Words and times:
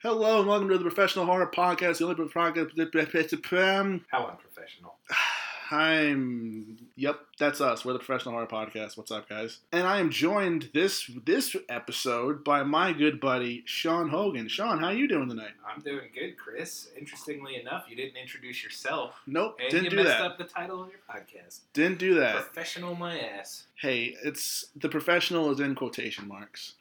Hello 0.00 0.38
and 0.38 0.48
welcome 0.48 0.68
to 0.68 0.78
the 0.78 0.84
Professional 0.84 1.26
Horror 1.26 1.50
Podcast, 1.52 1.98
the 1.98 2.04
only 2.04 2.14
podcast. 2.14 4.04
How 4.08 4.26
unprofessional. 4.28 4.94
I'm 5.70 6.78
yep, 6.96 7.18
that's 7.38 7.60
us. 7.60 7.84
We're 7.84 7.92
the 7.92 7.98
Professional 7.98 8.32
Horror 8.32 8.46
Podcast. 8.46 8.96
What's 8.96 9.10
up, 9.10 9.28
guys? 9.28 9.58
And 9.70 9.86
I 9.86 9.98
am 10.00 10.08
joined 10.10 10.70
this 10.72 11.10
this 11.26 11.54
episode 11.68 12.42
by 12.42 12.62
my 12.62 12.92
good 12.94 13.20
buddy 13.20 13.64
Sean 13.66 14.08
Hogan. 14.08 14.48
Sean, 14.48 14.78
how 14.78 14.86
are 14.86 14.94
you 14.94 15.08
doing 15.08 15.28
tonight? 15.28 15.50
I'm 15.68 15.82
doing 15.82 16.08
good, 16.14 16.38
Chris. 16.38 16.88
Interestingly 16.96 17.56
enough, 17.60 17.84
you 17.90 17.96
didn't 17.96 18.16
introduce 18.16 18.62
yourself. 18.64 19.20
Nope, 19.26 19.58
And 19.60 19.70
didn't 19.70 19.84
you 19.84 19.90
do 19.90 19.96
messed 19.96 20.08
that. 20.08 20.22
up 20.22 20.38
the 20.38 20.44
title 20.44 20.82
of 20.82 20.88
your 20.90 21.00
podcast. 21.10 21.60
Didn't 21.74 21.98
do 21.98 22.14
that. 22.14 22.36
Professional 22.36 22.94
my 22.94 23.18
ass. 23.18 23.64
Hey, 23.80 24.16
it's 24.24 24.66
the 24.74 24.88
professional 24.88 25.52
is 25.52 25.60
in 25.60 25.76
quotation 25.76 26.26
marks. 26.26 26.74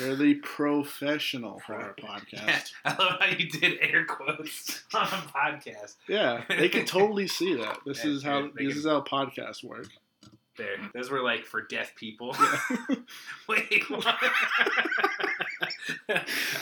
We're 0.00 0.16
the 0.16 0.34
professional 0.36 1.60
horror 1.66 1.94
podcast. 2.00 2.72
I 2.84 2.96
love 2.96 3.20
how 3.20 3.26
you 3.26 3.48
did 3.50 3.78
air 3.82 4.06
quotes 4.06 4.82
on 4.94 5.02
a 5.02 5.06
podcast. 5.06 5.96
Yeah, 6.08 6.44
they 6.48 6.70
can 6.70 6.86
totally 6.86 7.26
see 7.26 7.54
that. 7.56 7.80
This 7.84 8.04
Yeah, 8.04 8.10
is 8.12 8.22
how 8.22 8.42
this 8.42 8.52
can- 8.56 8.70
is 8.70 8.86
how 8.86 9.02
podcasts 9.02 9.62
work. 9.62 9.88
There. 10.56 10.76
Those 10.94 11.10
were 11.10 11.22
like 11.22 11.44
for 11.46 11.62
deaf 11.62 11.94
people. 11.94 12.34
Yeah. 12.38 12.96
Wait, 13.48 13.88
what? 13.88 14.04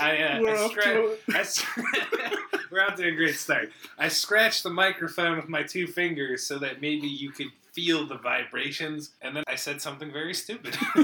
I, 0.00 0.18
uh, 0.18 0.40
We're 0.40 0.54
I 0.56 0.58
off 0.62 0.74
to 0.74 1.16
s- 1.34 1.64
We're 2.70 2.80
out 2.80 2.96
to 2.98 3.08
a 3.08 3.10
great 3.12 3.34
start. 3.34 3.70
I 3.98 4.06
scratched 4.08 4.62
the 4.62 4.70
microphone 4.70 5.36
with 5.36 5.48
my 5.48 5.62
two 5.64 5.86
fingers 5.88 6.46
so 6.46 6.58
that 6.58 6.80
maybe 6.80 7.08
you 7.08 7.30
could 7.30 7.48
feel 7.72 8.06
the 8.06 8.16
vibrations, 8.16 9.10
and 9.22 9.36
then 9.36 9.44
I 9.46 9.54
said 9.54 9.80
something 9.80 10.12
very 10.12 10.34
stupid. 10.34 10.76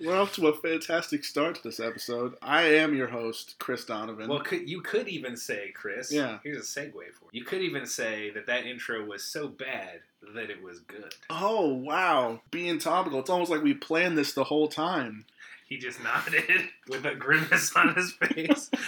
We're 0.00 0.16
off 0.16 0.34
to 0.34 0.48
a 0.48 0.54
fantastic 0.54 1.24
start 1.24 1.56
to 1.56 1.62
this 1.62 1.80
episode. 1.80 2.34
I 2.42 2.62
am 2.62 2.94
your 2.94 3.08
host, 3.08 3.56
Chris 3.58 3.84
Donovan. 3.84 4.28
well, 4.28 4.40
could, 4.40 4.68
you 4.68 4.80
could 4.80 5.08
even 5.08 5.36
say, 5.36 5.70
Chris. 5.74 6.12
Yeah. 6.12 6.38
Here's 6.44 6.58
a 6.58 6.60
segue 6.80 6.92
for 6.92 6.98
you. 7.32 7.40
You 7.40 7.44
could 7.44 7.62
even 7.62 7.86
say 7.86 8.30
that 8.30 8.46
that 8.46 8.66
intro 8.66 9.04
was 9.04 9.24
so 9.24 9.48
bad 9.48 10.00
that 10.34 10.50
it 10.50 10.62
was 10.62 10.80
good. 10.80 11.14
oh 11.30 11.72
wow, 11.72 12.40
being 12.50 12.78
topical. 12.78 13.20
It's 13.20 13.30
almost 13.30 13.50
like 13.50 13.62
we 13.62 13.74
planned 13.74 14.18
this 14.18 14.32
the 14.32 14.44
whole 14.44 14.68
time. 14.68 15.24
He 15.68 15.78
just 15.78 16.00
nodded 16.02 16.68
with 16.88 17.04
a 17.04 17.14
grimace 17.14 17.74
on 17.76 17.94
his 17.94 18.12
face. 18.12 18.70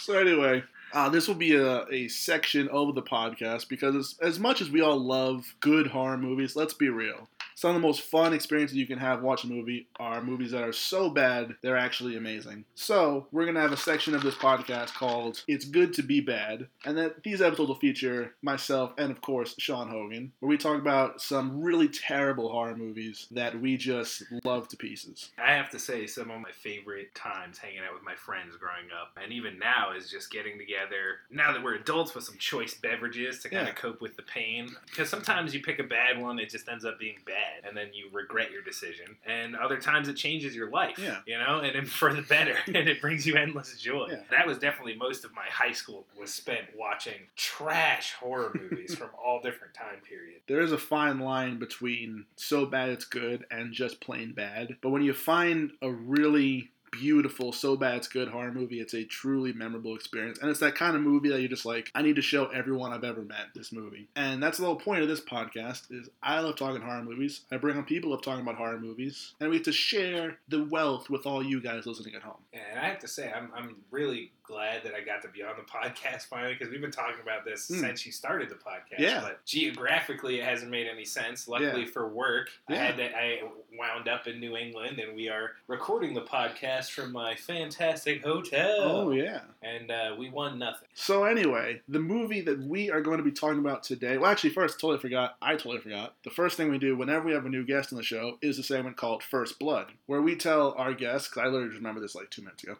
So 0.00 0.18
anyway, 0.18 0.62
uh, 0.94 1.08
this 1.08 1.26
will 1.26 1.34
be 1.34 1.56
a, 1.56 1.84
a 1.88 2.08
section 2.08 2.68
of 2.68 2.94
the 2.94 3.02
podcast 3.02 3.68
because 3.68 3.96
as, 3.96 4.14
as 4.22 4.38
much 4.38 4.60
as 4.60 4.70
we 4.70 4.80
all 4.80 4.98
love 4.98 5.54
good 5.60 5.88
horror 5.88 6.16
movies, 6.16 6.54
let's 6.54 6.74
be 6.74 6.88
real. 6.88 7.28
Some 7.56 7.70
of 7.70 7.80
the 7.80 7.86
most 7.86 8.00
fun 8.02 8.32
experiences 8.32 8.76
you 8.76 8.86
can 8.86 8.98
have 8.98 9.22
watching 9.22 9.50
a 9.50 9.54
movie 9.54 9.86
are 10.00 10.20
movies 10.22 10.50
that 10.50 10.64
are 10.64 10.72
so 10.72 11.08
bad 11.08 11.54
they're 11.62 11.76
actually 11.76 12.16
amazing. 12.16 12.64
So 12.74 13.28
we're 13.30 13.46
gonna 13.46 13.60
have 13.60 13.72
a 13.72 13.76
section 13.76 14.14
of 14.14 14.22
this 14.22 14.34
podcast 14.34 14.94
called 14.94 15.42
"It's 15.46 15.64
Good 15.64 15.92
to 15.94 16.02
Be 16.02 16.20
Bad," 16.20 16.68
and 16.84 16.98
that 16.98 17.22
these 17.22 17.40
episodes 17.40 17.68
will 17.68 17.74
feature 17.76 18.34
myself 18.42 18.92
and 18.98 19.10
of 19.10 19.20
course 19.20 19.54
Sean 19.58 19.88
Hogan, 19.88 20.32
where 20.40 20.48
we 20.50 20.58
talk 20.58 20.78
about 20.80 21.20
some 21.22 21.62
really 21.62 21.88
terrible 21.88 22.50
horror 22.50 22.76
movies 22.76 23.26
that 23.30 23.60
we 23.60 23.76
just 23.76 24.22
love 24.44 24.68
to 24.68 24.76
pieces. 24.76 25.30
I 25.38 25.52
have 25.52 25.70
to 25.70 25.78
say, 25.78 26.06
some 26.06 26.30
of 26.30 26.40
my 26.40 26.50
favorite 26.52 27.14
times 27.14 27.58
hanging 27.58 27.80
out 27.80 27.94
with 27.94 28.02
my 28.02 28.14
friends 28.16 28.56
growing 28.56 28.86
up, 29.00 29.16
and 29.22 29.32
even 29.32 29.58
now, 29.58 29.92
is 29.96 30.10
just 30.10 30.30
getting 30.30 30.58
together. 30.58 31.20
Now 31.30 31.52
that 31.52 31.62
we're 31.62 31.74
adults, 31.74 32.14
with 32.14 32.24
some 32.24 32.38
choice 32.38 32.74
beverages 32.74 33.38
to 33.40 33.48
kind 33.48 33.66
Yeah. 33.66 33.70
of 33.70 33.76
cope 33.76 34.00
with 34.00 34.16
the 34.16 34.22
pain. 34.22 34.74
Because 34.86 35.08
sometimes 35.08 35.54
you 35.54 35.62
pick 35.62 35.78
a 35.78 35.84
bad 35.84 36.20
one, 36.20 36.38
it 36.38 36.50
just 36.50 36.68
ends 36.68 36.84
up 36.84 36.98
being 36.98 37.18
bad, 37.24 37.43
and 37.66 37.76
then 37.76 37.88
you 37.92 38.08
regret 38.12 38.50
your 38.50 38.62
decision. 38.62 39.16
And 39.26 39.56
other 39.56 39.78
times, 39.78 40.08
it 40.08 40.14
changes 40.14 40.54
your 40.54 40.70
life. 40.70 40.98
Yeah. 40.98 41.18
You 41.26 41.38
know, 41.38 41.60
and 41.60 41.88
for 42.00 42.12
the 42.12 42.22
better, 42.22 42.56
and 42.66 42.88
it 42.88 43.00
brings 43.00 43.26
you 43.26 43.36
endless 43.36 43.76
joy. 43.78 44.08
Yeah. 44.10 44.20
That 44.30 44.46
was 44.46 44.58
definitely 44.58 44.96
most 44.96 45.24
of 45.24 45.34
my 45.34 45.46
high 45.50 45.72
school 45.72 46.06
was 46.18 46.32
spent 46.32 46.66
watching 46.76 47.14
trash 47.36 48.14
horror 48.14 48.52
movies 48.54 48.94
from 48.98 49.10
all 49.22 49.40
different 49.40 49.74
time 49.74 50.00
periods. 50.08 50.42
there 50.46 50.60
is 50.60 50.72
a 50.72 50.78
fine 50.78 51.18
line 51.18 51.58
between 51.58 52.24
so 52.36 52.66
bad 52.66 52.88
it's 52.88 53.04
good 53.04 53.44
and 53.50 53.72
just 53.72 54.00
plain 54.00 54.32
bad. 54.32 54.76
But 54.80 54.90
when 54.90 55.02
you 55.02 55.12
find 55.12 55.72
a 55.82 55.90
really 55.90 56.70
beautiful, 57.00 57.52
so 57.52 57.76
bad 57.76 57.96
it's 57.96 58.08
good 58.08 58.28
horror 58.28 58.52
movie, 58.52 58.80
it's 58.80 58.94
a 58.94 59.04
truly 59.04 59.52
memorable 59.52 59.94
experience. 59.94 60.38
And 60.38 60.50
it's 60.50 60.60
that 60.60 60.74
kind 60.74 60.96
of 60.96 61.02
movie 61.02 61.28
that 61.30 61.40
you're 61.40 61.48
just 61.48 61.66
like, 61.66 61.90
I 61.94 62.02
need 62.02 62.16
to 62.16 62.22
show 62.22 62.46
everyone 62.46 62.92
I've 62.92 63.04
ever 63.04 63.22
met 63.22 63.46
this 63.54 63.72
movie. 63.72 64.08
And 64.16 64.42
that's 64.42 64.58
the 64.58 64.64
whole 64.66 64.76
point 64.76 65.02
of 65.02 65.08
this 65.08 65.20
podcast 65.20 65.90
is 65.90 66.08
I 66.22 66.40
love 66.40 66.56
talking 66.56 66.80
horror 66.82 67.02
movies. 67.02 67.42
I 67.50 67.56
bring 67.56 67.76
on 67.76 67.84
people 67.84 68.10
who 68.10 68.14
love 68.16 68.22
talking 68.24 68.42
about 68.42 68.56
horror 68.56 68.78
movies. 68.78 69.34
And 69.40 69.50
we 69.50 69.56
get 69.56 69.64
to 69.64 69.72
share 69.72 70.38
the 70.48 70.64
wealth 70.64 71.10
with 71.10 71.26
all 71.26 71.42
you 71.42 71.60
guys 71.60 71.86
listening 71.86 72.14
at 72.14 72.22
home. 72.22 72.38
And 72.52 72.78
I 72.80 72.88
have 72.88 72.98
to 73.00 73.08
say, 73.08 73.32
I'm, 73.32 73.50
I'm 73.56 73.76
really 73.90 74.30
glad 74.44 74.82
that 74.84 74.92
I 74.94 75.00
got 75.00 75.22
to 75.22 75.28
be 75.28 75.42
on 75.42 75.54
the 75.56 75.62
podcast 75.62 76.26
finally 76.26 76.52
because 76.52 76.70
we've 76.70 76.80
been 76.82 76.90
talking 76.90 77.20
about 77.22 77.44
this 77.44 77.66
Hmm. 77.68 77.80
since 77.80 78.04
you 78.04 78.12
started 78.12 78.50
the 78.50 78.56
podcast. 78.56 78.98
Yeah. 78.98 79.20
But 79.22 79.44
geographically, 79.46 80.38
it 80.40 80.44
hasn't 80.44 80.70
made 80.70 80.86
any 80.86 81.04
sense. 81.04 81.48
Luckily 81.48 81.82
Yeah. 81.82 81.90
for 81.90 82.06
work, 82.08 82.50
I 82.68 82.74
had 82.74 82.96
to, 82.98 83.04
I 83.16 83.40
wound 83.78 84.06
up 84.08 84.26
in 84.26 84.38
New 84.40 84.56
England, 84.56 84.98
and 84.98 85.16
we 85.16 85.28
are 85.28 85.52
recording 85.66 86.14
the 86.14 86.20
podcast 86.22 86.83
from 86.88 87.12
my 87.12 87.34
fantastic 87.34 88.22
hotel. 88.24 88.76
Oh, 88.82 89.10
yeah. 89.12 89.40
And 89.62 89.90
uh, 89.90 90.14
we 90.18 90.30
won 90.30 90.58
nothing. 90.58 90.88
So 90.94 91.24
anyway, 91.24 91.80
the 91.88 91.98
movie 92.00 92.40
that 92.42 92.60
we 92.60 92.90
are 92.90 93.00
going 93.00 93.18
to 93.18 93.24
be 93.24 93.32
talking 93.32 93.58
about 93.58 93.82
today. 93.82 94.18
Well, 94.18 94.30
actually, 94.30 94.50
first, 94.50 94.78
totally 94.80 94.98
forgot. 95.00 95.36
I 95.42 95.52
totally 95.52 95.78
forgot. 95.78 96.14
The 96.24 96.30
first 96.30 96.56
thing 96.56 96.70
we 96.70 96.78
do 96.78 96.96
whenever 96.96 97.26
we 97.26 97.32
have 97.32 97.46
a 97.46 97.48
new 97.48 97.64
guest 97.64 97.92
on 97.92 97.96
the 97.96 98.04
show 98.04 98.38
is 98.42 98.58
a 98.58 98.62
segment 98.62 98.96
called 98.96 99.22
First 99.22 99.58
Blood, 99.58 99.86
where 100.06 100.22
we 100.22 100.36
tell 100.36 100.72
our 100.78 100.92
guests. 100.94 101.28
Because 101.28 101.42
I 101.42 101.46
literally 101.46 101.74
remember 101.76 102.00
this 102.00 102.14
like 102.14 102.30
two 102.30 102.42
minutes 102.42 102.62
ago. 102.64 102.76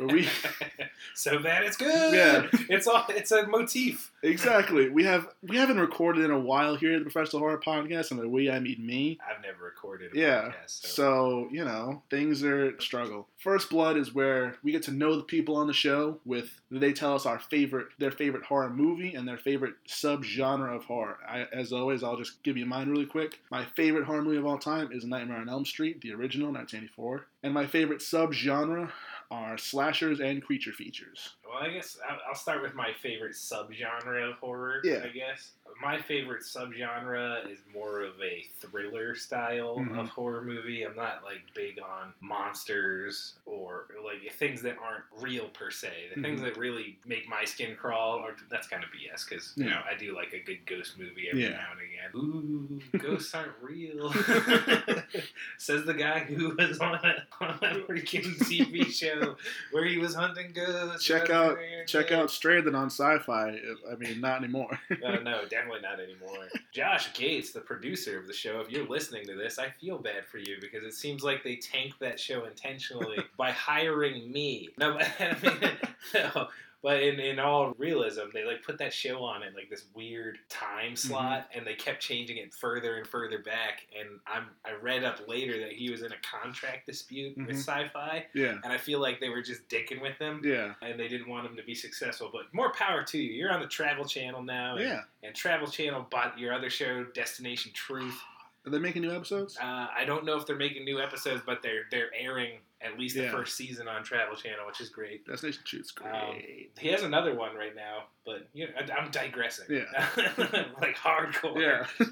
we- 0.06 0.28
so 1.14 1.38
bad 1.38 1.64
it's 1.64 1.76
good. 1.76 2.14
Yeah. 2.14 2.46
it's 2.68 2.86
all 2.86 3.04
it's 3.08 3.32
a 3.32 3.46
motif. 3.46 4.12
Exactly. 4.22 4.88
we 4.88 5.04
have 5.04 5.28
we 5.42 5.56
haven't 5.56 5.78
recorded 5.80 6.24
in 6.24 6.30
a 6.30 6.38
while 6.38 6.76
here 6.76 6.94
at 6.94 7.04
the 7.04 7.10
Professional 7.10 7.40
Horror 7.40 7.58
Podcast, 7.64 8.10
and 8.10 8.20
the 8.20 8.28
we 8.28 8.50
I 8.50 8.58
mean 8.60 8.84
me. 8.84 9.18
I've 9.28 9.42
never 9.42 9.64
recorded 9.64 10.14
a 10.14 10.18
Yeah. 10.18 10.42
podcast. 10.48 10.68
So. 10.86 11.08
So, 11.08 11.48
you 11.50 11.64
know, 11.64 12.02
things 12.10 12.42
are 12.42 12.70
a 12.70 12.82
struggle. 12.82 13.27
First 13.38 13.70
Blood 13.70 13.96
is 13.96 14.14
where 14.14 14.56
we 14.62 14.72
get 14.72 14.82
to 14.84 14.90
know 14.90 15.16
the 15.16 15.22
people 15.22 15.56
on 15.56 15.66
the 15.68 15.72
show 15.72 16.18
with 16.24 16.60
they 16.70 16.92
tell 16.92 17.14
us 17.14 17.24
our 17.24 17.38
favorite 17.38 17.88
their 17.98 18.10
favorite 18.10 18.44
horror 18.44 18.70
movie 18.70 19.14
and 19.14 19.28
their 19.28 19.38
favorite 19.38 19.74
subgenre 19.86 20.74
of 20.74 20.84
horror. 20.84 21.18
I, 21.26 21.46
as 21.52 21.72
always, 21.72 22.02
I'll 22.02 22.16
just 22.16 22.42
give 22.42 22.56
you 22.56 22.66
mine 22.66 22.90
really 22.90 23.06
quick. 23.06 23.40
My 23.50 23.64
favorite 23.64 24.04
horror 24.04 24.22
movie 24.22 24.38
of 24.38 24.46
all 24.46 24.58
time 24.58 24.90
is 24.92 25.04
Nightmare 25.04 25.38
on 25.38 25.48
Elm 25.48 25.64
Street, 25.64 26.00
the 26.00 26.12
original 26.12 26.52
1984. 26.52 27.26
And 27.44 27.54
my 27.54 27.66
favorite 27.66 28.00
subgenre 28.00 28.90
are 29.30 29.58
slashers 29.58 30.20
and 30.20 30.42
creature 30.42 30.72
features. 30.72 31.34
Well, 31.48 31.58
I 31.62 31.70
guess 31.70 31.98
I'll- 32.08 32.34
start 32.34 32.62
with 32.62 32.74
my 32.74 32.92
favorite 33.02 33.32
subgenre 33.32 34.28
of 34.30 34.36
horror. 34.36 34.80
Yeah. 34.84 35.02
I 35.04 35.08
guess 35.08 35.52
my 35.80 36.00
favorite 36.00 36.42
subgenre 36.42 37.50
is 37.50 37.58
more 37.72 38.02
of 38.02 38.20
a 38.20 38.42
thriller 38.60 39.14
style 39.14 39.78
Mhm. 39.78 39.98
of 39.98 40.08
horror 40.08 40.42
movie. 40.42 40.82
I'm 40.84 40.94
not 40.96 41.24
like 41.24 41.40
big 41.54 41.78
on 41.80 42.12
monsters 42.20 43.34
or 43.46 43.86
like 44.04 44.30
things 44.34 44.60
that 44.62 44.76
aren't 44.78 45.04
real 45.20 45.48
per 45.48 45.70
se. 45.70 46.10
The 46.14 46.20
things 46.22 46.40
Mhm. 46.40 46.44
that 46.44 46.56
really 46.58 46.98
make 47.06 47.28
my 47.28 47.44
skin 47.44 47.76
crawl, 47.76 48.16
or 48.18 48.36
that's 48.50 48.66
kind 48.68 48.84
of 48.84 48.90
BS 48.92 49.24
because 49.28 49.54
you 49.56 49.64
know 49.70 49.80
I 49.90 49.94
do 49.94 50.14
like 50.14 50.32
a 50.34 50.40
good 50.40 50.64
ghost 50.66 50.98
movie 50.98 51.28
every 51.30 51.44
Yeah. 51.44 51.50
now 51.50 51.72
and 51.72 51.80
again. 51.80 52.10
Ooh, 52.14 52.80
ghosts 52.98 53.34
aren't 53.34 53.52
real. 53.60 54.12
Says 55.58 55.84
the 55.84 55.94
guy 55.94 56.20
who 56.20 56.54
was 56.56 56.78
on 56.80 56.94
a, 56.96 57.26
on 57.40 57.50
a 57.62 57.74
freaking 57.86 58.36
TV 58.38 58.90
show 58.92 59.36
where 59.72 59.84
he 59.84 59.98
was 59.98 60.14
hunting 60.14 60.52
ghosts. 60.52 61.04
Check 61.04 61.30
out 61.30 61.37
check 61.86 62.12
out 62.12 62.30
Stranded 62.30 62.74
on 62.74 62.88
Syfy. 62.88 63.58
I 63.90 63.94
mean, 63.96 64.20
not 64.20 64.38
anymore. 64.42 64.78
no, 65.02 65.20
no, 65.20 65.42
definitely 65.48 65.80
not 65.80 66.00
anymore. 66.00 66.48
Josh 66.72 67.12
Gates, 67.14 67.52
the 67.52 67.60
producer 67.60 68.18
of 68.18 68.26
the 68.26 68.32
show, 68.32 68.60
if 68.60 68.70
you're 68.70 68.86
listening 68.86 69.26
to 69.26 69.34
this, 69.34 69.58
I 69.58 69.70
feel 69.80 69.98
bad 69.98 70.26
for 70.26 70.38
you 70.38 70.56
because 70.60 70.84
it 70.84 70.94
seems 70.94 71.22
like 71.22 71.42
they 71.42 71.56
tanked 71.56 72.00
that 72.00 72.20
show 72.20 72.44
intentionally 72.44 73.18
by 73.36 73.50
hiring 73.50 74.30
me. 74.30 74.70
No, 74.78 74.98
I 75.20 75.36
mean, 75.42 75.70
no, 76.14 76.48
but 76.82 77.02
in, 77.02 77.18
in 77.18 77.38
all 77.38 77.74
realism, 77.78 78.22
they 78.32 78.44
like 78.44 78.62
put 78.62 78.78
that 78.78 78.92
show 78.92 79.22
on 79.24 79.42
in 79.42 79.52
like 79.54 79.68
this 79.68 79.84
weird 79.94 80.38
time 80.48 80.94
slot, 80.96 81.48
and 81.54 81.66
they 81.66 81.74
kept 81.74 82.00
changing 82.00 82.36
it 82.36 82.54
further 82.54 82.96
and 82.96 83.06
further 83.06 83.38
back. 83.38 83.86
And 83.98 84.20
I'm 84.26 84.46
I 84.64 84.72
read 84.80 85.04
up 85.04 85.26
later 85.26 85.58
that 85.60 85.72
he 85.72 85.90
was 85.90 86.02
in 86.02 86.12
a 86.12 86.16
contract 86.22 86.86
dispute 86.86 87.36
Mhm. 87.38 87.46
with 87.48 87.56
Syfy, 87.56 88.24
yeah. 88.34 88.56
and 88.62 88.72
I 88.72 88.78
feel 88.78 89.00
like 89.00 89.18
they 89.20 89.28
were 89.28 89.42
just 89.42 89.68
dicking 89.68 90.00
with 90.00 90.16
him. 90.18 90.40
Yeah. 90.44 90.74
And 90.82 90.98
they 90.98 91.08
didn't 91.08 91.28
want 91.28 91.46
him 91.46 91.56
to 91.56 91.62
be 91.62 91.74
successful, 91.74 92.30
but 92.32 92.52
more 92.54 92.72
power 92.72 93.02
to 93.04 93.18
you. 93.18 93.32
You're 93.32 93.52
on 93.52 93.60
the 93.60 93.66
Travel 93.66 94.04
Channel 94.04 94.42
now, 94.42 94.76
and, 94.76 94.84
Yeah. 94.88 95.02
and 95.22 95.34
Travel 95.34 95.66
Channel 95.68 96.06
bought 96.10 96.38
your 96.38 96.52
other 96.52 96.70
show, 96.70 97.04
Destination 97.04 97.72
Truth. 97.74 98.20
Are 98.66 98.70
they 98.70 98.78
making 98.78 99.02
new 99.02 99.12
episodes? 99.14 99.56
Uh, 99.56 99.86
I 99.96 100.04
don't 100.04 100.24
know 100.24 100.36
if 100.36 100.44
they're 100.46 100.56
making 100.56 100.84
new 100.84 101.00
episodes, 101.00 101.42
but 101.46 101.62
they're 101.62 101.86
they're 101.90 102.10
airing 102.14 102.58
at 102.80 102.96
least 102.98 103.16
the 103.16 103.22
Yeah. 103.24 103.30
first 103.32 103.56
season 103.56 103.88
on 103.88 104.04
Travel 104.04 104.36
Channel, 104.36 104.64
which 104.66 104.80
is 104.80 104.88
great. 104.88 105.26
Destination 105.26 105.62
Truth's 105.64 105.90
great. 105.90 106.12
Um, 106.14 106.36
he 106.78 106.88
has 106.88 107.02
another 107.02 107.34
one 107.34 107.56
right 107.56 107.74
now, 107.74 108.04
but 108.24 108.48
you 108.54 108.66
know, 108.66 108.72
I, 108.78 108.92
I'm 108.98 109.10
digressing. 109.10 109.66
Yeah. 109.68 109.84
like 110.80 110.96
hardcore. 110.96 111.58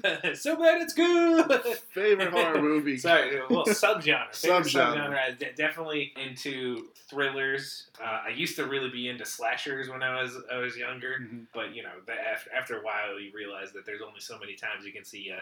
yeah. 0.03 0.33
so 0.33 0.57
bad 0.57 0.81
it's 0.81 0.93
good. 0.93 1.49
Favorite 1.93 2.31
horror 2.33 2.61
movie. 2.61 2.97
Sorry, 2.99 3.39
well, 3.49 3.65
subgenre. 3.65 4.29
Subgenre. 4.31 4.63
subgenre. 4.95 5.17
I 5.17 5.31
de- 5.31 5.53
definitely 5.53 6.13
into 6.21 6.87
thrillers. 7.09 7.87
Uh, 8.01 8.21
I 8.27 8.29
used 8.29 8.57
to 8.57 8.65
really 8.65 8.89
be 8.89 9.07
into 9.07 9.25
slashers 9.25 9.89
when 9.89 10.03
I 10.03 10.21
was 10.21 10.35
I 10.51 10.57
was 10.57 10.75
younger, 10.75 11.15
Mhm. 11.21 11.47
but 11.53 11.73
you 11.73 11.83
know, 11.83 11.93
the, 12.05 12.13
after 12.13 12.51
after 12.53 12.79
a 12.79 12.83
while, 12.83 13.17
you 13.19 13.31
realize 13.33 13.71
that 13.71 13.85
there's 13.85 14.01
only 14.05 14.19
so 14.19 14.37
many 14.37 14.55
times 14.55 14.85
you 14.85 14.91
can 14.91 15.05
see 15.05 15.29
a. 15.29 15.41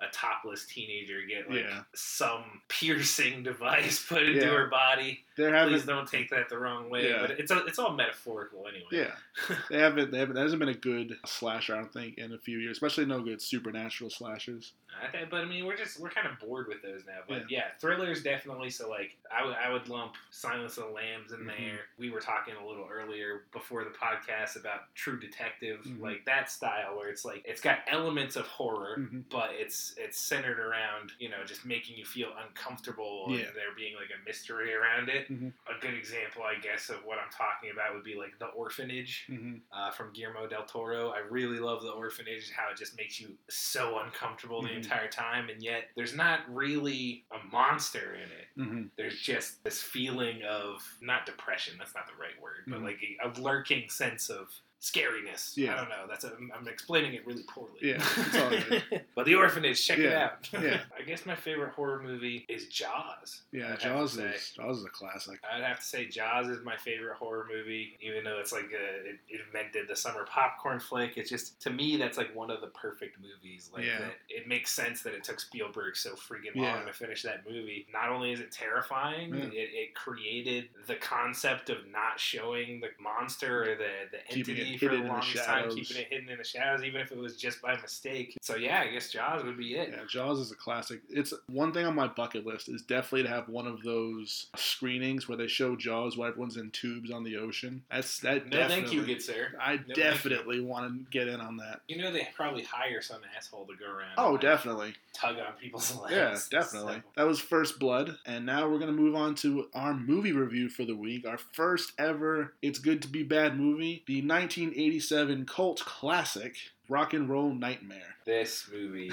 A 0.00 0.06
topless 0.12 0.66
teenager 0.66 1.22
get 1.26 1.48
like 1.50 1.60
Yeah. 1.64 1.82
some 1.94 2.60
piercing 2.68 3.42
device 3.42 4.04
put 4.06 4.22
into 4.24 4.40
Yeah. 4.40 4.50
her 4.52 4.66
body. 4.66 5.24
There 5.36 5.50
Please 5.50 5.80
haven't. 5.82 5.86
don't 5.86 6.08
take 6.08 6.30
that 6.30 6.48
the 6.48 6.58
wrong 6.58 6.88
way. 6.90 7.08
Yeah. 7.10 7.18
But 7.22 7.32
it's 7.32 7.50
a, 7.50 7.64
it's 7.66 7.78
all 7.78 7.92
metaphorical 7.92 8.66
anyway. 8.68 8.86
Yeah, 8.90 9.56
they 9.70 9.78
haven't. 9.78 10.10
They 10.10 10.18
haven't. 10.18 10.34
There 10.34 10.42
hasn't 10.44 10.60
been 10.60 10.68
a 10.70 10.74
good 10.74 11.16
slasher, 11.26 11.74
I 11.74 11.78
don't 11.78 11.92
think, 11.92 12.18
in 12.18 12.32
a 12.32 12.38
few 12.38 12.58
years. 12.58 12.72
Especially 12.76 13.04
no 13.06 13.20
good 13.20 13.40
supernatural 13.42 14.08
slashers. 14.10 14.72
I 15.02 15.08
think, 15.08 15.28
but 15.28 15.42
I 15.42 15.44
mean, 15.44 15.66
we're 15.66 15.76
just 15.76 16.00
we're 16.00 16.08
kind 16.08 16.26
of 16.26 16.38
bored 16.46 16.68
with 16.68 16.80
those 16.80 17.02
now. 17.06 17.20
But 17.28 17.50
yeah, 17.50 17.64
thrillers 17.80 18.22
definitely. 18.22 18.70
So 18.70 18.88
like, 18.88 19.14
I 19.30 19.44
would 19.44 19.54
I 19.56 19.70
would 19.70 19.88
lump 19.90 20.14
Silence 20.30 20.78
of 20.78 20.84
the 20.84 20.90
Lambs 20.90 21.32
in 21.32 21.40
Mhm. 21.40 21.46
there. 21.48 21.80
We 21.98 22.08
were 22.10 22.20
talking 22.20 22.54
a 22.62 22.66
little 22.66 22.88
earlier 22.90 23.44
before 23.52 23.84
the 23.84 23.90
podcast 23.90 24.58
about 24.58 24.94
True 24.94 25.20
Detective, 25.20 25.80
Mhm. 25.84 26.00
like 26.00 26.24
that 26.24 26.50
style 26.50 26.96
where 26.96 27.08
it's 27.10 27.26
like 27.26 27.42
it's 27.44 27.60
got 27.60 27.80
elements 27.88 28.36
of 28.36 28.46
horror, 28.46 28.96
Mhm. 29.00 29.24
but 29.30 29.50
it's 29.52 29.85
it's 29.96 30.18
centered 30.20 30.58
around 30.58 31.12
you 31.18 31.28
know 31.28 31.44
just 31.44 31.64
making 31.64 31.96
you 31.96 32.04
feel 32.04 32.30
uncomfortable 32.44 33.26
Yeah. 33.28 33.46
and 33.46 33.56
there 33.56 33.74
being 33.76 33.94
like 33.96 34.10
a 34.10 34.24
mystery 34.24 34.74
around 34.74 35.08
it. 35.08 35.28
Mhm. 35.30 35.52
A 35.68 35.78
good 35.80 35.94
example, 35.94 36.42
I 36.42 36.56
guess, 36.56 36.88
of 36.90 37.04
what 37.04 37.18
I'm 37.18 37.30
talking 37.30 37.70
about 37.70 37.94
would 37.94 38.04
be 38.04 38.14
like 38.14 38.38
The 38.38 38.46
Orphanage 38.46 39.26
Mm-hmm. 39.28 39.56
uh, 39.72 39.90
from 39.92 40.12
Guillermo 40.12 40.46
del 40.46 40.64
Toro. 40.64 41.10
I 41.10 41.18
really 41.20 41.58
love 41.58 41.82
The 41.82 41.90
Orphanage, 41.90 42.50
how 42.50 42.70
it 42.70 42.76
just 42.76 42.96
makes 42.96 43.20
you 43.20 43.36
so 43.48 43.98
uncomfortable 44.00 44.62
the 44.62 44.68
Mhm. 44.68 44.76
entire 44.76 45.08
time, 45.08 45.48
and 45.48 45.62
yet 45.62 45.90
there's 45.96 46.14
not 46.14 46.40
really 46.52 47.24
a 47.30 47.38
monster 47.46 48.14
in 48.14 48.30
it. 48.30 48.48
Mm-hmm. 48.58 48.82
There's 48.96 49.20
just 49.20 49.62
this 49.64 49.82
feeling 49.82 50.42
of 50.44 50.82
not 51.00 51.26
depression, 51.26 51.76
that's 51.78 51.94
not 51.94 52.06
the 52.06 52.14
right 52.14 52.38
word, 52.40 52.64
but 52.66 52.80
Mhm. 52.80 52.84
like 52.84 53.02
a, 53.02 53.28
a 53.28 53.40
lurking 53.40 53.88
sense 53.90 54.28
of 54.30 54.52
scariness. 54.92 55.56
Yeah. 55.56 55.74
I 55.74 55.76
don't 55.76 55.88
know. 55.88 56.04
That's 56.08 56.24
a, 56.24 56.32
I'm 56.56 56.68
explaining 56.68 57.14
it 57.14 57.26
really 57.26 57.42
poorly. 57.48 57.78
Yeah, 57.82 57.96
it's 57.98 58.36
all 58.36 58.50
right. 58.90 59.02
but 59.14 59.26
The 59.26 59.34
Orphanage, 59.34 59.84
check 59.86 59.98
it 59.98 60.12
out. 60.12 60.48
yeah. 60.52 60.80
I 60.98 61.02
guess 61.02 61.26
my 61.26 61.34
favorite 61.34 61.72
horror 61.72 62.02
movie 62.02 62.44
is 62.48 62.66
Jaws. 62.66 63.42
I'd 63.52 63.58
Yeah, 63.58 63.76
Jaws 63.76 64.16
is 64.18 64.52
Jaws 64.56 64.78
is 64.78 64.84
a 64.84 64.88
classic. 64.90 65.40
I'd 65.50 65.62
have 65.62 65.80
to 65.80 65.84
say 65.84 66.06
Jaws 66.06 66.48
is 66.48 66.64
my 66.64 66.76
favorite 66.76 67.16
horror 67.16 67.46
movie, 67.52 67.98
even 68.00 68.24
though 68.24 68.38
it's 68.38 68.52
like 68.52 68.70
a, 68.72 69.08
it, 69.08 69.18
it 69.28 69.40
invented 69.46 69.88
the 69.88 69.96
summer 69.96 70.24
popcorn 70.28 70.80
flick. 70.80 71.16
It's 71.16 71.30
just 71.30 71.60
to 71.62 71.70
me 71.70 71.96
that's 71.96 72.18
like 72.18 72.34
one 72.34 72.50
of 72.50 72.60
the 72.60 72.68
perfect 72.68 73.16
movies. 73.20 73.70
Like 73.72 73.84
Yeah. 73.84 74.08
it 74.28 74.46
makes 74.48 74.70
sense 74.72 75.02
that 75.02 75.14
it 75.14 75.24
took 75.24 75.40
Spielberg 75.40 75.96
so 75.96 76.10
freaking 76.14 76.54
Yeah. 76.54 76.74
long 76.76 76.86
to 76.86 76.92
finish 76.92 77.22
that 77.22 77.44
movie. 77.48 77.86
Not 77.92 78.10
only 78.10 78.32
is 78.32 78.40
it 78.40 78.52
terrifying, 78.52 79.34
Yeah. 79.34 79.44
it, 79.44 79.70
it 79.72 79.94
created 79.94 80.68
the 80.86 80.96
concept 80.96 81.70
of 81.70 81.78
not 81.90 82.18
showing 82.18 82.80
the 82.80 82.88
monster 83.00 83.62
or 83.62 83.74
the 83.76 83.90
the 84.12 84.18
Keeping 84.28 84.56
it 84.56 84.75
for 84.78 84.86
hidden 84.90 84.98
the 85.00 85.04
in 85.04 85.08
the 85.08 85.12
longest 85.14 85.44
time, 85.44 85.70
keeping 85.70 85.96
it 85.96 86.06
hidden 86.10 86.28
in 86.28 86.38
the 86.38 86.44
shadows, 86.44 86.84
even 86.84 87.00
if 87.00 87.12
it 87.12 87.18
was 87.18 87.36
just 87.36 87.60
by 87.62 87.76
mistake. 87.80 88.36
So 88.42 88.56
yeah, 88.56 88.80
I 88.80 88.88
guess 88.88 89.10
Jaws 89.10 89.44
would 89.44 89.56
be 89.58 89.74
it. 89.76 89.90
Yeah, 89.90 90.04
Jaws 90.08 90.38
is 90.38 90.50
a 90.52 90.56
classic. 90.56 91.00
It's 91.08 91.32
one 91.48 91.72
thing 91.72 91.86
on 91.86 91.94
my 91.94 92.08
bucket 92.08 92.46
list 92.46 92.68
is 92.68 92.82
definitely 92.82 93.24
to 93.24 93.28
have 93.28 93.48
one 93.48 93.66
of 93.66 93.82
those 93.82 94.46
screenings 94.56 95.28
where 95.28 95.36
they 95.38 95.46
show 95.46 95.76
Jaws 95.76 96.16
while 96.16 96.28
everyone's 96.28 96.56
in 96.56 96.70
tubes 96.70 97.10
on 97.10 97.24
the 97.24 97.36
ocean. 97.36 97.82
That's 97.90 98.18
that. 98.20 98.48
No, 98.48 98.68
thank 98.68 98.92
you, 98.92 99.04
good 99.04 99.22
sir. 99.22 99.48
I 99.60 99.74
you. 99.74 99.94
definitely 99.94 100.60
want 100.60 100.92
to 100.92 101.10
get 101.10 101.28
in 101.28 101.40
on 101.40 101.56
that. 101.58 101.80
You 101.88 101.98
know 101.98 102.12
they 102.12 102.28
probably 102.34 102.62
hire 102.62 103.00
some 103.02 103.20
asshole 103.36 103.66
to 103.66 103.74
go 103.76 103.86
around. 103.90 104.12
Oh, 104.18 104.36
definitely. 104.36 104.94
tug 105.12 105.36
on 105.38 105.54
people's 105.60 105.96
legs. 105.96 106.12
Yeah, 106.52 106.60
definitely. 106.60 106.94
So- 106.96 107.02
That 107.16 107.26
was 107.26 107.40
First 107.40 107.78
Blood, 107.78 108.18
and 108.26 108.44
now 108.44 108.68
we're 108.68 108.78
gonna 108.78 108.92
move 108.92 109.14
on 109.14 109.34
to 109.36 109.68
our 109.74 109.94
movie 109.94 110.32
review 110.32 110.68
for 110.68 110.84
the 110.84 110.94
week. 110.96 111.26
Our 111.26 111.38
first 111.38 111.92
ever 111.98 112.52
"It's 112.62 112.78
Good 112.78 113.02
to 113.02 113.08
Be 113.08 113.22
Bad" 113.22 113.58
movie, 113.58 114.02
the 114.06 114.20
1987 114.56 115.44
cult 115.46 115.80
classic 115.84 116.56
"Rock 116.88 117.12
and 117.14 117.28
Roll 117.28 117.52
Nightmare." 117.54 118.16
this 118.24 118.68
movie 118.72 119.12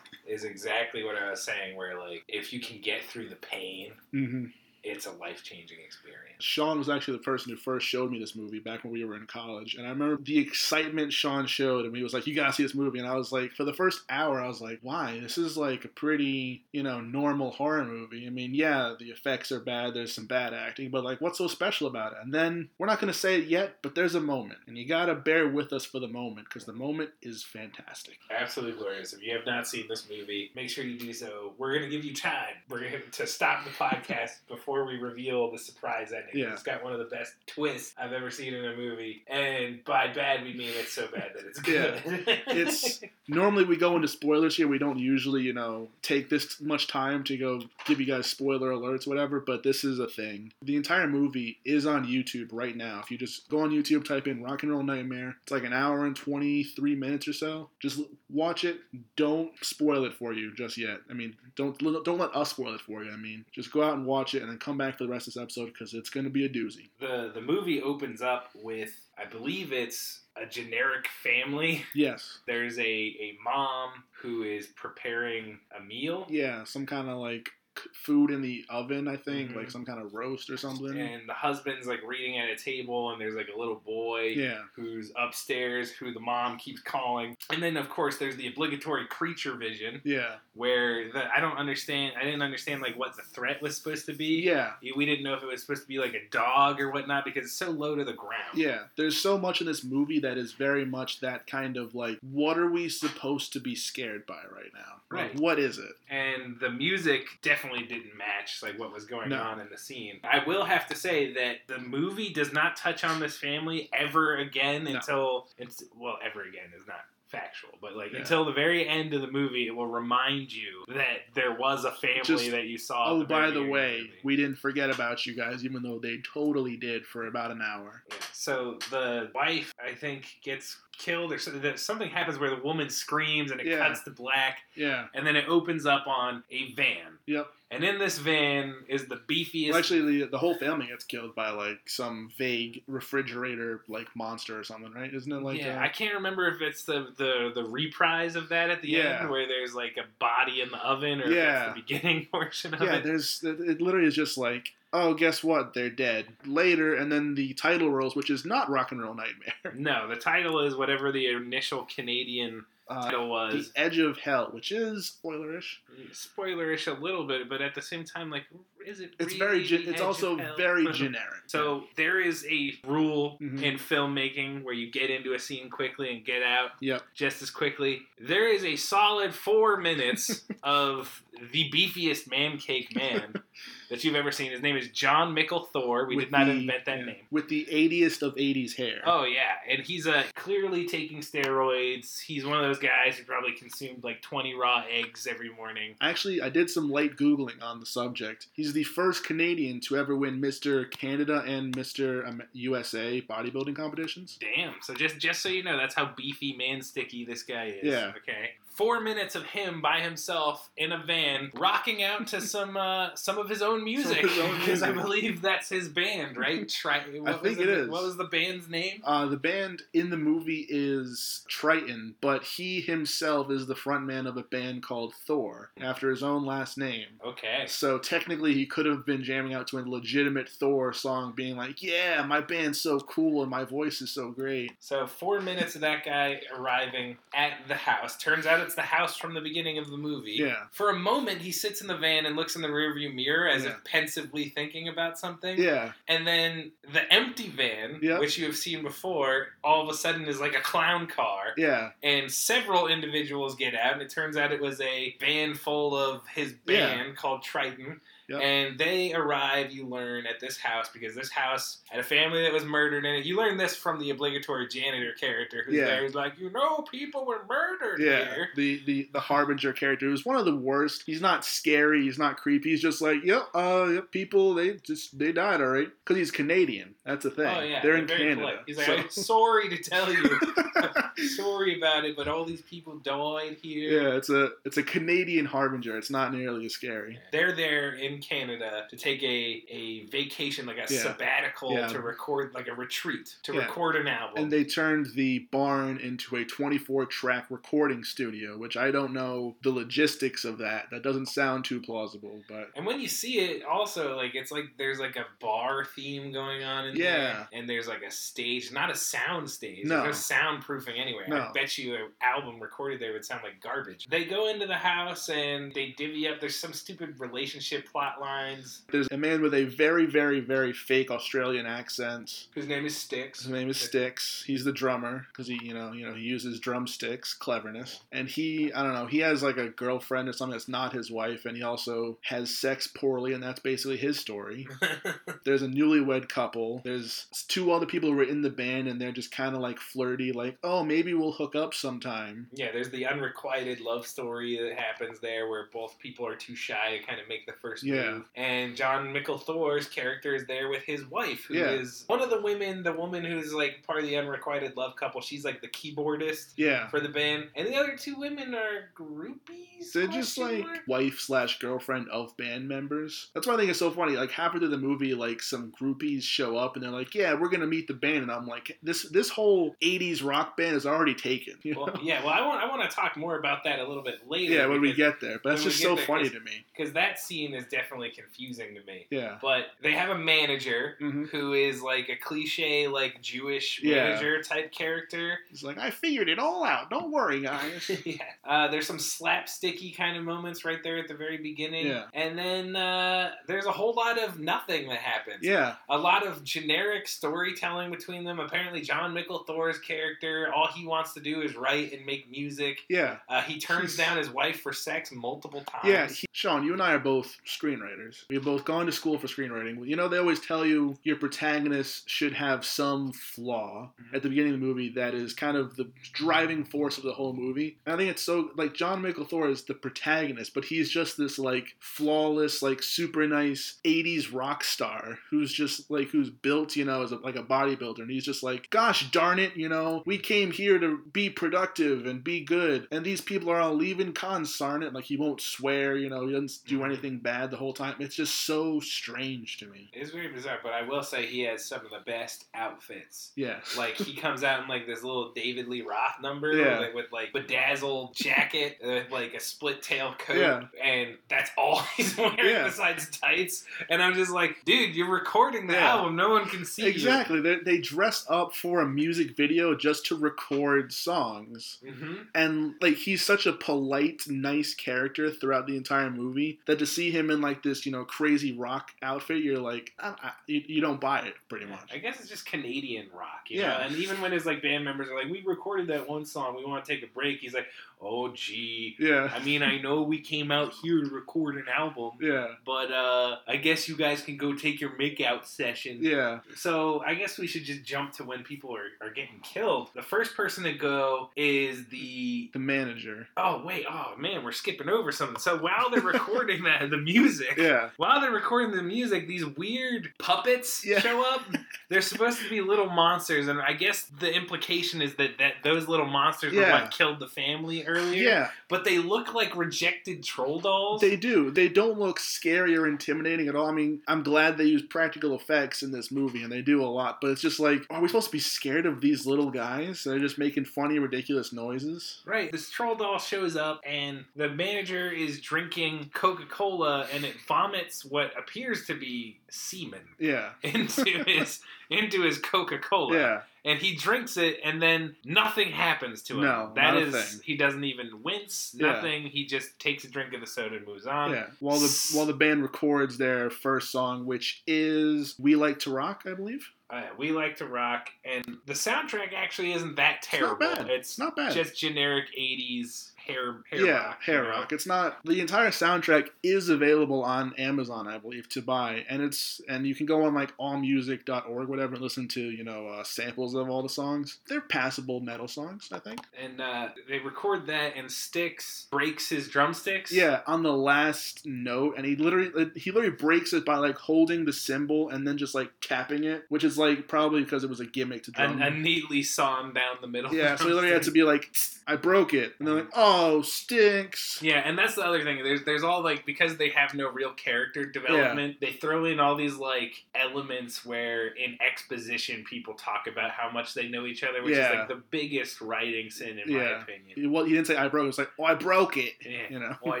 is 0.26 0.44
exactly 0.44 1.02
what 1.02 1.16
I 1.16 1.30
was 1.30 1.42
saying. 1.42 1.76
Where 1.76 1.98
like, 1.98 2.24
if 2.28 2.52
you 2.52 2.60
can 2.60 2.80
get 2.80 3.02
through 3.02 3.28
the 3.30 3.36
pain, 3.36 3.92
hmm 4.12 4.46
it's 4.82 5.06
a 5.06 5.12
life 5.12 5.42
changing 5.42 5.78
experience. 5.84 6.42
Sean 6.42 6.78
was 6.78 6.88
actually 6.88 7.18
the 7.18 7.22
person 7.22 7.50
who 7.50 7.56
first 7.56 7.86
showed 7.86 8.10
me 8.10 8.18
this 8.18 8.34
movie 8.34 8.60
back 8.60 8.82
when 8.82 8.92
we 8.92 9.04
were 9.04 9.16
in 9.16 9.26
college, 9.26 9.74
and 9.74 9.86
I 9.86 9.90
remember 9.90 10.22
the 10.22 10.38
excitement 10.38 11.12
Sean 11.12 11.46
showed, 11.46 11.84
and 11.84 11.94
he 11.94 12.02
was 12.02 12.14
like, 12.14 12.26
"You 12.26 12.34
gotta 12.34 12.52
see 12.52 12.62
this 12.62 12.74
movie," 12.74 12.98
and 12.98 13.08
I 13.08 13.14
was 13.14 13.32
like, 13.32 13.52
for 13.52 13.64
the 13.64 13.72
first 13.72 14.02
hour, 14.08 14.40
I 14.40 14.48
was 14.48 14.60
like, 14.60 14.78
"Why? 14.82 15.20
This 15.20 15.38
is 15.38 15.56
like 15.56 15.84
a 15.84 15.88
pretty, 15.88 16.64
you 16.72 16.82
know, 16.82 17.00
normal 17.00 17.50
horror 17.50 17.84
movie. 17.84 18.26
I 18.26 18.30
mean, 18.30 18.54
yeah, 18.54 18.94
the 18.98 19.10
effects 19.10 19.52
are 19.52 19.60
bad, 19.60 19.94
there's 19.94 20.14
some 20.14 20.26
bad 20.26 20.54
acting, 20.54 20.90
but 20.90 21.04
like, 21.04 21.20
what's 21.20 21.38
so 21.38 21.46
special 21.46 21.86
about 21.86 22.12
it?" 22.12 22.18
And 22.22 22.32
then 22.32 22.70
we're 22.78 22.86
not 22.86 23.00
gonna 23.00 23.12
say 23.12 23.38
it 23.38 23.48
yet, 23.48 23.76
but 23.82 23.94
there's 23.94 24.14
a 24.14 24.20
moment, 24.20 24.60
and 24.66 24.78
you 24.78 24.86
gotta 24.86 25.14
bear 25.14 25.48
with 25.48 25.72
us 25.72 25.84
for 25.84 25.98
the 25.98 26.08
moment 26.08 26.48
because 26.48 26.64
the 26.64 26.72
moment 26.72 27.10
is 27.22 27.42
fantastic. 27.42 28.18
Absolutely 28.30 28.78
glorious. 28.78 29.12
If 29.12 29.22
you 29.22 29.34
have 29.36 29.46
not 29.46 29.66
seen 29.66 29.86
this 29.88 30.08
movie, 30.08 30.50
make 30.54 30.70
sure 30.70 30.84
you 30.84 30.98
do 30.98 31.12
so. 31.12 31.52
We're 31.58 31.74
gonna 31.74 31.90
give 31.90 32.04
you 32.04 32.14
time. 32.14 32.54
We're 32.68 32.80
gonna 32.80 33.00
to 33.12 33.26
stop 33.26 33.64
the 33.64 33.70
podcast 33.70 34.30
before 34.48 34.69
we 34.86 34.96
reveal 34.96 35.50
the 35.50 35.58
surprise 35.58 36.12
ending. 36.12 36.30
Yeah. 36.44 36.52
It's 36.52 36.62
got 36.62 36.82
one 36.84 36.92
of 36.92 36.98
the 36.98 37.04
best 37.06 37.32
twists 37.46 37.94
I've 37.98 38.12
ever 38.12 38.30
seen 38.30 38.54
in 38.54 38.64
a 38.64 38.76
movie, 38.76 39.22
and 39.26 39.84
by 39.84 40.12
bad 40.12 40.42
we 40.44 40.52
mean 40.54 40.70
it's 40.78 40.92
so 40.92 41.06
bad 41.12 41.30
that 41.34 41.44
it's 41.46 41.60
Yeah. 41.68 41.98
good. 42.04 42.40
It's 42.56 43.00
normally 43.28 43.64
we 43.64 43.76
go 43.76 43.96
into 43.96 44.08
spoilers 44.08 44.56
here. 44.56 44.68
We 44.68 44.78
don't 44.78 44.98
usually, 44.98 45.42
you 45.42 45.52
know, 45.52 45.88
take 46.02 46.30
this 46.30 46.60
much 46.60 46.86
time 46.88 47.24
to 47.24 47.36
go 47.36 47.62
give 47.86 48.00
you 48.00 48.06
guys 48.06 48.26
spoiler 48.26 48.70
alerts, 48.70 49.06
whatever. 49.06 49.40
But 49.40 49.62
this 49.62 49.84
is 49.84 49.98
a 49.98 50.06
thing. 50.08 50.52
The 50.62 50.76
entire 50.76 51.06
movie 51.06 51.58
is 51.64 51.86
on 51.86 52.06
YouTube 52.06 52.48
right 52.52 52.76
now. 52.76 53.00
If 53.02 53.10
you 53.10 53.18
just 53.18 53.48
go 53.48 53.60
on 53.60 53.70
YouTube, 53.70 54.04
type 54.04 54.26
in 54.26 54.42
"Rock 54.42 54.62
and 54.62 54.72
Roll 54.72 54.82
Nightmare," 54.82 55.36
it's 55.42 55.52
like 55.52 55.64
an 55.64 55.72
hour 55.72 56.04
and 56.06 56.14
twenty 56.16 56.62
three 56.64 56.94
minutes 56.94 57.26
or 57.28 57.32
so. 57.32 57.68
Just 57.80 58.00
watch 58.32 58.64
it. 58.64 58.80
Don't 59.16 59.52
spoil 59.62 60.04
it 60.04 60.14
for 60.14 60.32
you 60.32 60.54
just 60.54 60.76
yet. 60.76 60.98
I 61.10 61.14
mean, 61.14 61.36
don't 61.56 61.78
don't 61.78 62.18
let 62.18 62.34
us 62.34 62.50
spoil 62.50 62.74
it 62.74 62.80
for 62.80 63.04
you. 63.04 63.12
I 63.12 63.16
mean, 63.16 63.44
just 63.52 63.72
go 63.72 63.82
out 63.82 63.94
and 63.94 64.06
watch 64.06 64.34
it 64.34 64.42
and 64.42 64.50
then 64.50 64.58
come 64.58 64.78
back 64.78 64.98
for 64.98 65.04
the 65.04 65.10
rest 65.10 65.28
of 65.28 65.34
this 65.34 65.42
episode 65.42 65.66
because 65.66 65.94
it's 65.94 66.10
going 66.10 66.24
to 66.24 66.30
be 66.30 66.44
a 66.44 66.48
doozy. 66.48 66.88
the 66.98 67.30
the 67.34 67.40
movie 67.40 67.82
opens 67.82 68.22
up 68.22 68.50
with 68.54 68.92
I 69.18 69.26
believe 69.26 69.72
it's 69.72 70.20
a 70.36 70.46
generic 70.46 71.06
family. 71.22 71.84
Yes. 71.94 72.38
There's 72.46 72.78
a, 72.78 72.82
a 72.82 73.36
mom 73.44 73.90
who 74.22 74.42
is 74.44 74.68
preparing 74.68 75.58
a 75.78 75.82
meal. 75.82 76.26
Yeah, 76.30 76.64
some 76.64 76.86
kind 76.86 77.08
of 77.08 77.18
like 77.18 77.50
food 77.92 78.30
in 78.30 78.42
the 78.42 78.64
oven, 78.68 79.08
I 79.08 79.16
think, 79.16 79.50
Mhm. 79.52 79.56
like 79.56 79.70
some 79.70 79.84
kind 79.84 80.00
of 80.00 80.14
roast 80.14 80.50
or 80.50 80.56
something. 80.56 80.98
And 80.98 81.28
the 81.28 81.34
husband's 81.34 81.86
like 81.86 82.00
reading 82.04 82.38
at 82.38 82.48
a 82.48 82.56
table, 82.56 83.10
and 83.12 83.20
there's 83.20 83.34
like 83.34 83.48
a 83.54 83.58
little 83.58 83.76
boy 83.84 84.34
yeah, 84.36 84.62
who's 84.74 85.12
upstairs, 85.16 85.90
who 85.90 86.12
the 86.12 86.20
mom 86.20 86.58
keeps 86.58 86.80
calling. 86.82 87.36
And 87.50 87.62
then, 87.62 87.76
of 87.76 87.88
course, 87.88 88.18
there's 88.18 88.36
the 88.36 88.48
obligatory 88.48 89.06
creature 89.06 89.54
vision, 89.54 90.00
yeah, 90.04 90.36
where 90.54 91.10
the, 91.12 91.34
I 91.34 91.40
don't 91.40 91.56
understand. 91.56 92.14
I 92.20 92.24
didn't 92.24 92.42
understand 92.42 92.82
like 92.82 92.96
what 92.98 93.16
the 93.16 93.22
threat 93.22 93.60
was 93.62 93.76
supposed 93.76 94.06
to 94.06 94.12
be. 94.12 94.40
yeah, 94.42 94.72
We 94.96 95.06
didn't 95.06 95.24
know 95.24 95.34
if 95.34 95.42
it 95.42 95.46
was 95.46 95.60
supposed 95.62 95.82
to 95.82 95.88
be 95.88 95.98
like 95.98 96.14
a 96.14 96.26
dog 96.30 96.80
or 96.80 96.90
whatnot 96.90 97.24
because 97.24 97.44
it's 97.44 97.52
so 97.54 97.70
low 97.70 97.94
to 97.96 98.04
the 98.04 98.12
ground. 98.12 98.56
yeah. 98.56 98.84
There's 98.96 99.16
so 99.16 99.38
much 99.38 99.60
in 99.60 99.66
this 99.66 99.84
movie 99.84 100.20
that 100.20 100.36
is 100.38 100.52
very 100.52 100.84
much 100.84 101.20
that 101.20 101.46
kind 101.46 101.76
of 101.76 101.94
like, 101.94 102.18
what 102.20 102.58
are 102.58 102.70
we 102.70 102.88
supposed 102.88 103.52
to 103.54 103.60
be 103.60 103.74
scared 103.74 104.26
by 104.26 104.42
right 104.54 104.72
now? 104.74 105.00
Like, 105.10 105.30
Right. 105.32 105.36
what 105.40 105.58
is 105.58 105.78
it? 105.78 105.92
and 106.08 106.58
the 106.58 106.70
music 106.70 107.24
definitely 107.42 107.69
didn't 107.78 108.16
match 108.16 108.62
like 108.62 108.78
what 108.78 108.92
was 108.92 109.04
going 109.06 109.30
No. 109.30 109.40
on 109.42 109.60
in 109.60 109.68
the 109.70 109.78
scene. 109.78 110.20
I 110.24 110.44
will 110.44 110.64
have 110.64 110.86
to 110.88 110.94
say 110.96 111.32
that 111.34 111.58
the 111.66 111.78
movie 111.78 112.32
does 112.32 112.52
not 112.52 112.76
touch 112.76 113.04
on 113.04 113.20
this 113.20 113.36
family 113.38 113.88
ever 113.92 114.36
again 114.36 114.84
No. 114.84 114.94
until 114.96 115.48
it's 115.58 115.82
well, 115.94 116.18
ever 116.22 116.42
again 116.42 116.68
is 116.76 116.86
not 116.86 117.00
factual, 117.28 117.70
but 117.80 117.94
like 117.96 118.10
Yeah. 118.12 118.18
until 118.18 118.44
the 118.44 118.52
very 118.52 118.88
end 118.88 119.14
of 119.14 119.20
the 119.20 119.30
movie, 119.30 119.68
it 119.68 119.70
will 119.70 119.86
remind 119.86 120.52
you 120.52 120.84
that 120.88 121.32
there 121.34 121.52
was 121.54 121.84
a 121.84 121.92
family 121.92 122.22
Just- 122.24 122.50
that 122.50 122.64
you 122.64 122.76
saw. 122.76 123.10
Oh, 123.10 123.18
the 123.20 123.24
by 123.26 123.50
the 123.52 123.62
way, 123.62 124.10
we 124.24 124.34
didn't 124.34 124.56
forget 124.56 124.90
about 124.90 125.24
you 125.26 125.34
guys, 125.34 125.64
even 125.64 125.82
though 125.84 126.00
they 126.00 126.18
totally 126.34 126.76
did 126.76 127.06
for 127.06 127.26
about 127.28 127.52
an 127.52 127.62
hour. 127.62 128.02
Yeah. 128.08 128.16
So 128.32 128.78
the 128.90 129.30
wife, 129.32 129.72
I 129.80 129.94
think, 129.94 130.38
gets 130.42 130.78
killed, 131.00 131.32
or 131.32 131.38
so, 131.38 131.50
that 131.50 131.80
something 131.80 132.10
happens 132.10 132.38
where 132.38 132.50
the 132.50 132.62
woman 132.62 132.90
screams 132.90 133.50
and 133.50 133.60
it 133.60 133.66
Yeah. 133.66 133.78
cuts 133.88 134.02
to 134.04 134.10
black, 134.10 134.58
Yeah, 134.76 135.06
and 135.14 135.26
then 135.26 135.34
it 135.34 135.46
opens 135.48 135.86
up 135.86 136.06
on 136.06 136.44
a 136.50 136.72
van. 136.72 137.18
yep, 137.26 137.50
And 137.72 137.82
in 137.84 137.98
this 137.98 138.18
van 138.18 138.74
is 138.88 139.06
the 139.06 139.16
beefiest. 139.16 139.70
Well, 139.70 139.78
actually, 139.78 140.18
the 140.20 140.26
the 140.26 140.38
whole 140.38 140.54
family 140.54 140.86
gets 140.88 141.04
killed 141.04 141.34
by 141.34 141.50
like 141.50 141.78
some 141.88 142.30
vague 142.36 142.82
refrigerator 142.86 143.82
like 143.88 144.08
monster 144.14 144.58
or 144.58 144.64
something, 144.64 144.92
right? 144.92 145.12
Isn't 145.12 145.32
it 145.32 145.42
like? 145.42 145.58
yeah, 145.60 145.78
uh, 145.78 145.84
I 145.84 145.88
can't 145.88 146.14
remember 146.14 146.48
if 146.48 146.60
it's 146.60 146.84
the, 146.84 147.12
the 147.16 147.52
the 147.54 147.64
reprise 147.64 148.36
of 148.36 148.48
that 148.50 148.70
at 148.70 148.82
the 148.82 148.88
Yeah. 148.88 149.20
end 149.20 149.30
where 149.30 149.46
there's 149.46 149.74
like 149.74 149.96
a 149.96 150.04
body 150.18 150.60
in 150.60 150.70
the 150.70 150.78
oven, 150.78 151.20
or 151.20 151.24
if 151.26 151.34
Yeah. 151.34 151.52
that's 151.52 151.74
the 151.74 151.80
beginning 151.82 152.26
portion 152.32 152.74
of 152.74 152.80
yeah. 152.82 152.86
it. 152.88 152.92
Yeah, 152.96 153.00
there's 153.02 153.42
it 153.44 153.80
literally 153.80 154.06
is 154.06 154.14
just 154.16 154.36
like. 154.36 154.72
Oh, 154.92 155.14
guess 155.14 155.44
what? 155.44 155.72
They're 155.72 155.88
dead. 155.90 156.26
Later, 156.44 156.94
and 156.96 157.12
then 157.12 157.34
the 157.36 157.54
title 157.54 157.90
rolls, 157.90 158.16
which 158.16 158.28
is 158.30 158.44
not 158.44 158.68
Rock 158.68 158.90
and 158.90 159.00
Roll 159.00 159.14
Nightmare. 159.14 159.74
No, 159.76 160.08
the 160.08 160.16
title 160.16 160.60
is 160.60 160.74
whatever 160.74 161.12
the 161.12 161.26
initial 161.28 161.86
Canadian 161.94 162.64
Uh, 162.88 163.04
title 163.04 163.50
the. 163.50 163.68
Edge 163.76 163.98
of 163.98 164.18
Hell, 164.18 164.48
which 164.50 164.72
is 164.72 165.16
spoilerish. 165.24 165.76
Spoilerish 166.12 166.88
a 166.88 167.00
little 167.00 167.24
bit, 167.24 167.48
but 167.48 167.60
at 167.62 167.72
the 167.76 167.80
same 167.82 168.02
time, 168.04 168.30
like, 168.30 168.46
is 168.84 168.98
it? 168.98 169.12
It's 169.20 169.34
really 169.34 169.38
very. 169.38 169.64
Gen- 169.64 169.84
it's 169.86 170.00
also 170.00 170.34
very 170.56 170.90
generic. 170.92 171.42
So 171.46 171.84
there 171.94 172.20
is 172.20 172.44
a 172.50 172.74
rule 172.84 173.38
Mhm. 173.40 173.62
in 173.62 173.74
filmmaking 173.78 174.64
where 174.64 174.74
you 174.74 174.90
get 174.90 175.08
into 175.08 175.34
a 175.34 175.38
scene 175.38 175.70
quickly 175.70 176.12
and 176.12 176.24
get 176.24 176.42
out 176.42 176.70
Yep. 176.80 177.02
just 177.14 177.42
as 177.42 177.50
quickly. 177.50 178.02
There 178.18 178.48
is 178.52 178.64
a 178.64 178.74
solid 178.74 179.34
four 179.36 179.76
minutes 179.76 180.44
of 180.64 181.22
the 181.52 181.70
beefiest 181.70 182.28
man 182.28 182.58
cake 182.58 182.92
man 182.96 183.34
that 183.90 184.02
you've 184.04 184.14
ever 184.14 184.32
seen. 184.32 184.50
His 184.52 184.62
name 184.62 184.76
is 184.76 184.88
Jon 184.88 185.34
Mikl 185.34 185.68
Thor. 185.72 186.06
We 186.06 186.16
With 186.16 186.26
did 186.26 186.32
not 186.32 186.46
the- 186.46 186.52
invent 186.52 186.84
that 186.86 186.98
yeah, 187.00 187.04
name. 187.04 187.16
With 187.30 187.48
the 187.48 187.66
80st 187.70 188.22
of 188.22 188.34
80s 188.36 188.74
hair. 188.76 189.02
Oh 189.04 189.24
yeah, 189.24 189.56
and 189.68 189.82
he's 189.82 190.06
uh, 190.06 190.22
clearly 190.34 190.86
taking 190.86 191.20
steroids. 191.20 192.20
He's 192.20 192.44
one 192.44 192.56
of 192.58 192.62
those 192.64 192.78
guys 192.78 193.16
who 193.16 193.24
probably 193.24 193.52
consumed 193.52 194.02
like 194.04 194.22
twenty 194.22 194.54
raw 194.54 194.84
eggs 194.90 195.26
every 195.28 195.50
morning. 195.52 195.94
Actually, 196.00 196.40
I 196.40 196.48
did 196.48 196.70
some 196.70 196.90
light 196.90 197.16
Googling 197.16 197.62
on 197.62 197.80
the 197.80 197.86
subject. 197.86 198.46
He's 198.52 198.72
the 198.72 198.84
first 198.84 199.24
Canadian 199.24 199.80
to 199.80 199.96
ever 199.96 200.16
win 200.16 200.40
Mr. 200.40 200.90
Canada 200.90 201.42
and 201.46 201.76
Mr. 201.76 202.40
USA 202.52 203.20
bodybuilding 203.20 203.76
competitions. 203.76 204.38
Damn. 204.40 204.74
So 204.82 204.94
just 204.94 205.18
just 205.18 205.42
so 205.42 205.48
you 205.48 205.62
know, 205.62 205.76
that's 205.76 205.94
how 205.94 206.12
beefy 206.16 206.54
man 206.56 206.82
sticky 206.82 207.24
this 207.24 207.42
guy 207.42 207.66
is. 207.66 207.84
Yeah. 207.84 208.12
Okay. 208.16 208.50
Four 208.80 209.00
minutes 209.00 209.34
of 209.34 209.44
him 209.44 209.82
by 209.82 210.00
himself 210.00 210.70
in 210.78 210.90
a 210.90 211.02
van, 211.04 211.50
rocking 211.54 212.02
out 212.02 212.26
to 212.28 212.40
some 212.40 212.78
uh, 212.78 213.14
some 213.14 213.36
of 213.36 213.46
his 213.50 213.60
own 213.60 213.84
music. 213.84 214.22
Because 214.22 214.82
I 214.82 214.90
believe 214.90 215.42
that's 215.42 215.68
his 215.68 215.86
band, 215.88 216.38
right? 216.38 216.66
Try. 216.66 217.02
What 217.18 217.42
think 217.42 217.58
it 217.58 217.66
the- 217.66 217.80
is. 217.82 217.88
What 217.90 218.04
was 218.04 218.16
the 218.16 218.24
band's 218.24 218.70
name? 218.70 219.02
Uh, 219.04 219.26
the 219.26 219.36
band 219.36 219.82
in 219.92 220.08
the 220.08 220.16
movie 220.16 220.66
is 220.70 221.44
Triton, 221.46 222.14
but 222.22 222.42
he 222.42 222.80
himself 222.80 223.50
is 223.50 223.66
the 223.66 223.74
frontman 223.74 224.26
of 224.26 224.38
a 224.38 224.44
band 224.44 224.82
called 224.82 225.12
Thor, 225.26 225.72
after 225.78 226.08
his 226.08 226.22
own 226.22 226.46
last 226.46 226.78
name. 226.78 227.06
Okay. 227.22 227.64
So 227.66 227.98
technically, 227.98 228.54
he 228.54 228.64
could 228.64 228.86
have 228.86 229.04
been 229.04 229.22
jamming 229.22 229.52
out 229.52 229.66
to 229.68 229.78
a 229.78 229.80
legitimate 229.80 230.48
Thor 230.48 230.94
song, 230.94 231.34
being 231.36 231.54
like, 231.56 231.82
"Yeah, 231.82 232.22
my 232.22 232.40
band's 232.40 232.80
so 232.80 232.98
cool 233.00 233.42
and 233.42 233.50
my 233.50 233.64
voice 233.64 234.00
is 234.00 234.10
so 234.10 234.30
great." 234.30 234.72
So 234.80 235.06
four 235.06 235.42
minutes 235.42 235.74
of 235.74 235.82
that 235.82 236.02
guy 236.06 236.40
arriving 236.56 237.18
at 237.34 237.68
the 237.68 237.74
house. 237.74 238.16
Turns 238.16 238.46
out 238.46 238.60
it's 238.60 238.69
the 238.74 238.82
house 238.82 239.16
from 239.16 239.34
the 239.34 239.40
beginning 239.40 239.78
of 239.78 239.90
the 239.90 239.96
movie. 239.96 240.32
Yeah, 240.32 240.64
For 240.72 240.90
a 240.90 240.96
moment, 240.96 241.40
he 241.40 241.52
sits 241.52 241.80
in 241.80 241.86
the 241.86 241.96
van 241.96 242.26
and 242.26 242.36
looks 242.36 242.56
in 242.56 242.62
the 242.62 242.68
rearview 242.68 243.14
mirror 243.14 243.48
as 243.48 243.64
Yeah. 243.64 243.70
if 243.70 243.84
pensively 243.84 244.48
thinking 244.50 244.88
about 244.88 245.18
something. 245.18 245.58
yeah, 245.60 245.92
And 246.08 246.26
then 246.26 246.72
the 246.92 247.10
empty 247.12 247.48
van, 247.48 247.98
Yeah. 248.02 248.18
which 248.18 248.38
you 248.38 248.46
have 248.46 248.56
seen 248.56 248.82
before, 248.82 249.48
all 249.64 249.82
of 249.82 249.88
a 249.88 249.94
sudden 249.94 250.26
is 250.28 250.40
like 250.40 250.54
a 250.54 250.60
clown 250.60 251.06
car. 251.06 251.52
yeah. 251.56 251.90
And 252.02 252.30
several 252.32 252.86
individuals 252.88 253.54
get 253.56 253.74
out, 253.74 253.94
and 253.94 254.02
it 254.02 254.10
turns 254.10 254.36
out 254.36 254.52
it 254.52 254.60
was 254.60 254.80
a 254.80 255.16
van 255.20 255.54
full 255.54 255.96
of 255.96 256.26
his 256.28 256.54
Yeah. 256.66 256.86
band 256.96 257.16
called 257.16 257.42
Triton. 257.42 258.00
Yep. 258.30 258.40
And 258.40 258.78
they 258.78 259.12
arrive, 259.12 259.72
you 259.72 259.86
learn, 259.86 260.26
at 260.26 260.38
this 260.40 260.56
house 260.56 260.88
because 260.92 261.14
this 261.14 261.30
house 261.30 261.78
had 261.90 261.98
a 262.00 262.04
family 262.04 262.42
that 262.42 262.52
was 262.52 262.64
murdered 262.64 263.04
in 263.04 263.14
it. 263.16 263.26
You 263.26 263.36
learn 263.36 263.56
this 263.56 263.74
from 263.76 263.98
the 263.98 264.10
obligatory 264.10 264.68
janitor 264.68 265.12
character 265.18 265.62
who's 265.66 265.74
Yeah. 265.74 265.86
there. 265.86 266.02
He's 266.04 266.14
like, 266.14 266.38
you 266.38 266.48
know, 266.50 266.82
people 266.90 267.26
were 267.26 267.44
murdered 267.48 268.00
Yeah, 268.00 268.32
here. 268.34 268.48
the, 268.54 268.82
the 268.86 269.08
the 269.12 269.20
harbinger 269.20 269.72
character 269.72 270.08
was 270.08 270.24
one 270.24 270.36
of 270.36 270.44
the 270.44 270.54
worst. 270.54 271.02
He's 271.06 271.20
not 271.20 271.44
scary. 271.44 272.02
He's 272.02 272.18
not 272.18 272.36
creepy. 272.36 272.70
He's 272.70 272.80
just 272.82 273.02
like, 273.02 273.24
yep, 273.24 273.48
uh, 273.54 273.88
yep, 273.94 274.12
people 274.12 274.54
they 274.54 274.74
just 274.76 275.18
they 275.18 275.32
died, 275.32 275.60
all 275.60 275.66
right, 275.68 275.88
because 276.04 276.16
he's 276.16 276.30
Canadian. 276.30 276.94
That's 277.04 277.24
the 277.24 277.30
thing. 277.30 277.46
Oh, 277.46 277.60
yeah. 277.60 277.82
they're 277.82 277.96
in 277.96 278.06
Canada. 278.06 278.36
polite. 278.36 278.58
He's 278.66 278.78
like, 278.78 278.86
so- 278.86 278.96
I'm 278.96 279.08
sorry 279.10 279.68
to 279.70 279.76
tell 279.78 280.12
you. 280.12 280.22
sorry 281.28 281.76
about 281.76 282.04
it, 282.04 282.16
but 282.16 282.28
all 282.28 282.44
these 282.44 282.62
people 282.62 282.96
died 282.98 283.56
here. 283.62 284.02
yeah, 284.02 284.16
it's 284.16 284.30
a 284.30 284.50
it's 284.64 284.76
a 284.76 284.82
Canadian 284.82 285.46
harbinger. 285.46 285.96
It's 285.96 286.10
not 286.10 286.32
nearly 286.34 286.66
as 286.66 286.72
scary. 286.74 287.18
They're 287.32 287.52
there 287.52 287.92
in 287.94 288.20
Canada 288.20 288.86
to 288.90 288.96
take 288.96 289.22
a, 289.22 289.62
a 289.68 290.06
vacation, 290.06 290.66
like 290.66 290.76
a 290.78 290.92
Yeah. 290.92 291.02
sabbatical, 291.02 291.72
Yeah. 291.72 291.86
to 291.88 292.00
record, 292.00 292.54
like 292.54 292.68
a 292.68 292.74
retreat, 292.74 293.36
to 293.44 293.52
Yeah. 293.54 293.60
record 293.60 293.96
an 293.96 294.06
album. 294.08 294.42
And 294.42 294.52
they 294.52 294.64
turned 294.64 295.06
the 295.14 295.40
barn 295.50 295.98
into 295.98 296.36
a 296.36 296.44
24 296.44 297.06
track 297.06 297.46
recording 297.50 298.04
studio, 298.04 298.56
which 298.58 298.76
I 298.76 298.90
don't 298.90 299.12
know 299.12 299.56
the 299.62 299.70
logistics 299.70 300.44
of 300.44 300.58
that. 300.58 300.88
That 300.90 301.02
doesn't 301.02 301.26
sound 301.26 301.64
too 301.64 301.80
plausible, 301.80 302.42
but 302.48 302.70
And 302.76 302.86
when 302.86 303.00
you 303.00 303.08
see 303.08 303.38
it, 303.40 303.62
also 303.64 304.16
like 304.16 304.34
it's 304.34 304.50
like 304.50 304.64
there's 304.78 304.98
like 305.00 305.16
a 305.16 305.26
bar 305.40 305.84
theme 305.84 306.32
going 306.32 306.62
on 306.62 306.86
in 306.88 306.96
Yeah. 306.96 307.16
there, 307.16 307.48
and 307.52 307.68
there's 307.68 307.88
like 307.88 308.02
a 308.02 308.10
stage, 308.10 308.72
not 308.72 308.90
a 308.90 308.94
sound 308.94 309.50
stage. 309.50 309.84
No. 309.84 310.02
There's 310.02 310.30
no 310.30 310.36
soundproofing 310.36 310.98
anywhere. 311.10 311.26
I 311.26 311.46
No. 311.48 311.52
bet 311.52 311.76
you 311.78 311.94
an 311.94 312.08
album 312.22 312.60
recorded 312.60 313.00
there 313.00 313.12
would 313.12 313.24
sound 313.24 313.42
like 313.42 313.60
garbage. 313.60 314.06
They 314.08 314.24
go 314.24 314.48
into 314.48 314.66
the 314.66 314.74
house 314.74 315.28
and 315.28 315.72
they 315.74 315.94
divvy 315.96 316.28
up. 316.28 316.40
There's 316.40 316.56
some 316.56 316.72
stupid 316.72 317.18
relationship 317.20 317.86
plot 317.90 318.20
lines. 318.20 318.82
there's 318.90 319.08
a 319.10 319.16
man 319.16 319.42
with 319.42 319.54
a 319.54 319.64
very, 319.64 320.06
very, 320.06 320.40
very 320.40 320.72
fake 320.72 321.10
Australian 321.10 321.66
accent. 321.66 322.46
His 322.54 322.66
name 322.66 322.86
is 322.86 322.96
Sticks. 322.96 323.42
His 323.42 323.50
name 323.50 323.68
is 323.70 323.78
Sticks. 323.78 324.42
He's 324.46 324.64
the 324.64 324.72
drummer 324.72 325.26
because 325.32 325.46
he, 325.46 325.58
you 325.62 325.74
know, 325.74 325.92
you 325.92 326.06
know, 326.06 326.14
he 326.14 326.22
uses 326.22 326.60
drumsticks, 326.60 327.34
cleverness. 327.34 328.00
And 328.12 328.28
he, 328.28 328.72
I 328.72 328.82
don't 328.82 328.94
know, 328.94 329.06
he 329.06 329.18
has 329.18 329.42
like 329.42 329.56
a 329.56 329.68
girlfriend 329.68 330.28
or 330.28 330.32
something 330.32 330.52
that's 330.52 330.68
not 330.68 330.92
his 330.92 331.10
wife, 331.10 331.44
and 331.44 331.56
he 331.56 331.62
also 331.62 332.18
has 332.22 332.56
sex 332.56 332.86
poorly, 332.86 333.32
and 333.32 333.42
that's 333.42 333.60
basically 333.60 333.96
his 333.96 334.18
story. 334.18 334.66
There's 335.44 335.62
a 335.62 335.68
newlywed 335.68 336.28
couple. 336.28 336.80
There's 336.84 337.26
two 337.48 337.72
other 337.72 337.86
people 337.86 338.10
who 338.10 338.16
were 338.16 338.22
in 338.24 338.42
the 338.42 338.50
band, 338.50 338.88
and 338.88 339.00
they're 339.00 339.12
just 339.12 339.30
kind 339.32 339.54
of 339.54 339.62
like 339.62 339.78
flirty, 339.78 340.32
like, 340.32 340.58
oh, 340.62 340.84
maybe 340.84 340.99
we'll 341.08 341.32
hook 341.32 341.54
up 341.56 341.74
sometime. 341.74 342.48
Yeah, 342.52 342.70
there's 342.72 342.90
the 342.90 343.06
unrequited 343.06 343.80
love 343.80 344.06
story 344.06 344.56
that 344.62 344.78
happens 344.78 345.20
there 345.20 345.48
where 345.48 345.68
both 345.72 345.98
people 345.98 346.26
are 346.26 346.36
too 346.36 346.54
shy 346.54 346.98
to 346.98 347.04
kind 347.06 347.20
of 347.20 347.28
make 347.28 347.46
the 347.46 347.52
first 347.52 347.82
Yeah. 347.82 348.10
move. 348.12 348.24
And 348.36 348.76
Jon 348.76 349.12
Mikl 349.12 349.40
Thor's 349.42 349.88
character 349.88 350.34
is 350.34 350.46
there 350.46 350.68
with 350.68 350.82
his 350.82 351.04
wife, 351.06 351.44
who 351.46 351.54
is 351.54 352.04
Yeah. 352.08 352.14
one 352.16 352.22
of 352.22 352.30
the 352.30 352.40
women, 352.40 352.82
the 352.82 352.92
woman 352.92 353.24
who's 353.24 353.52
like 353.52 353.82
part 353.86 354.00
of 354.00 354.06
the 354.06 354.16
unrequited 354.16 354.76
love 354.76 354.96
couple. 354.96 355.20
She's 355.20 355.44
like 355.44 355.60
the 355.60 355.68
keyboardist 355.68 356.52
Yeah. 356.56 356.88
for 356.88 357.00
the 357.00 357.08
band. 357.08 357.48
And 357.56 357.66
the 357.66 357.76
other 357.76 357.96
two 357.96 358.16
women 358.16 358.54
are 358.54 358.90
groupies? 358.96 359.92
They're 359.92 360.06
just 360.06 360.36
like 360.38 360.64
mark? 360.64 360.80
wife 360.86 361.20
slash 361.20 361.58
girlfriend 361.58 362.08
of 362.10 362.36
band 362.36 362.68
members. 362.68 363.28
That's 363.34 363.46
why 363.46 363.54
I 363.54 363.56
think 363.56 363.70
it's 363.70 363.78
so 363.78 363.90
funny. 363.90 364.16
Like 364.16 364.30
halfway 364.30 364.60
through 364.60 364.68
the 364.68 364.78
movie, 364.78 365.14
like 365.14 365.42
some 365.42 365.72
groupies 365.72 366.22
show 366.22 366.56
up 366.56 366.74
and 366.76 366.84
they're 366.84 366.90
like, 366.90 367.14
"Yeah, 367.14 367.34
we're 367.34 367.48
gonna 367.48 367.66
meet 367.66 367.86
the 367.88 367.94
band," 367.94 368.22
and 368.22 368.30
I'm 368.32 368.46
like, 368.46 368.78
"This 368.82 369.02
this 369.10 369.30
whole 369.30 369.74
'80s 369.80 370.22
rock 370.22 370.56
band 370.56 370.76
is 370.76 370.86
already 370.90 371.14
taken." 371.14 371.54
Well, 371.76 371.98
yeah, 372.02 372.20
well, 372.24 372.32
I 372.34 372.40
want 372.46 372.62
I 372.62 372.68
want 372.68 372.88
to 372.88 372.94
talk 372.94 373.16
more 373.16 373.38
about 373.38 373.64
that 373.64 373.78
a 373.78 373.86
little 373.86 374.02
bit 374.02 374.28
later. 374.28 374.54
yeah, 374.54 374.66
when 374.66 374.80
we 374.80 374.92
get 374.92 375.20
there, 375.20 375.38
but 375.42 375.50
that's 375.50 375.64
just 375.64 375.80
so 375.80 375.94
there, 375.96 376.04
funny 376.06 376.28
to 376.30 376.40
me. 376.40 376.64
because 376.76 376.92
that 376.94 377.18
scene 377.18 377.54
is 377.54 377.64
definitely 377.66 378.10
confusing 378.10 378.74
to 378.74 378.82
me. 378.86 379.06
Yeah. 379.10 379.38
But 379.40 379.66
they 379.82 379.92
have 379.92 380.10
a 380.10 380.18
manager 380.18 380.96
hmm 380.98 381.24
who 381.30 381.52
is 381.52 381.82
like 381.82 382.08
a 382.08 382.16
cliche, 382.16 382.88
like 382.88 383.20
Jewish 383.22 383.80
Yeah. 383.82 384.04
manager 384.04 384.42
type 384.42 384.72
character. 384.72 385.38
He's 385.50 385.62
like, 385.62 385.78
"I 385.78 385.90
figured 385.90 386.28
it 386.28 386.38
all 386.38 386.64
out. 386.64 386.90
Don't 386.90 387.10
worry, 387.12 387.40
guys." 387.42 387.90
yeah. 388.04 388.16
Uh, 388.44 388.68
there's 388.68 388.86
some 388.86 388.98
slapsticky 388.98 389.96
kind 389.96 390.16
of 390.16 390.24
moments 390.24 390.64
right 390.64 390.82
there 390.82 390.98
at 390.98 391.08
the 391.08 391.14
very 391.14 391.36
beginning. 391.36 391.86
Yeah. 391.86 392.06
And 392.14 392.36
then 392.38 392.76
uh, 392.76 393.32
there's 393.46 393.66
a 393.66 393.72
whole 393.72 393.94
lot 393.94 394.18
of 394.18 394.38
nothing 394.40 394.88
that 394.88 394.98
happens. 394.98 395.42
yeah. 395.42 395.74
A 395.88 395.98
lot 395.98 396.26
of 396.26 396.42
generic 396.44 397.06
storytelling 397.08 397.90
between 397.90 398.24
them. 398.24 398.40
Apparently, 398.40 398.80
Jon 398.80 399.14
Mikl 399.14 399.46
Thor's 399.46 399.78
character, 399.78 400.50
all 400.54 400.66
he 400.70 400.86
wants 400.86 401.12
to 401.14 401.20
do 401.20 401.42
is 401.42 401.54
write 401.56 401.92
and 401.92 402.04
make 402.06 402.30
music. 402.30 402.80
Yeah. 402.88 403.16
Uh, 403.28 403.42
he 403.42 403.58
turns 403.60 403.94
He's- 403.94 403.96
down 404.08 404.16
his 404.16 404.30
wife 404.30 404.60
for 404.60 404.72
sex 404.72 405.12
multiple 405.12 405.62
times. 405.62 405.84
Yeah, 405.84 406.08
he, 406.08 406.26
Sean, 406.32 406.64
you 406.64 406.72
and 406.72 406.82
I 406.82 406.92
are 406.94 406.98
both 406.98 407.36
screenwriters. 407.46 408.24
We've 408.30 408.44
both 408.44 408.64
gone 408.64 408.86
to 408.86 408.92
school 408.92 409.18
for 409.18 409.26
screenwriting. 409.26 409.86
You 409.86 409.96
know, 409.96 410.08
they 410.08 410.18
always 410.18 410.40
tell 410.40 410.64
you 410.64 410.96
your 411.02 411.16
protagonist 411.16 412.08
should 412.08 412.32
have 412.34 412.64
some 412.64 413.12
flaw 413.12 413.90
Mhm. 414.00 414.14
at 414.16 414.22
the 414.22 414.28
beginning 414.28 414.54
of 414.54 414.60
the 414.60 414.66
movie 414.66 414.88
that 414.90 415.14
is 415.14 415.32
kind 415.34 415.56
of 415.56 415.76
the 415.76 415.90
driving 416.12 416.64
force 416.64 416.98
of 416.98 417.04
the 417.04 417.12
whole 417.12 417.32
movie. 417.32 417.78
And 417.86 417.94
I 417.94 417.98
think 417.98 418.10
it's 418.10 418.22
so 418.22 418.50
like 418.56 418.74
John 418.74 419.02
Michael 419.02 419.24
Thor 419.24 419.48
is 419.48 419.62
the 419.64 419.74
protagonist, 419.74 420.54
but 420.54 420.64
he's 420.64 420.90
just 420.90 421.16
this 421.16 421.38
like 421.38 421.74
flawless, 421.80 422.62
like 422.62 422.82
super 422.82 423.26
nice 423.26 423.78
'80s 423.84 424.32
rock 424.32 424.64
star 424.64 425.18
who's 425.30 425.52
just 425.52 425.90
like 425.90 426.08
who's 426.08 426.30
built, 426.30 426.76
you 426.76 426.84
know, 426.84 427.02
as 427.02 427.12
a, 427.12 427.16
like 427.16 427.36
a 427.36 427.42
bodybuilder, 427.42 427.98
and 428.00 428.10
he's 428.10 428.24
just 428.24 428.42
like, 428.42 428.70
gosh 428.70 429.10
darn 429.10 429.38
it, 429.38 429.56
you 429.56 429.68
know, 429.68 430.02
we 430.06 430.18
came 430.18 430.50
here 430.60 430.78
to 430.78 430.98
be 431.12 431.30
productive 431.30 432.06
and 432.06 432.22
be 432.22 432.40
good. 432.42 432.86
And 432.92 433.04
these 433.04 433.20
people 433.20 433.50
are 433.50 433.60
all 433.60 433.74
leaving 433.74 434.12
consarnate. 434.12 434.92
Like 434.92 435.04
he 435.04 435.16
won't 435.16 435.40
swear, 435.40 435.96
you 435.96 436.08
know, 436.08 436.26
he 436.26 436.32
doesn't 436.32 436.66
do 436.66 436.78
Mhm. 436.80 436.84
anything 436.86 437.18
bad 437.18 437.50
the 437.50 437.56
whole 437.56 437.72
time. 437.72 437.96
It's 437.98 438.14
just 438.14 438.42
so 438.46 438.80
strange 438.80 439.58
to 439.58 439.66
me. 439.66 439.90
It's 439.92 440.10
very 440.10 440.28
bizarre, 440.28 440.58
but 440.62 440.72
I 440.72 440.82
will 440.82 441.02
say 441.02 441.26
he 441.26 441.40
has 441.42 441.64
some 441.66 441.84
of 441.84 441.90
the 441.90 442.00
best 442.06 442.44
outfits. 442.54 443.32
Yeah. 443.36 443.60
Like 443.76 443.94
he 443.96 444.14
comes 444.14 444.42
out 444.44 444.62
in 444.62 444.68
like 444.68 444.86
this 444.86 445.02
little 445.02 445.32
David 445.32 445.68
Lee 445.68 445.82
Roth 445.82 446.20
number, 446.22 446.52
Yeah. 446.52 446.78
like, 446.78 446.94
with 446.94 447.10
like 447.12 447.32
bedazzled 447.32 448.14
jacket, 448.14 448.78
with 448.82 449.10
like 449.10 449.34
a 449.34 449.40
split 449.40 449.82
tail 449.82 450.14
coat, 450.18 450.36
Yeah. 450.36 450.64
and 450.82 451.16
that's 451.28 451.50
all 451.56 451.78
he's 451.96 452.16
wearing 452.16 452.36
Yeah. 452.38 452.64
besides 452.64 453.08
tights. 453.10 453.64
And 453.88 454.02
I'm 454.02 454.14
just 454.14 454.30
like, 454.30 454.64
dude, 454.64 454.94
you're 454.94 455.10
recording 455.10 455.66
the 455.66 455.78
album, 455.78 456.16
no 456.16 456.30
one 456.30 456.46
can 456.46 456.64
see 456.64 456.86
Exactly. 456.86 457.40
They, 457.40 457.56
they 457.56 457.78
dress 457.78 458.26
up 458.28 458.54
for 458.54 458.80
a 458.80 458.86
music 458.86 459.36
video 459.36 459.74
just 459.74 460.06
to 460.06 460.16
record 460.16 460.49
songs. 460.92 461.78
you. 461.82 461.92
hmm 461.92 462.14
And 462.34 462.74
like 462.80 462.96
he's 462.96 463.22
such 463.24 463.46
a 463.46 463.52
polite, 463.52 464.22
nice 464.28 464.74
character 464.74 465.30
throughout 465.30 465.66
the 465.66 465.76
entire 465.76 466.10
movie 466.10 466.60
that 466.66 466.78
to 466.78 466.86
see 466.86 467.10
him 467.10 467.30
in 467.30 467.40
like 467.40 467.62
this, 467.62 467.86
you 467.86 467.92
know, 467.92 468.04
crazy 468.04 468.52
rock 468.52 468.90
outfit, 469.02 469.42
you're 469.42 469.58
like, 469.58 469.92
I, 469.98 470.08
I, 470.22 470.32
you, 470.46 470.62
you 470.66 470.80
don't 470.80 471.00
buy 471.00 471.20
it 471.20 471.34
pretty 471.48 471.66
much. 471.66 471.90
I 471.92 471.98
guess 471.98 472.20
it's 472.20 472.28
just 472.28 472.46
Canadian 472.46 473.06
rock, 473.16 473.42
you 473.48 473.60
Yeah. 473.60 473.68
know. 473.68 473.78
And 473.86 473.96
even 473.96 474.20
when 474.20 474.32
his 474.32 474.46
like 474.46 474.62
band 474.62 474.84
members 474.84 475.08
are 475.08 475.14
like, 475.16 475.30
"We 475.30 475.42
recorded 475.44 475.88
that 475.88 476.08
one 476.08 476.24
song, 476.24 476.56
we 476.56 476.64
want 476.64 476.84
to 476.84 476.92
take 476.94 477.02
a 477.02 477.06
break," 477.12 477.40
he's 477.40 477.54
like, 477.54 477.66
"Oh, 478.00 478.28
gee, 478.32 478.96
Yeah. 478.98 479.30
I 479.34 479.42
mean, 479.44 479.62
I 479.62 479.78
know 479.78 480.02
we 480.02 480.20
came 480.20 480.50
out 480.50 480.72
here 480.82 481.02
to 481.02 481.10
record 481.10 481.56
an 481.56 481.66
album, 481.68 482.12
Yeah. 482.20 482.48
but 482.64 482.90
uh, 482.90 483.36
I 483.46 483.56
guess 483.56 483.88
you 483.88 483.96
guys 483.96 484.22
can 484.22 484.36
go 484.36 484.54
take 484.54 484.80
your 484.80 484.90
makeout 484.90 485.44
session." 485.46 485.98
Yeah. 486.02 486.40
So 486.56 487.02
I 487.06 487.14
guess 487.14 487.38
we 487.38 487.46
should 487.46 487.64
just 487.64 487.84
jump 487.84 488.12
to 488.14 488.24
when 488.24 488.42
people 488.42 488.74
are, 488.74 489.06
are 489.06 489.10
getting 489.12 489.40
killed. 489.42 489.90
The 489.94 490.02
first 490.02 490.34
person 490.40 490.64
to 490.64 490.72
go 490.72 491.28
is 491.36 491.86
the 491.88 492.48
The 492.54 492.58
manager. 492.58 493.28
oh 493.36 493.62
wait 493.64 493.84
oh 493.90 494.14
man 494.18 494.42
we're 494.42 494.52
skipping 494.52 494.88
over 494.88 495.12
something. 495.12 495.38
So 495.38 495.58
while 495.58 495.90
they're 495.90 496.00
recording 496.00 496.62
that 496.64 496.88
the 496.90 496.96
music, 496.96 497.54
Yeah. 497.58 497.90
while 497.98 498.20
they're 498.20 498.30
recording 498.30 498.74
the 498.74 498.82
music, 498.82 499.26
these 499.28 499.44
weird 499.44 500.12
puppets 500.18 500.84
Yeah. 500.84 501.00
show 501.00 501.22
up. 501.22 501.42
They're 501.90 502.00
supposed 502.00 502.40
to 502.40 502.48
be 502.48 502.60
little 502.60 502.88
monsters, 502.88 503.48
and 503.48 503.60
I 503.60 503.72
guess 503.74 504.02
the 504.20 504.32
implication 504.32 505.02
is 505.02 505.14
that, 505.16 505.38
that 505.38 505.54
those 505.64 505.88
little 505.88 506.06
monsters 506.06 506.54
were 506.54 506.62
what 506.62 506.90
killed 506.90 507.18
the 507.20 507.26
family 507.26 507.84
earlier. 507.84 508.22
Yeah. 508.22 508.50
But 508.70 508.84
they 508.84 508.98
look 508.98 509.34
like 509.34 509.56
rejected 509.56 510.22
troll 510.22 510.60
dolls. 510.60 511.00
They 511.00 511.16
do. 511.16 511.50
They 511.50 511.68
don't 511.68 511.98
look 511.98 512.20
scary 512.20 512.76
or 512.76 512.86
intimidating 512.86 513.48
at 513.48 513.56
all. 513.56 513.66
I 513.66 513.72
mean, 513.72 514.00
I'm 514.08 514.22
glad 514.22 514.56
they 514.56 514.64
use 514.64 514.82
practical 514.82 515.34
effects 515.34 515.82
in 515.82 515.90
this 515.90 516.10
movie, 516.10 516.42
and 516.42 516.52
they 516.52 516.62
do 516.62 516.82
a 516.82 516.86
lot. 516.86 517.20
But 517.20 517.32
it's 517.32 517.40
just 517.42 517.58
like, 517.60 517.84
are 517.90 518.00
we 518.00 518.08
supposed 518.08 518.26
to 518.28 518.32
be 518.32 518.38
scared 518.38 518.86
of 518.86 519.00
these 519.00 519.26
little 519.26 519.50
guys? 519.50 520.04
They're 520.04 520.18
just 520.20 520.38
making 520.38 520.66
funny, 520.66 520.98
ridiculous 520.98 521.52
noises. 521.52 522.20
Right. 522.24 522.50
This 522.52 522.70
troll 522.70 522.94
doll 522.94 523.18
shows 523.18 523.56
up, 523.56 523.80
and 523.84 524.24
the 524.36 524.48
manager 524.48 525.10
is 525.10 525.40
drinking 525.40 526.10
Coca 526.14 526.46
Cola, 526.46 527.06
and 527.12 527.24
it 527.24 527.34
vomits 527.48 528.04
what 528.04 528.32
appears 528.38 528.86
to 528.86 528.94
be 528.94 529.38
semen 529.50 530.00
Yeah. 530.18 530.50
into 530.62 531.24
his 531.26 531.60
into 531.90 532.22
his 532.22 532.38
Coca 532.38 532.78
Cola. 532.78 533.16
Yeah. 533.16 533.40
And 533.64 533.78
he 533.78 533.94
drinks 533.94 534.36
it, 534.36 534.58
and 534.64 534.80
then 534.80 535.16
nothing 535.24 535.70
happens 535.70 536.22
to 536.24 536.34
him. 536.34 536.42
No, 536.42 536.72
that 536.74 537.12
thing. 537.12 537.40
he 537.44 537.56
doesn't 537.56 537.84
even 537.84 538.22
wince. 538.22 538.74
Yeah. 538.78 538.92
Nothing. 538.92 539.24
He 539.24 539.46
just 539.46 539.78
takes 539.78 540.04
a 540.04 540.08
drink 540.10 540.32
of 540.34 540.40
the 540.40 540.46
soda 540.46 540.76
and 540.76 540.86
moves 540.86 541.06
on. 541.06 541.32
Yeah. 541.32 541.46
While 541.60 541.78
the 541.78 542.10
while 542.14 542.26
the 542.26 542.32
band 542.34 542.62
records 542.62 543.18
their 543.18 543.50
first 543.50 543.90
song, 543.90 544.26
which 544.26 544.62
is 544.66 545.34
"We 545.38 545.56
Like 545.56 545.78
to 545.80 545.90
Rock," 545.92 546.22
I 546.26 546.34
believe. 546.34 546.68
Uh, 546.88 547.04
we 547.16 547.30
like 547.30 547.54
to 547.56 547.66
rock, 547.66 548.08
and 548.24 548.44
the 548.66 548.72
soundtrack 548.72 549.32
actually 549.32 549.70
isn't 549.74 549.94
that 549.94 550.16
It's 550.18 550.26
terrible. 550.26 550.56
not 550.66 550.78
bad. 550.78 550.90
It's 550.90 551.10
It's 551.10 551.18
not 551.20 551.36
bad. 551.36 551.52
just 551.52 551.76
generic 551.78 552.24
'80s 552.36 553.09
hair 553.26 553.56
hair 553.70 553.86
yeah, 553.86 553.92
rock. 553.92 554.22
hair 554.22 554.36
you 554.36 554.42
know? 554.42 554.56
rock. 554.56 554.72
It's 554.72 554.86
not 554.86 555.24
the 555.24 555.40
entire 555.40 555.70
soundtrack 555.70 556.28
is 556.42 556.68
available 556.68 557.22
on 557.22 557.54
Amazon, 557.54 558.08
I 558.08 558.18
believe, 558.18 558.48
to 558.50 558.62
buy, 558.62 559.04
and 559.08 559.22
it's 559.22 559.60
and 559.68 559.86
you 559.86 559.94
can 559.94 560.06
go 560.06 560.24
on 560.24 560.34
like 560.34 560.56
allmusic.org, 560.58 561.68
whatever, 561.68 561.94
and 561.94 562.02
listen 562.02 562.28
to 562.28 562.40
you 562.40 562.64
know 562.64 562.88
uh, 562.88 563.04
samples 563.04 563.54
of 563.54 563.68
all 563.68 563.82
the 563.82 563.88
songs. 563.88 564.38
They're 564.48 564.60
passable 564.60 565.20
metal 565.20 565.48
songs, 565.48 565.88
I 565.92 565.98
think. 565.98 566.20
And 566.40 566.60
uh, 566.60 566.88
they 567.08 567.18
record 567.18 567.66
that, 567.66 567.96
and 567.96 568.10
Sticks 568.10 568.86
breaks 568.90 569.28
his 569.28 569.48
drumsticks. 569.48 570.12
Yeah, 570.12 570.40
on 570.46 570.62
the 570.62 570.72
last 570.72 571.46
note, 571.46 571.94
and 571.96 572.06
he 572.06 572.16
literally 572.16 572.70
he 572.74 572.90
literally 572.90 573.16
breaks 573.16 573.52
it 573.52 573.64
by 573.64 573.76
like 573.76 573.96
holding 573.96 574.44
the 574.44 574.52
cymbal 574.52 575.10
and 575.10 575.26
then 575.26 575.38
just 575.38 575.54
like 575.54 575.70
tapping 575.80 576.24
it, 576.24 576.44
which 576.48 576.64
is 576.64 576.78
like 576.78 577.08
probably 577.08 577.42
because 577.42 577.64
it 577.64 577.70
was 577.70 577.80
a 577.80 577.86
gimmick 577.86 578.24
to 578.24 578.30
a, 578.30 578.34
drum. 578.34 578.62
a 578.62 578.70
neatly 578.70 579.22
sawn 579.22 579.72
down 579.74 579.96
the 580.00 580.06
middle. 580.06 580.34
yeah, 580.34 580.56
so 580.56 580.64
he 580.64 580.72
literally 580.72 580.92
had 580.92 581.02
to 581.04 581.10
be 581.10 581.22
like, 581.22 581.52
"I 581.86 581.96
broke 581.96 582.34
it," 582.34 582.54
and 582.58 582.66
they're 582.66 582.76
like, 582.76 582.90
"Oh, 582.94 583.09
Oh, 583.12 583.42
stinks." 583.42 584.38
Yeah, 584.42 584.58
and 584.64 584.78
that's 584.78 584.94
the 584.94 585.02
other 585.04 585.22
thing. 585.22 585.42
There's 585.42 585.64
there's 585.64 585.82
all 585.84 586.02
like 586.02 586.24
because 586.26 586.56
they 586.56 586.70
have 586.70 586.94
no 586.94 587.08
real 587.10 587.32
character 587.32 587.84
development, 587.84 588.56
they 588.60 588.72
throw 588.72 589.04
in 589.04 589.20
all 589.20 589.36
these 589.36 589.56
like 589.56 590.04
elements 590.14 590.84
where 590.84 591.28
in 591.28 591.56
exposition 591.66 592.44
people 592.48 592.74
talk 592.74 593.06
about 593.06 593.30
how 593.30 593.50
much 593.50 593.74
they 593.74 593.88
know 593.88 594.06
each 594.06 594.22
other, 594.24 594.42
which 594.42 594.56
Yeah. 594.56 594.70
is 594.72 594.78
like 594.78 594.88
the 594.88 595.02
biggest 595.10 595.60
writing 595.60 596.10
sin 596.10 596.38
in 596.38 596.52
my 596.52 596.62
opinion. 596.80 597.32
Well, 597.32 597.44
he 597.44 597.52
didn't 597.54 597.66
say 597.66 597.76
I 597.76 597.88
broke. 597.88 598.02
it. 598.02 598.04
It 598.04 598.06
was 598.08 598.18
like, 598.18 598.30
"Oh, 598.38 598.44
I 598.44 598.54
broke 598.54 598.96
it." 598.96 599.14
Yeah. 599.24 599.38
You 599.50 599.58
know. 599.60 599.76
Oh, 599.84 599.92
I 599.92 600.00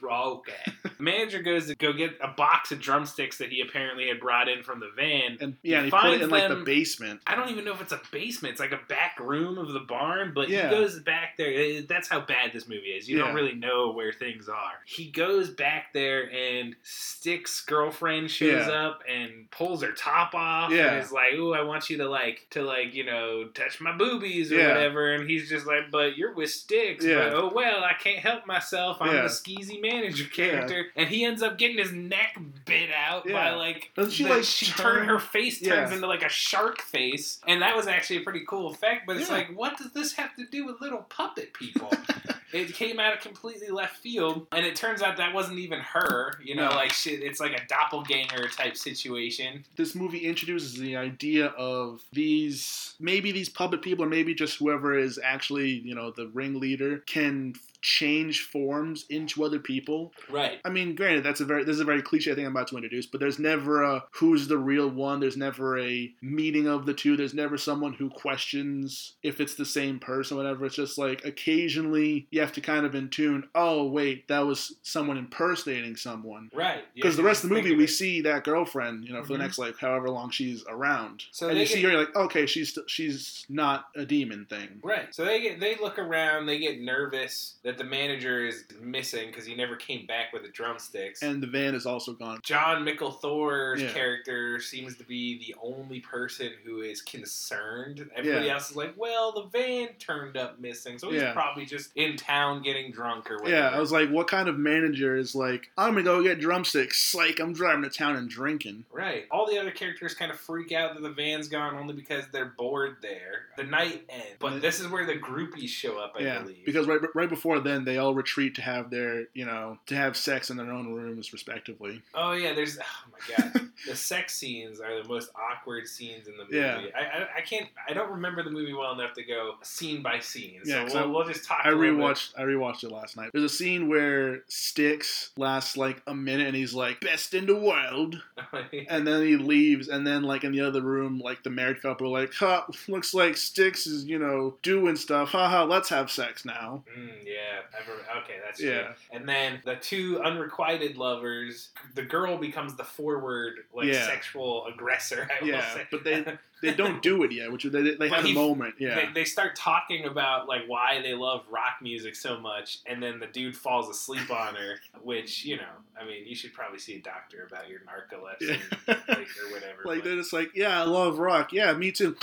broke 0.00 0.48
it. 0.48 0.92
Manager 1.00 1.42
goes 1.42 1.66
to 1.66 1.74
go 1.74 1.92
get 1.92 2.16
a 2.20 2.28
box 2.28 2.72
of 2.72 2.80
drumsticks 2.80 3.38
that 3.38 3.50
he 3.50 3.60
apparently 3.60 4.08
had 4.08 4.20
brought 4.20 4.48
in 4.48 4.62
from 4.62 4.80
the 4.80 4.90
van. 4.94 5.38
And 5.40 5.56
yeah, 5.62 5.78
and 5.78 5.86
he 5.86 5.90
He 5.90 6.02
put 6.02 6.12
it 6.14 6.22
in 6.22 6.30
like 6.30 6.48
the 6.48 6.56
basement. 6.56 7.20
I 7.26 7.34
don't 7.34 7.50
even 7.50 7.64
know 7.64 7.72
if 7.72 7.80
it's 7.80 7.92
a 7.92 8.00
basement. 8.10 8.52
It's 8.52 8.60
like 8.60 8.72
a 8.72 8.80
back 8.88 9.18
room 9.20 9.58
of 9.58 9.72
the 9.72 9.80
barn, 9.80 10.32
but 10.34 10.48
Yeah. 10.48 10.68
he 10.68 10.74
goes 10.76 10.98
back 11.00 11.36
there. 11.36 11.82
That's 11.82 12.08
how 12.08 12.20
bad 12.20 12.52
this 12.52 12.68
movie 12.68 12.81
is. 12.82 13.08
You 13.08 13.18
Yeah. 13.18 13.24
don't 13.26 13.34
really 13.34 13.54
know 13.54 13.90
where 13.92 14.12
things 14.12 14.48
are. 14.48 14.80
He 14.84 15.10
goes 15.10 15.50
back 15.50 15.92
there, 15.92 16.30
and 16.32 16.76
Stick's 16.82 17.60
girlfriend 17.62 18.30
shows 18.30 18.66
Yeah. 18.66 18.72
up 18.88 19.02
and 19.08 19.50
pulls 19.50 19.82
her 19.82 19.92
top 19.92 20.34
off. 20.34 20.70
Yeah. 20.72 20.92
and 20.94 21.02
is 21.02 21.12
like, 21.12 21.34
"Ooh, 21.34 21.52
I 21.54 21.62
want 21.62 21.90
you 21.90 21.98
to 21.98 22.08
like 22.08 22.46
to 22.50 22.62
like 22.62 22.94
you 22.94 23.04
know 23.04 23.48
touch 23.54 23.80
my 23.80 23.92
boobies 23.92 24.50
or 24.52 24.56
Yeah. 24.56 24.68
whatever." 24.68 25.14
And 25.14 25.28
he's 25.28 25.48
just 25.48 25.66
like, 25.66 25.90
"But 25.90 26.16
you're 26.16 26.34
with 26.34 26.50
Sticks." 26.50 27.04
Yeah. 27.04 27.30
But, 27.30 27.34
oh 27.34 27.52
well, 27.54 27.84
I 27.84 27.94
can't 27.94 28.18
help 28.18 28.46
myself. 28.46 28.98
I'm 29.00 29.14
Yeah. 29.14 29.22
the 29.22 29.28
skeezy 29.28 29.80
manager 29.80 30.24
character, 30.24 30.86
and 30.96 31.08
he 31.08 31.24
ends 31.24 31.42
up 31.42 31.58
getting 31.58 31.78
his 31.78 31.92
neck 31.92 32.36
bit 32.64 32.90
out 32.92 33.26
by 33.28 33.50
like 33.50 33.90
Doesn't 33.94 34.12
she 34.12 34.24
the- 34.24 34.30
like 34.30 34.44
she 34.44 34.66
turn- 34.66 34.96
turned 34.96 35.10
her 35.10 35.18
face 35.18 35.60
turns 35.60 35.92
into 35.92 36.06
like 36.06 36.22
a 36.24 36.28
shark 36.28 36.80
face, 36.80 37.40
and 37.46 37.62
that 37.62 37.76
was 37.76 37.86
actually 37.86 38.16
a 38.18 38.20
pretty 38.22 38.44
cool 38.46 38.68
effect. 38.70 39.06
But 39.06 39.16
it's 39.16 39.30
like, 39.30 39.48
what 39.56 39.76
does 39.78 39.92
this 39.92 40.12
have 40.14 40.34
to 40.36 40.44
do 40.46 40.64
with 40.66 40.80
little 40.80 41.02
puppet 41.08 41.52
people? 41.54 41.90
it 42.52 42.74
came 42.74 43.00
out 43.00 43.14
of 43.14 43.20
completely 43.20 43.68
left 43.68 43.96
field, 43.96 44.46
and 44.52 44.64
it 44.66 44.76
turns 44.76 45.02
out 45.02 45.16
that 45.16 45.32
wasn't 45.34 45.58
even 45.58 45.80
her. 45.80 46.38
You 46.42 46.54
know, 46.56 46.68
No. 46.68 46.74
like 46.76 46.92
shit, 46.92 47.22
it's 47.22 47.40
like 47.40 47.52
a 47.52 47.66
doppelganger 47.66 48.48
type 48.48 48.76
situation. 48.76 49.64
This 49.76 49.94
movie 49.94 50.18
introduces 50.18 50.74
the 50.78 50.96
idea 50.96 51.46
of 51.48 52.02
these 52.12 52.94
maybe 53.00 53.32
these 53.32 53.48
puppet 53.48 53.82
people, 53.82 54.04
or 54.04 54.08
maybe 54.08 54.34
just 54.34 54.58
whoever 54.58 54.98
is 54.98 55.18
actually 55.22 55.70
you 55.70 55.94
know 55.94 56.10
the 56.10 56.28
ringleader 56.28 56.98
can 57.06 57.54
change 57.82 58.42
forms 58.42 59.04
into 59.10 59.44
other 59.44 59.58
people. 59.58 60.12
Right. 60.30 60.60
I 60.64 60.70
mean, 60.70 60.94
granted, 60.94 61.24
that's 61.24 61.40
a 61.40 61.44
very 61.44 61.64
this 61.64 61.74
is 61.74 61.80
a 61.80 61.84
very 61.84 62.00
cliche 62.02 62.34
thing 62.34 62.46
I'm 62.46 62.52
about 62.52 62.68
to 62.68 62.76
introduce, 62.76 63.06
but 63.06 63.20
there's 63.20 63.38
never 63.38 63.82
a 63.82 64.04
who's 64.12 64.48
the 64.48 64.58
real 64.58 64.88
one. 64.88 65.20
There's 65.20 65.36
never 65.36 65.78
a 65.78 66.12
meeting 66.22 66.66
of 66.68 66.86
the 66.86 66.94
two. 66.94 67.16
There's 67.16 67.34
never 67.34 67.58
someone 67.58 67.92
who 67.92 68.08
questions 68.08 69.14
if 69.22 69.40
it's 69.40 69.54
the 69.54 69.64
same 69.64 69.98
person, 69.98 70.36
whatever. 70.36 70.64
It's 70.64 70.76
just 70.76 70.98
like 70.98 71.24
occasionally 71.24 72.26
you 72.30 72.40
have 72.40 72.52
to 72.52 72.60
kind 72.60 72.86
of 72.86 72.94
in 72.94 73.08
tune. 73.10 73.48
Oh 73.54 73.86
wait, 73.86 74.28
that 74.28 74.40
was 74.46 74.76
someone 74.82 75.16
impersonating 75.16 75.96
someone. 75.96 76.50
Right. 76.54 76.84
Because 76.94 77.10
have 77.14 77.16
the 77.16 77.22
rest 77.24 77.44
of 77.44 77.50
the 77.50 77.56
movie, 77.56 77.74
we 77.74 77.86
see 77.86 78.20
that 78.22 78.44
girlfriend, 78.44 79.04
you 79.04 79.12
know, 79.12 79.22
for 79.22 79.28
Mhm. 79.34 79.38
the 79.38 79.38
next 79.38 79.58
like 79.58 79.76
however 79.78 80.08
long 80.08 80.30
she's 80.30 80.64
around, 80.68 81.24
So 81.30 81.48
and 81.48 81.58
you 81.58 81.66
see 81.66 81.82
her, 81.82 81.90
you're 81.90 81.98
like, 82.00 82.14
okay, 82.16 82.46
she's 82.46 82.78
she's 82.86 83.44
not 83.48 83.88
a 83.96 84.04
demon 84.04 84.46
thing. 84.46 84.80
Right. 84.82 85.14
So 85.14 85.24
they 85.24 85.40
get 85.40 85.60
they 85.60 85.76
look 85.76 85.98
around, 85.98 86.46
they 86.46 86.58
get 86.58 86.80
nervous 86.80 87.56
that 87.72 87.78
the 87.82 87.88
manager 87.88 88.46
is 88.46 88.64
missing 88.80 89.28
because 89.28 89.46
he 89.46 89.54
never 89.54 89.76
came 89.76 90.06
back 90.06 90.32
with 90.32 90.42
the 90.42 90.48
drumsticks. 90.48 91.22
And 91.22 91.42
the 91.42 91.46
van 91.46 91.74
is 91.74 91.86
also 91.86 92.12
gone. 92.12 92.40
Jon 92.42 92.84
Mikl 92.84 93.18
Thor's 93.20 93.80
Yeah. 93.80 93.92
character 93.92 94.60
seems 94.60 94.96
to 94.98 95.04
be 95.04 95.38
the 95.38 95.54
only 95.62 96.00
person 96.00 96.52
who 96.64 96.82
is 96.82 97.00
concerned. 97.02 98.08
Everybody 98.14 98.46
Yeah. 98.46 98.54
else 98.54 98.70
is 98.70 98.76
like, 98.76 98.94
well, 98.96 99.32
the 99.32 99.44
van 99.44 99.88
turned 99.98 100.36
up 100.36 100.60
missing, 100.60 100.98
so 100.98 101.10
he's 101.10 101.22
Yeah. 101.22 101.32
probably 101.32 101.64
just 101.64 101.90
in 101.96 102.16
town 102.16 102.62
getting 102.62 102.92
drunk 102.92 103.30
or 103.30 103.36
whatever. 103.38 103.50
Yeah, 103.56 103.70
I 103.70 103.80
was 103.80 103.90
like, 103.92 104.10
what 104.10 104.28
kind 104.28 104.48
of 104.48 104.58
manager 104.58 105.16
is 105.16 105.34
like, 105.34 105.70
I'm 105.78 105.92
gonna 105.94 106.02
go 106.02 106.22
get 106.22 106.40
drumsticks. 106.40 107.14
Like, 107.14 107.40
I'm 107.40 107.52
driving 107.52 107.82
to 107.82 107.90
town 107.90 108.16
and 108.16 108.28
drinking. 108.28 108.84
Right. 108.92 109.26
All 109.30 109.46
the 109.50 109.58
other 109.58 109.70
characters 109.70 110.14
kind 110.14 110.30
of 110.30 110.38
freak 110.38 110.72
out 110.72 110.94
that 110.94 111.02
the 111.02 111.10
van's 111.10 111.48
gone 111.48 111.74
only 111.76 111.94
because 111.94 112.24
they're 112.32 112.52
bored 112.58 112.96
there. 113.00 113.46
The 113.56 113.64
night 113.64 114.04
ends. 114.08 114.36
But 114.38 114.60
this 114.60 114.80
is 114.80 114.88
where 114.88 115.06
the 115.06 115.16
groupies 115.16 115.68
show 115.68 115.98
up, 115.98 116.14
I 116.18 116.22
yeah, 116.22 116.40
believe. 116.40 116.64
because 116.64 116.86
right 116.86 117.00
right 117.14 117.28
before 117.28 117.60
then 117.64 117.84
they 117.84 117.98
all 117.98 118.14
retreat 118.14 118.54
to 118.56 118.62
have 118.62 118.90
their, 118.90 119.24
you 119.34 119.44
know, 119.44 119.78
to 119.86 119.94
have 119.96 120.16
sex 120.16 120.50
in 120.50 120.56
their 120.56 120.70
own 120.70 120.92
rooms, 120.92 121.32
respectively. 121.32 122.02
Oh 122.14 122.32
yeah, 122.32 122.54
there's 122.54 122.78
oh 122.78 123.10
my 123.12 123.36
god, 123.36 123.70
the 123.86 123.96
sex 123.96 124.34
scenes 124.36 124.80
are 124.80 125.02
the 125.02 125.08
most 125.08 125.30
awkward 125.34 125.86
scenes 125.86 126.26
in 126.28 126.36
the 126.36 126.44
movie. 126.44 126.56
Yeah. 126.58 126.80
I, 126.94 127.00
I 127.22 127.28
I 127.38 127.40
can't 127.40 127.68
I 127.88 127.92
don't 127.92 128.10
remember 128.10 128.42
the 128.42 128.50
movie 128.50 128.72
well 128.72 128.92
enough 128.92 129.14
to 129.14 129.22
go 129.24 129.54
scene 129.62 130.02
by 130.02 130.18
scene. 130.20 130.60
Yeah, 130.64 130.74
so 130.76 130.82
'cause 130.84 130.94
we'll, 130.94 131.02
I- 131.02 131.06
we'll 131.06 131.26
just 131.28 131.44
talk. 131.44 131.60
I 131.64 131.70
a 131.70 131.74
little 131.74 131.96
bit. 131.96 132.04
rewatched. 132.04 132.32
I 132.38 132.42
rewatched 132.42 132.84
it 132.84 132.90
last 132.92 133.16
night. 133.16 133.30
There's 133.32 133.44
a 133.44 133.48
scene 133.48 133.88
where 133.88 134.42
Sticks 134.48 135.30
lasts 135.36 135.76
like 135.76 136.02
a 136.06 136.14
minute, 136.14 136.46
and 136.46 136.56
he's 136.56 136.74
like, 136.74 137.00
"Best 137.00 137.34
in 137.34 137.46
the 137.46 137.56
world," 137.56 138.22
and 138.88 139.06
then 139.06 139.26
he 139.26 139.36
leaves, 139.36 139.88
and 139.88 140.06
then 140.06 140.22
like 140.22 140.44
in 140.44 140.52
the 140.52 140.60
other 140.60 140.80
room, 140.80 141.18
like 141.18 141.42
the 141.42 141.50
married 141.50 141.82
couple, 141.82 142.06
are 142.14 142.20
like, 142.20 142.32
"Huh, 142.34 142.62
looks 142.88 143.12
like 143.14 143.36
Sticks 143.36 143.86
is 143.86 144.04
you 144.04 144.18
know 144.18 144.56
doing 144.62 144.96
stuff. 144.96 145.30
Haha, 145.30 145.64
let's 145.64 145.88
have 145.90 146.10
sex 146.10 146.44
now." 146.44 146.84
Mm, 146.98 147.10
yeah, 147.24 147.51
Remember, 147.72 148.04
okay, 148.24 148.36
that's 148.44 148.60
Yeah. 148.60 148.82
true. 148.82 148.94
And 149.12 149.28
then 149.28 149.60
the 149.64 149.76
two 149.76 150.20
unrequited 150.22 150.96
lovers, 150.96 151.70
the 151.94 152.02
girl 152.02 152.36
becomes 152.38 152.74
the 152.76 152.84
forward, 152.84 153.54
like 153.74 153.86
Yeah. 153.86 154.06
sexual 154.06 154.66
aggressor. 154.66 155.28
I 155.40 155.44
Yeah, 155.44 155.74
say. 155.74 155.86
but 155.90 156.04
they 156.04 156.24
they 156.62 156.72
don't 156.82 157.02
do 157.02 157.22
it 157.24 157.32
yet, 157.32 157.50
which 157.50 157.64
they 157.64 157.94
they 157.96 158.08
had 158.08 158.24
a 158.24 158.32
moment. 158.32 158.76
Yeah, 158.78 158.94
They, 158.94 159.12
they 159.12 159.24
start 159.24 159.56
talking 159.56 160.04
about 160.04 160.46
like 160.48 160.62
why 160.66 161.00
they 161.02 161.14
love 161.14 161.44
rock 161.50 161.76
music 161.82 162.14
so 162.14 162.38
much, 162.38 162.78
and 162.86 163.02
then 163.02 163.18
the 163.20 163.26
dude 163.26 163.56
falls 163.56 163.88
asleep 163.88 164.30
on 164.30 164.54
her. 164.54 164.76
Which 165.02 165.44
you 165.44 165.56
know, 165.56 165.72
I 166.00 166.04
mean, 166.04 166.26
you 166.26 166.34
should 166.36 166.52
probably 166.52 166.78
see 166.78 166.96
a 166.96 167.00
doctor 167.00 167.46
about 167.50 167.68
your 167.68 167.80
narcolepsy, 167.80 168.58
Yeah. 168.86 168.94
like, 169.08 169.28
or 169.42 169.52
whatever. 169.52 169.82
like 169.84 169.98
but- 169.98 170.04
they're 170.04 170.16
just 170.16 170.32
like, 170.32 170.52
"Yeah, 170.54 170.80
I 170.80 170.84
love 170.84 171.18
rock. 171.18 171.52
Yeah, 171.52 171.72
me 171.72 171.90
too." 171.92 172.16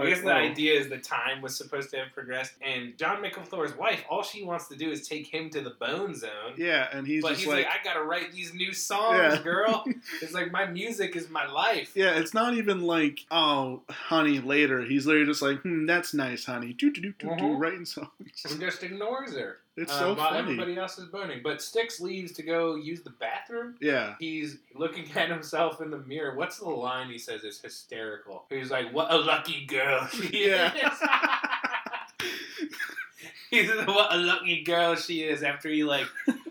I 0.00 0.08
guess 0.10 0.20
the 0.20 0.32
oh. 0.32 0.36
idea 0.36 0.78
is 0.78 0.88
the 0.88 0.98
time 0.98 1.42
was 1.42 1.56
supposed 1.56 1.90
to 1.90 1.98
have 1.98 2.12
progressed, 2.12 2.52
and 2.62 2.96
Jon 2.98 3.22
Mikl 3.22 3.44
Thor's 3.44 3.76
wife, 3.76 4.04
all 4.08 4.22
she 4.22 4.44
wants 4.44 4.68
to 4.68 4.76
do 4.76 4.90
is 4.90 5.06
take 5.08 5.26
him 5.26 5.50
to 5.50 5.60
the 5.60 5.70
Bone 5.70 6.14
Zone. 6.14 6.54
Yeah, 6.56 6.88
and 6.92 7.06
he's 7.06 7.22
but 7.22 7.30
just 7.30 7.40
he's 7.40 7.48
like, 7.48 7.66
like, 7.66 7.80
I 7.80 7.84
gotta 7.84 8.02
write 8.02 8.32
these 8.32 8.54
new 8.54 8.72
songs, 8.72 9.18
Yeah. 9.18 9.42
girl. 9.42 9.84
It's 10.22 10.32
like 10.32 10.52
my 10.52 10.66
music 10.66 11.16
is 11.16 11.28
my 11.28 11.46
life. 11.46 11.92
Yeah, 11.94 12.18
it's 12.18 12.34
not 12.34 12.54
even 12.54 12.82
like, 12.82 13.24
oh, 13.30 13.82
honey, 13.90 14.40
later. 14.40 14.82
He's 14.82 15.06
literally 15.06 15.26
just 15.26 15.42
like, 15.42 15.60
hmm, 15.60 15.86
that's 15.86 16.14
nice, 16.14 16.44
honey. 16.44 16.72
Do 16.72 16.90
do 16.92 17.00
do 17.00 17.12
do 17.18 17.28
do, 17.28 17.44
Mhm. 17.44 17.60
writing 17.60 17.84
songs. 17.84 18.08
And 18.50 18.60
just 18.60 18.82
ignores 18.82 19.34
her. 19.34 19.58
It's 19.76 19.92
um, 19.92 19.98
so 19.98 20.14
while 20.14 20.30
funny. 20.30 20.38
everybody 20.40 20.76
else 20.78 20.98
is 20.98 21.06
boning. 21.06 21.40
But 21.42 21.60
Sticks 21.60 21.98
leaves 22.00 22.30
to 22.32 22.42
go 22.44 22.76
use 22.76 23.02
the 23.02 23.10
bathroom. 23.10 23.74
Yeah, 23.80 24.14
He's 24.20 24.58
looking 24.74 25.10
at 25.16 25.28
himself 25.28 25.80
in 25.80 25.90
the 25.90 25.98
mirror. 25.98 26.36
What's 26.36 26.58
the 26.58 26.68
line 26.68 27.08
he 27.10 27.18
says 27.18 27.42
is 27.42 27.60
hysterical? 27.60 28.44
He's 28.50 28.70
like, 28.70 28.92
"What 28.92 29.12
a 29.12 29.16
lucky 29.16 29.66
girl 29.66 29.83
she 30.12 30.46
Yeah. 30.48 30.72
is." 30.92 30.98
He's 33.50 33.70
what 33.86 34.12
a 34.12 34.16
lucky 34.16 34.62
girl 34.64 34.96
she 34.96 35.22
is. 35.22 35.42
After 35.44 35.68
he 35.68 35.84
like, 35.84 36.06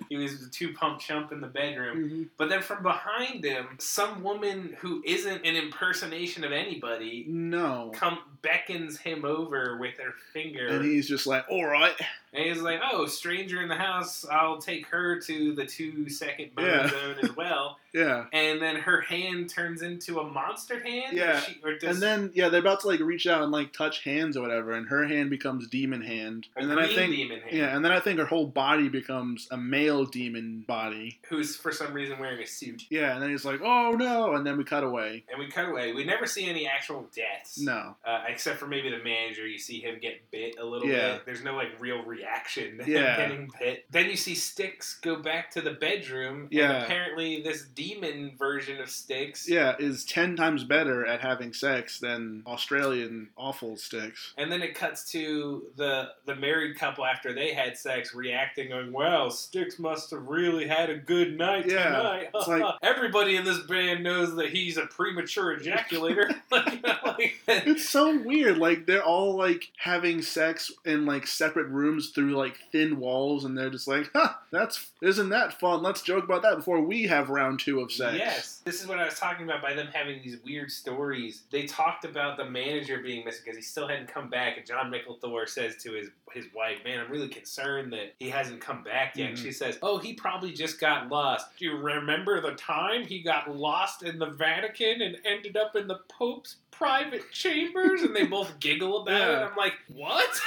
he 0.07 0.15
was 0.15 0.39
the 0.39 0.49
two 0.49 0.73
pump 0.73 0.99
chump 1.01 1.31
in 1.33 1.41
the 1.41 1.47
bedroom. 1.47 1.97
Mhm. 2.09 2.29
But 2.37 2.47
then 2.49 2.61
from 2.61 2.81
behind 2.81 3.43
him, 3.43 3.67
some 3.77 4.23
woman 4.23 4.77
who 4.79 5.03
isn't 5.05 5.45
an 5.45 5.55
impersonation 5.55 6.43
of 6.45 6.53
anybody 6.53 7.25
no. 7.27 7.91
come 7.93 8.19
beckons 8.41 8.97
him 8.99 9.25
over 9.25 9.75
with 9.77 9.97
her 9.97 10.13
finger. 10.31 10.67
And 10.67 10.85
he's 10.85 11.07
just 11.07 11.27
like, 11.27 11.43
all 11.49 11.65
right. 11.65 11.95
And 12.33 12.45
he's 12.45 12.61
like, 12.61 12.79
"Oh, 12.91 13.05
stranger 13.05 13.61
in 13.61 13.67
the 13.69 13.75
house. 13.75 14.25
I'll 14.29 14.57
take 14.57 14.87
her 14.87 15.19
to 15.21 15.53
the 15.53 15.65
two 15.65 16.09
second 16.09 16.55
bone 16.55 16.65
Yeah. 16.65 16.87
zone 16.89 17.15
as 17.21 17.35
well." 17.35 17.79
Yeah. 17.95 18.25
And 18.33 18.59
then 18.59 18.77
her 18.77 19.01
hand 19.01 19.51
turns 19.51 19.83
into 19.83 20.19
a 20.19 20.23
monster 20.27 20.79
hand. 20.79 21.15
Yeah. 21.15 21.37
Or 21.37 21.41
she, 21.41 21.59
or 21.63 21.77
does, 21.77 21.93
And 21.93 22.01
then, 22.01 22.31
yeah, 22.33 22.49
they're 22.49 22.59
about 22.59 22.79
to 22.79 22.87
like 22.87 22.99
reach 23.01 23.27
out 23.27 23.43
and 23.43 23.51
like 23.51 23.71
touch 23.71 24.03
hands 24.03 24.35
or 24.35 24.41
whatever, 24.41 24.71
and 24.71 24.87
her 24.87 25.05
hand 25.05 25.29
becomes 25.29 25.67
demon 25.67 26.01
hand. 26.01 26.47
a 26.55 26.61
And 26.61 26.71
then 26.71 26.79
I 26.79 26.87
think, 26.87 27.13
demon 27.13 27.41
hand, 27.41 27.55
yeah, 27.55 27.75
and 27.75 27.85
then 27.85 27.91
I 27.91 27.99
think 27.99 28.17
her 28.17 28.25
whole 28.25 28.47
body 28.47 28.89
becomes 28.89 29.47
a 29.51 29.57
male 29.57 30.05
demon 30.05 30.65
body. 30.67 31.19
who's 31.29 31.55
for 31.55 31.71
some 31.71 31.93
reason 31.93 32.17
wearing 32.17 32.41
a 32.41 32.47
suit. 32.47 32.81
Yeah, 32.89 33.13
and 33.13 33.21
then 33.21 33.29
he's 33.29 33.45
like, 33.45 33.61
oh 33.63 33.91
no, 33.91 34.33
and 34.33 34.43
then 34.43 34.57
we 34.57 34.63
cut 34.63 34.83
away. 34.83 35.23
And 35.29 35.37
we 35.37 35.51
cut 35.51 35.69
away. 35.69 35.93
We 35.93 36.03
never 36.03 36.25
see 36.25 36.49
any 36.49 36.65
actual 36.67 37.05
deaths. 37.15 37.59
No. 37.59 37.95
Uh, 38.03 38.23
except 38.27 38.57
for 38.57 38.65
maybe 38.65 38.89
the 38.89 39.03
manager, 39.03 39.45
you 39.45 39.59
see 39.59 39.79
him 39.81 39.99
get 40.01 40.31
bit 40.31 40.55
a 40.59 40.65
little 40.65 40.87
Yeah. 40.87 41.11
bit. 41.17 41.25
There's 41.27 41.43
no 41.43 41.53
like 41.55 41.67
real 41.79 42.01
reaction 42.01 42.22
to 42.55 42.83
Yeah. 42.87 43.17
getting 43.17 43.49
bit. 43.59 43.85
Then 43.91 44.09
you 44.09 44.15
see 44.17 44.35
Sticks 44.35 44.99
go 45.01 45.15
back 45.17 45.51
to 45.51 45.61
the 45.61 45.71
bedroom. 45.71 46.47
Yeah. 46.51 46.71
And 46.71 46.83
apparently, 46.83 47.41
this 47.41 47.63
demon 47.63 48.33
version 48.37 48.79
of 48.79 48.89
Sticks. 48.89 49.49
Yeah, 49.49 49.75
is 49.79 50.05
ten 50.05 50.35
times 50.35 50.63
better 50.63 51.05
at 51.05 51.21
having 51.21 51.53
sex 51.53 51.99
than 51.99 52.43
Australian 52.47 53.29
awful 53.37 53.75
sticks. 53.77 54.33
And 54.37 54.51
then 54.51 54.61
it 54.61 54.75
cuts 54.75 55.11
to 55.11 55.65
the 55.75 56.09
the 56.25 56.35
married 56.35 56.77
couple 56.77 57.05
after 57.05 57.33
they 57.33 57.53
had 57.53 57.77
sex 57.77 58.13
reacting, 58.13 58.69
going, 58.69 58.91
"Wow, 58.91 59.29
Sticks 59.29 59.79
must 59.79 60.11
have 60.11 60.27
really 60.27 60.67
had 60.67 60.89
a 60.89 60.97
good 60.97 61.37
night 61.37 61.65
Yeah, 61.65 61.83
tonight." 61.97 62.29
it's 62.33 62.47
like- 62.47 62.63
Everybody 62.83 63.35
in 63.35 63.43
this 63.43 63.59
band 63.59 64.03
knows 64.03 64.35
that 64.35 64.49
he's 64.49 64.77
a 64.77 64.85
premature 64.85 65.57
ejaculator. 65.57 66.33
like, 66.51 66.85
like- 67.05 67.35
It's 67.47 67.89
so 67.89 68.17
weird. 68.19 68.57
Like 68.57 68.85
they're 68.85 69.03
all 69.03 69.35
like 69.35 69.71
having 69.77 70.21
sex 70.21 70.71
in 70.85 71.05
like 71.05 71.27
separate 71.27 71.67
rooms 71.67 72.11
through 72.13 72.35
like 72.35 72.57
thin 72.71 72.99
walls, 72.99 73.45
and 73.45 73.57
they're 73.57 73.69
just 73.69 73.87
like, 73.87 74.09
"Huh, 74.13 74.33
that's 74.51 74.91
isn't 75.01 75.29
that 75.29 75.59
fun? 75.59 75.81
Let's 75.81 76.01
joke 76.01 76.23
about 76.23 76.41
that 76.43 76.57
before 76.57 76.81
we 76.81 77.03
have 77.03 77.29
round 77.29 77.59
two 77.59 77.79
of 77.79 77.91
sex." 77.91 78.17
Yes, 78.17 78.61
this 78.65 78.81
is 78.81 78.87
what 78.87 78.99
I 78.99 79.05
was 79.05 79.19
talking 79.19 79.45
about 79.45 79.61
by 79.61 79.73
them 79.73 79.87
having 79.93 80.21
these 80.21 80.37
weird 80.45 80.71
stories. 80.71 81.43
They 81.51 81.65
talked 81.65 82.05
about 82.05 82.37
the 82.37 82.45
manager 82.45 82.99
being 82.99 83.25
missing 83.25 83.41
because 83.45 83.57
he 83.57 83.63
still 83.63 83.87
hadn't 83.87 84.07
come 84.07 84.29
back, 84.29 84.57
and 84.57 84.65
Jon 84.65 84.91
Mikl 84.91 85.19
Thor 85.19 85.47
says 85.47 85.75
to 85.83 85.93
his 85.93 86.09
his 86.31 86.45
wife, 86.55 86.79
"Man, 86.83 86.99
I'm 86.99 87.11
really 87.11 87.27
concerned 87.29 87.93
that 87.93 88.13
he 88.19 88.29
hasn't 88.29 88.59
come 88.61 88.83
back 88.83 89.15
yet." 89.15 89.33
Mhm. 89.33 89.37
she 89.37 89.51
says, 89.51 89.77
"Oh, 89.81 89.97
he 89.97 90.13
probably 90.13 90.51
just 90.51 90.79
got 90.79 91.09
lost. 91.09 91.55
Do 91.57 91.65
you 91.65 91.77
remember 91.77 92.41
the 92.41 92.55
time 92.55 93.05
he 93.05 93.21
got 93.21 93.55
lost 93.55 94.03
in 94.03 94.17
the 94.19 94.27
Vatican 94.27 95.01
and 95.01 95.17
ended 95.25 95.57
up 95.57 95.75
in 95.75 95.87
the 95.87 95.99
Pope's 96.09 96.57
private 96.83 97.31
chambers?" 97.31 98.01
And 98.01 98.15
they 98.15 98.25
both 98.25 98.59
giggle 98.59 99.01
about 99.03 99.29
it. 99.29 99.37
I'm? 99.49 99.55
Like, 99.57 99.73
what- 99.87 100.41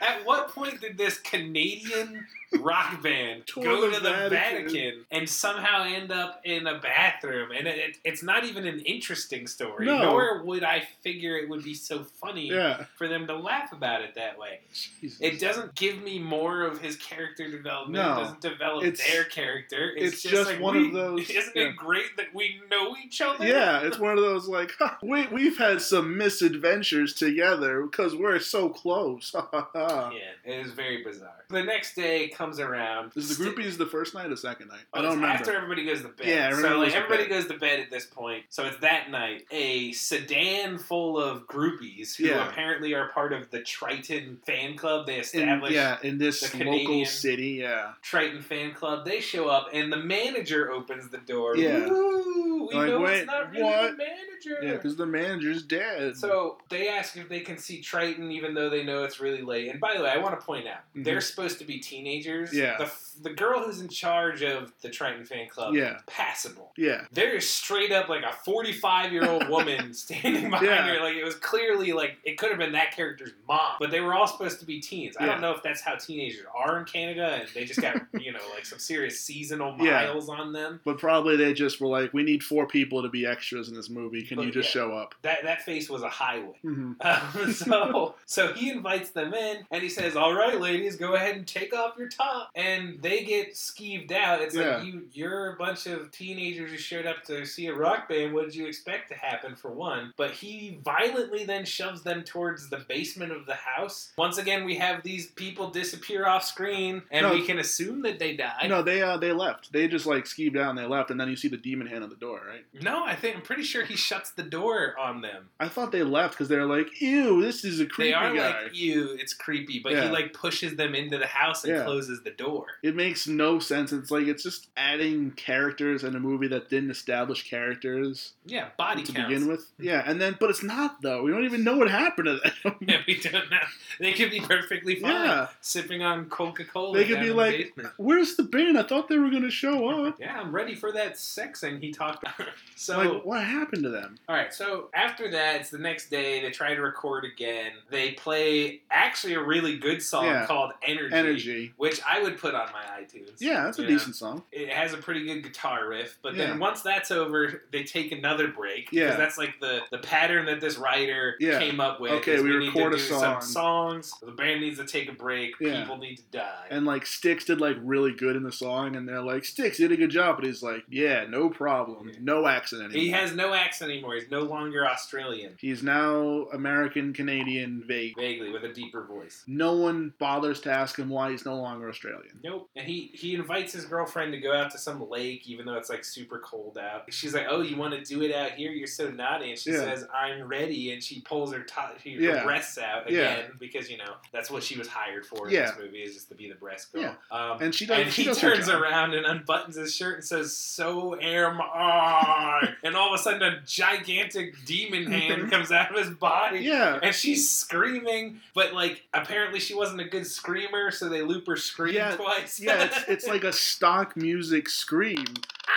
At 0.00 0.24
what 0.24 0.48
point 0.54 0.80
did 0.80 0.96
this 0.96 1.18
Canadian 1.18 2.26
rock 2.60 3.02
band 3.02 3.42
Tour 3.46 3.64
go 3.64 3.90
to 3.90 4.00
the 4.00 4.10
Vatican. 4.10 4.30
Vatican 4.64 5.04
and 5.10 5.28
somehow 5.28 5.84
end 5.84 6.12
up 6.12 6.40
in 6.44 6.66
a 6.66 6.78
bathroom. 6.78 7.50
And 7.56 7.66
it, 7.66 7.78
it, 7.78 7.96
it's 8.04 8.22
not 8.22 8.44
even 8.44 8.66
an 8.66 8.80
interesting 8.80 9.46
story. 9.46 9.86
No. 9.86 9.98
Nor 9.98 10.42
would 10.44 10.64
I 10.64 10.82
figure 11.02 11.36
it 11.36 11.48
would 11.48 11.64
be 11.64 11.74
so 11.74 12.04
funny 12.04 12.48
Yeah. 12.50 12.84
for 12.96 13.08
them 13.08 13.26
to 13.26 13.36
laugh 13.36 13.72
about 13.72 14.02
it 14.02 14.14
that 14.16 14.38
way. 14.38 14.60
Jesus. 15.00 15.20
It 15.20 15.40
doesn't 15.40 15.74
give 15.74 16.02
me 16.02 16.18
more 16.18 16.62
of 16.62 16.80
his 16.80 16.96
character 16.96 17.50
development. 17.50 17.94
No. 18.04 18.12
It 18.12 18.20
doesn't 18.24 18.40
develop 18.40 18.84
It's- 18.84 19.10
their 19.12 19.24
character. 19.24 19.92
It's, 19.96 20.14
it's 20.14 20.22
just, 20.22 20.34
just 20.34 20.50
like, 20.50 20.60
one 20.60 20.76
we- 20.76 20.86
of 20.88 20.92
those- 20.92 21.30
Isn't 21.30 21.56
yeah. 21.56 21.62
it 21.68 21.76
great 21.76 22.16
that 22.16 22.34
we 22.34 22.60
know 22.70 22.94
each 23.04 23.20
other? 23.20 23.46
Yeah, 23.46 23.80
it's 23.86 23.98
one 23.98 24.16
of 24.18 24.22
those 24.24 24.48
like, 24.48 24.72
"Huh, 24.78 24.94
we 25.02 25.26
we've 25.28 25.56
had 25.58 25.80
some 25.80 26.16
misadventures 26.18 27.14
together 27.14 27.82
because 27.82 28.14
we're 28.14 28.38
so 28.38 28.68
close. 28.68 29.34
Yeah, 29.34 30.10
it 30.44 30.66
is 30.66 30.72
very 30.72 31.02
bizarre. 31.02 31.44
The 31.48 31.62
next 31.62 31.94
day 31.94 32.28
comes 32.42 32.58
around. 32.58 33.12
Is 33.14 33.36
the 33.36 33.44
groupies 33.44 33.76
the 33.78 33.86
first 33.86 34.14
night 34.14 34.30
or 34.30 34.36
second 34.36 34.68
night? 34.68 34.80
Oh, 34.92 34.98
I 34.98 35.02
don't 35.02 35.14
remember. 35.16 35.34
After 35.36 35.54
everybody 35.54 35.84
goes 35.84 36.02
to 36.02 36.08
bed. 36.08 36.26
Yeah, 36.26 36.48
everybody 36.50 36.62
so 36.74 36.78
like 36.80 36.88
goes 36.88 36.94
everybody 36.96 37.22
bed. 37.24 37.30
goes 37.30 37.46
to 37.46 37.58
bed 37.58 37.80
at 37.80 37.90
this 37.90 38.04
point. 38.06 38.44
So 38.48 38.64
it's 38.64 38.78
that 38.78 39.10
night. 39.10 39.46
A 39.52 39.92
sedan 39.92 40.78
full 40.78 41.20
of 41.20 41.46
groupies 41.46 42.16
who 42.16 42.24
Yeah. 42.24 42.48
apparently 42.48 42.94
are 42.94 43.08
part 43.10 43.32
of 43.32 43.48
the 43.50 43.60
Triton 43.62 44.38
fan 44.44 44.76
club. 44.76 45.06
They 45.06 45.14
in, 45.16 45.20
established 45.20 45.74
yeah, 45.74 45.98
in 46.02 46.18
this 46.18 46.52
local 46.54 47.04
city, 47.04 47.50
yeah. 47.62 47.92
Triton 48.02 48.42
fan 48.42 48.72
club. 48.74 49.04
They 49.04 49.20
show 49.20 49.48
up 49.48 49.68
and 49.72 49.92
the 49.92 49.96
manager 49.98 50.72
opens 50.72 51.08
the 51.10 51.18
door. 51.18 51.56
Yeah. 51.56 51.86
Woo, 51.88 52.66
we 52.68 52.74
Like, 52.74 52.88
know 52.88 53.00
wait, 53.00 53.18
it's 53.18 53.26
not 53.26 53.50
really 53.52 53.62
what? 53.62 53.90
the 53.92 53.96
manager. 53.98 54.58
Yeah, 54.62 54.72
because 54.72 54.96
the 54.96 55.06
manager's 55.06 55.62
dead. 55.62 56.16
So 56.16 56.58
they 56.68 56.88
ask 56.88 57.16
if 57.16 57.28
they 57.28 57.40
can 57.40 57.56
see 57.58 57.80
Triton, 57.80 58.32
even 58.32 58.54
though 58.54 58.68
they 58.68 58.82
know 58.82 59.04
it's 59.04 59.20
really 59.20 59.42
late. 59.42 59.68
And 59.68 59.78
by 59.80 59.96
the 59.96 60.02
way, 60.02 60.10
I 60.10 60.18
want 60.18 60.38
to 60.38 60.44
point 60.44 60.66
out 60.66 60.80
Mhm. 60.96 61.04
they're 61.04 61.20
supposed 61.20 61.58
to 61.60 61.64
be 61.64 61.78
teenagers. 61.78 62.31
Yeah. 62.52 62.76
The, 62.78 62.90
the 63.22 63.30
girl 63.34 63.60
who's 63.60 63.80
in 63.80 63.88
charge 63.88 64.42
of 64.42 64.72
the 64.82 64.88
Triton 64.90 65.24
fan 65.24 65.48
club. 65.48 65.74
Yeah. 65.74 65.98
Passable. 66.06 66.72
yeah, 66.76 67.02
There 67.12 67.34
is 67.36 67.48
straight 67.48 67.92
up 67.92 68.08
like 68.08 68.22
a 68.24 68.32
45 68.44 69.12
year 69.12 69.28
old 69.28 69.48
woman 69.50 69.92
standing 69.94 70.50
behind 70.50 70.66
Yeah. 70.66 70.86
her. 70.86 71.00
Like 71.00 71.16
it 71.16 71.24
was 71.24 71.34
clearly 71.36 71.92
like 71.92 72.16
it 72.24 72.38
could 72.38 72.50
have 72.50 72.58
been 72.58 72.72
that 72.72 72.92
character's 72.96 73.32
mom, 73.46 73.72
but 73.78 73.90
they 73.90 74.00
were 74.00 74.14
all 74.14 74.26
supposed 74.26 74.60
to 74.60 74.66
be 74.66 74.80
teens. 74.80 75.16
I 75.18 75.24
Yeah. 75.26 75.32
don't 75.32 75.40
know 75.40 75.52
if 75.52 75.62
that's 75.62 75.80
how 75.80 75.94
teenagers 75.96 76.46
are 76.56 76.78
in 76.78 76.84
Canada, 76.84 77.38
and 77.40 77.48
they 77.54 77.64
just 77.64 77.80
got 77.80 77.96
you 78.20 78.32
know 78.32 78.40
like 78.54 78.64
some 78.66 78.78
serious 78.78 79.20
seasonal 79.20 79.76
Yeah. 79.78 80.06
miles 80.06 80.28
on 80.28 80.52
them. 80.52 80.80
but 80.84 80.98
probably 80.98 81.36
they 81.36 81.52
just 81.52 81.80
were 81.80 81.88
like, 81.88 82.12
we 82.14 82.22
need 82.22 82.42
four 82.42 82.66
people 82.66 83.02
to 83.02 83.08
be 83.08 83.26
extras 83.26 83.68
in 83.68 83.74
this 83.74 83.90
movie 83.90 84.22
can 84.22 84.36
But, 84.36 84.46
you 84.46 84.52
just 84.52 84.68
yeah. 84.74 84.82
show 84.82 84.92
up? 84.96 85.14
That 85.22 85.42
that 85.44 85.62
face 85.62 85.90
was 85.90 86.02
a 86.02 86.08
highway. 86.08 86.56
hmm 86.62 86.92
Um, 87.02 87.52
so 87.52 88.14
so 88.26 88.52
he 88.54 88.70
invites 88.70 89.10
them 89.10 89.34
in 89.34 89.64
and 89.70 89.82
he 89.82 89.88
says, 89.88 90.16
"All 90.16 90.34
right, 90.34 90.58
ladies, 90.60 90.96
go 90.96 91.14
ahead 91.14 91.36
and 91.36 91.46
take 91.46 91.74
off 91.74 91.94
your 91.98 92.08
top." 92.22 92.50
And 92.54 93.00
they 93.02 93.24
get 93.24 93.54
skeeved 93.54 94.12
out. 94.12 94.40
It's 94.40 94.54
Yeah. 94.54 94.76
like 94.78 94.86
you 94.86 95.08
you're 95.12 95.52
a 95.54 95.56
bunch 95.56 95.86
of 95.86 96.10
teenagers 96.10 96.70
who 96.70 96.76
showed 96.78 97.06
up 97.06 97.22
to 97.24 97.44
see 97.44 97.66
a 97.66 97.74
rock 97.74 98.08
band. 98.08 98.32
What 98.34 98.44
did 98.46 98.54
you 98.54 98.66
expect 98.66 99.08
to 99.10 99.14
happen 99.14 99.54
for 99.56 99.70
one? 99.72 100.12
But 100.16 100.32
he 100.32 100.78
violently 100.84 101.44
then 101.44 101.64
shoves 101.64 102.02
them 102.02 102.22
towards 102.24 102.68
the 102.68 102.78
basement 102.78 103.32
of 103.32 103.46
the 103.46 103.54
house. 103.54 104.12
Once 104.16 104.38
again, 104.38 104.64
we 104.64 104.76
have 104.76 105.02
these 105.02 105.28
people 105.32 105.70
disappear 105.70 106.26
off 106.26 106.44
screen, 106.44 107.02
and 107.10 107.26
No. 107.26 107.32
we 107.34 107.44
can 107.44 107.58
assume 107.58 108.02
that 108.02 108.18
they 108.18 108.36
died. 108.36 108.68
No, 108.68 108.82
they 108.82 109.02
uh, 109.02 109.16
they 109.16 109.32
left. 109.32 109.72
They 109.72 109.88
just 109.88 110.06
like 110.06 110.24
skeeved 110.24 110.56
out 110.58 110.70
and 110.70 110.78
they 110.78 110.86
left, 110.86 111.10
and 111.10 111.20
then 111.20 111.28
you 111.28 111.36
see 111.36 111.48
the 111.48 111.56
demon 111.56 111.86
hand 111.86 112.04
on 112.04 112.10
the 112.10 112.16
door, 112.16 112.42
right? 112.46 112.64
No, 112.82 113.04
I 113.04 113.14
think 113.14 113.36
I'm 113.36 113.42
pretty 113.42 113.62
sure 113.62 113.84
he 113.84 113.96
shuts 113.96 114.30
the 114.32 114.42
door 114.42 114.94
on 114.98 115.20
them. 115.20 115.48
I 115.60 115.68
thought 115.68 115.92
they 115.92 116.02
left 116.02 116.34
because 116.34 116.48
they're 116.48 116.66
like, 116.66 117.00
"Ew, 117.00 117.42
this 117.42 117.64
is 117.64 117.80
a 117.80 117.86
creepy 117.86 118.10
they 118.10 118.14
are 118.14 118.34
guy." 118.34 118.62
like, 118.64 118.74
"Ew, 118.76 119.16
it's 119.18 119.34
creepy," 119.34 119.78
but 119.80 119.92
he 119.92 120.08
like 120.08 120.32
pushes 120.32 120.76
them 120.76 120.94
into 120.94 121.18
the 121.18 121.26
house 121.26 121.64
and 121.64 121.74
Yeah. 121.76 121.84
closes 121.84 122.01
the 122.08 122.30
door. 122.30 122.66
It 122.82 122.94
makes 122.96 123.26
no 123.26 123.58
sense. 123.58 123.92
It's 123.92 124.10
like 124.10 124.26
it's 124.26 124.42
just 124.42 124.68
adding 124.76 125.30
characters 125.32 126.04
in 126.04 126.14
a 126.16 126.20
movie 126.20 126.48
that 126.48 126.68
didn't 126.68 126.90
establish 126.90 127.48
characters 127.48 128.32
Yeah, 128.46 128.68
body 128.76 129.02
to 129.02 129.12
counts. 129.12 129.28
begin 129.28 129.48
with. 129.48 129.66
Yeah, 129.78 130.02
and 130.06 130.20
then 130.20 130.36
but 130.38 130.50
it's 130.50 130.62
not 130.62 131.02
though. 131.02 131.22
We 131.22 131.30
don't 131.30 131.44
even 131.44 131.64
know 131.64 131.76
what 131.76 131.90
happened 131.90 132.26
to 132.26 132.40
them. 132.62 132.76
Yeah, 132.86 132.98
we 133.06 133.18
don't 133.18 133.50
know. 133.50 133.58
They 134.00 134.12
could 134.12 134.30
be 134.30 134.40
perfectly 134.40 134.96
fine 134.96 135.10
Yeah. 135.12 135.48
sipping 135.60 136.02
on 136.02 136.26
Coca 136.26 136.64
Cola. 136.64 136.96
They 136.98 137.04
could 137.04 137.20
be 137.20 137.30
like, 137.30 137.74
"Where's 137.96 138.36
the 138.36 138.42
band? 138.44 138.78
I 138.78 138.82
thought 138.82 139.08
they 139.08 139.18
were 139.18 139.30
gonna 139.30 139.50
show 139.50 139.88
up." 140.06 140.18
"Yeah, 140.20 140.38
I'm 140.40 140.52
ready 140.52 140.74
for 140.74 140.92
that 140.92 141.14
sexing 141.14 141.80
he 141.80 141.92
talked." 141.92 142.22
about." 142.22 142.48
so, 142.76 142.98
like, 142.98 143.24
what 143.24 143.42
happened 143.42 143.82
to 143.84 143.88
them? 143.90 144.16
all 144.28 144.36
right. 144.36 144.52
So 144.54 144.88
after 144.94 145.30
that, 145.30 145.60
it's 145.60 145.70
the 145.70 145.78
next 145.78 146.10
day. 146.10 146.40
They 146.42 146.50
try 146.50 146.74
to 146.74 146.80
record 146.80 147.24
again. 147.24 147.72
They 147.90 148.12
play 148.12 148.80
actually 148.90 149.34
a 149.34 149.42
really 149.42 149.78
good 149.78 150.02
song 150.02 150.26
Yeah. 150.26 150.46
called 150.46 150.72
"Energy,", 150.82 151.14
Energy. 151.14 151.72
which 151.76 151.91
I 152.08 152.22
would 152.22 152.38
put 152.38 152.54
on 152.54 152.68
my 152.72 152.82
iTunes. 153.00 153.32
Yeah, 153.40 153.64
that's 153.64 153.78
a 153.78 153.82
know? 153.82 153.88
decent 153.88 154.16
song. 154.16 154.42
it 154.52 154.68
has 154.70 154.92
a 154.92 154.96
pretty 154.98 155.24
good 155.24 155.42
guitar 155.42 155.88
riff, 155.88 156.18
but 156.22 156.34
Yeah. 156.34 156.46
then 156.48 156.58
once 156.58 156.82
that's 156.82 157.10
over, 157.10 157.62
they 157.70 157.82
take 157.84 158.12
another 158.12 158.48
break 158.48 158.88
Yeah. 158.92 159.04
because 159.04 159.18
that's 159.18 159.38
like 159.38 159.60
the 159.60 159.80
the 159.90 159.98
pattern 159.98 160.46
that 160.46 160.60
this 160.60 160.76
writer 160.78 161.36
Yeah. 161.40 161.58
came 161.58 161.80
up 161.80 162.00
with. 162.00 162.12
Okay, 162.12 162.40
we 162.40 162.56
need 162.58 162.66
record 162.74 162.94
a 162.94 162.98
song. 162.98 163.20
some 163.20 163.40
songs. 163.42 164.12
The 164.22 164.32
band 164.32 164.60
needs 164.60 164.78
to 164.78 164.86
take 164.86 165.08
a 165.08 165.12
break. 165.12 165.54
Yeah. 165.60 165.80
People 165.80 165.98
need 165.98 166.16
to 166.16 166.22
die. 166.30 166.66
And 166.70 166.84
like 166.86 167.06
Sticks 167.06 167.44
did 167.44 167.60
like 167.60 167.76
really 167.82 168.12
good 168.12 168.36
in 168.36 168.42
the 168.42 168.52
song, 168.52 168.96
and 168.96 169.08
they're 169.08 169.22
like, 169.22 169.44
"Sticks 169.44 169.78
you 169.78 169.88
did 169.88 169.94
a 169.98 170.00
good 170.00 170.10
job," 170.10 170.36
but 170.36 170.44
he's 170.44 170.62
like, 170.62 170.84
"Yeah, 170.88 171.24
no 171.28 171.48
problem, 171.50 172.08
Yeah. 172.08 172.14
no 172.20 172.46
accent 172.46 172.82
anymore." 172.82 173.00
he 173.00 173.10
has 173.10 173.34
no 173.34 173.54
accent 173.54 173.90
anymore. 173.90 174.14
He's 174.14 174.30
no 174.30 174.40
longer 174.40 174.86
Australian. 174.86 175.56
He's 175.58 175.82
now 175.82 176.48
American 176.52 177.12
Canadian 177.12 177.82
vague. 177.86 178.14
Vaguely 178.16 178.50
with 178.50 178.64
a 178.64 178.72
deeper 178.72 179.02
voice. 179.02 179.42
No 179.46 179.72
one 179.74 180.12
bothers 180.18 180.60
to 180.62 180.70
ask 180.72 180.98
him 180.98 181.08
why 181.08 181.30
he's 181.30 181.44
no 181.44 181.56
longer 181.56 181.81
Australian. 181.88 182.38
Nope. 182.42 182.68
And 182.76 182.86
he 182.86 183.10
he 183.14 183.34
invites 183.34 183.72
his 183.72 183.84
girlfriend 183.84 184.32
to 184.32 184.38
go 184.40 184.54
out 184.54 184.70
to 184.72 184.78
some 184.78 185.08
lake, 185.08 185.48
even 185.48 185.66
though 185.66 185.74
it's 185.74 185.90
like 185.90 186.04
super 186.04 186.38
cold 186.38 186.78
out. 186.78 187.12
She's 187.12 187.34
like, 187.34 187.46
"Oh, 187.48 187.60
you 187.60 187.76
want 187.76 187.94
to 187.94 188.00
do 188.02 188.22
it 188.22 188.34
out 188.34 188.52
here? 188.52 188.70
You're 188.70 188.86
so 188.86 189.10
naughty." 189.10 189.50
And 189.50 189.58
she 189.58 189.70
Yeah. 189.70 189.78
says, 189.78 190.06
"I'm 190.14 190.42
ready." 190.46 190.92
And 190.92 191.02
she 191.02 191.20
pulls 191.20 191.52
her, 191.52 191.60
to- 191.62 191.74
her 191.80 191.96
Yeah. 192.04 192.44
breasts 192.44 192.78
out 192.78 193.10
Yeah. 193.10 193.32
again 193.34 193.52
because 193.58 193.90
you 193.90 193.96
know 193.98 194.14
that's 194.32 194.50
what 194.50 194.62
she 194.62 194.76
was 194.78 194.88
hired 194.88 195.26
for 195.26 195.48
in 195.48 195.54
Yeah. 195.54 195.70
this 195.72 195.78
movie 195.78 196.02
is 196.02 196.14
just 196.14 196.28
to 196.30 196.34
be 196.34 196.48
the 196.48 196.54
breast 196.56 196.92
girl. 196.92 197.02
Yeah. 197.02 197.14
Um, 197.30 197.62
And 197.62 197.74
she 197.74 197.86
does. 197.86 197.98
and 197.98 198.12
she 198.12 198.24
he 198.24 198.34
turns 198.34 198.68
around 198.68 199.14
and 199.14 199.26
unbuttons 199.26 199.74
his 199.76 199.94
shirt 199.94 200.16
and 200.16 200.24
says, 200.24 200.56
"So 200.56 201.18
am 201.20 201.60
I." 201.60 202.74
and 202.82 202.96
all 202.96 203.12
of 203.12 203.18
a 203.20 203.22
sudden, 203.22 203.42
a 203.42 203.60
gigantic 203.66 204.64
demon 204.64 205.10
hand 205.10 205.50
comes 205.50 205.70
out 205.72 205.90
of 205.94 206.04
his 206.04 206.14
body. 206.16 206.60
Yeah. 206.60 206.98
And 207.02 207.14
she's 207.14 207.50
screaming, 207.50 208.40
but 208.54 208.72
like 208.72 209.02
apparently 209.14 209.60
she 209.60 209.74
wasn't 209.74 210.00
a 210.00 210.04
good 210.04 210.26
screamer, 210.26 210.90
so 210.90 211.08
they 211.08 211.22
loop 211.22 211.46
her 211.46 211.56
scream 211.72 211.94
Yeah, 211.94 212.16
twice. 212.16 212.60
Yeah, 212.60 212.84
it's 212.84 213.08
it's 213.08 213.26
like 213.26 213.44
a 213.44 213.52
stock 213.70 214.16
music 214.16 214.68
scream 214.68 215.24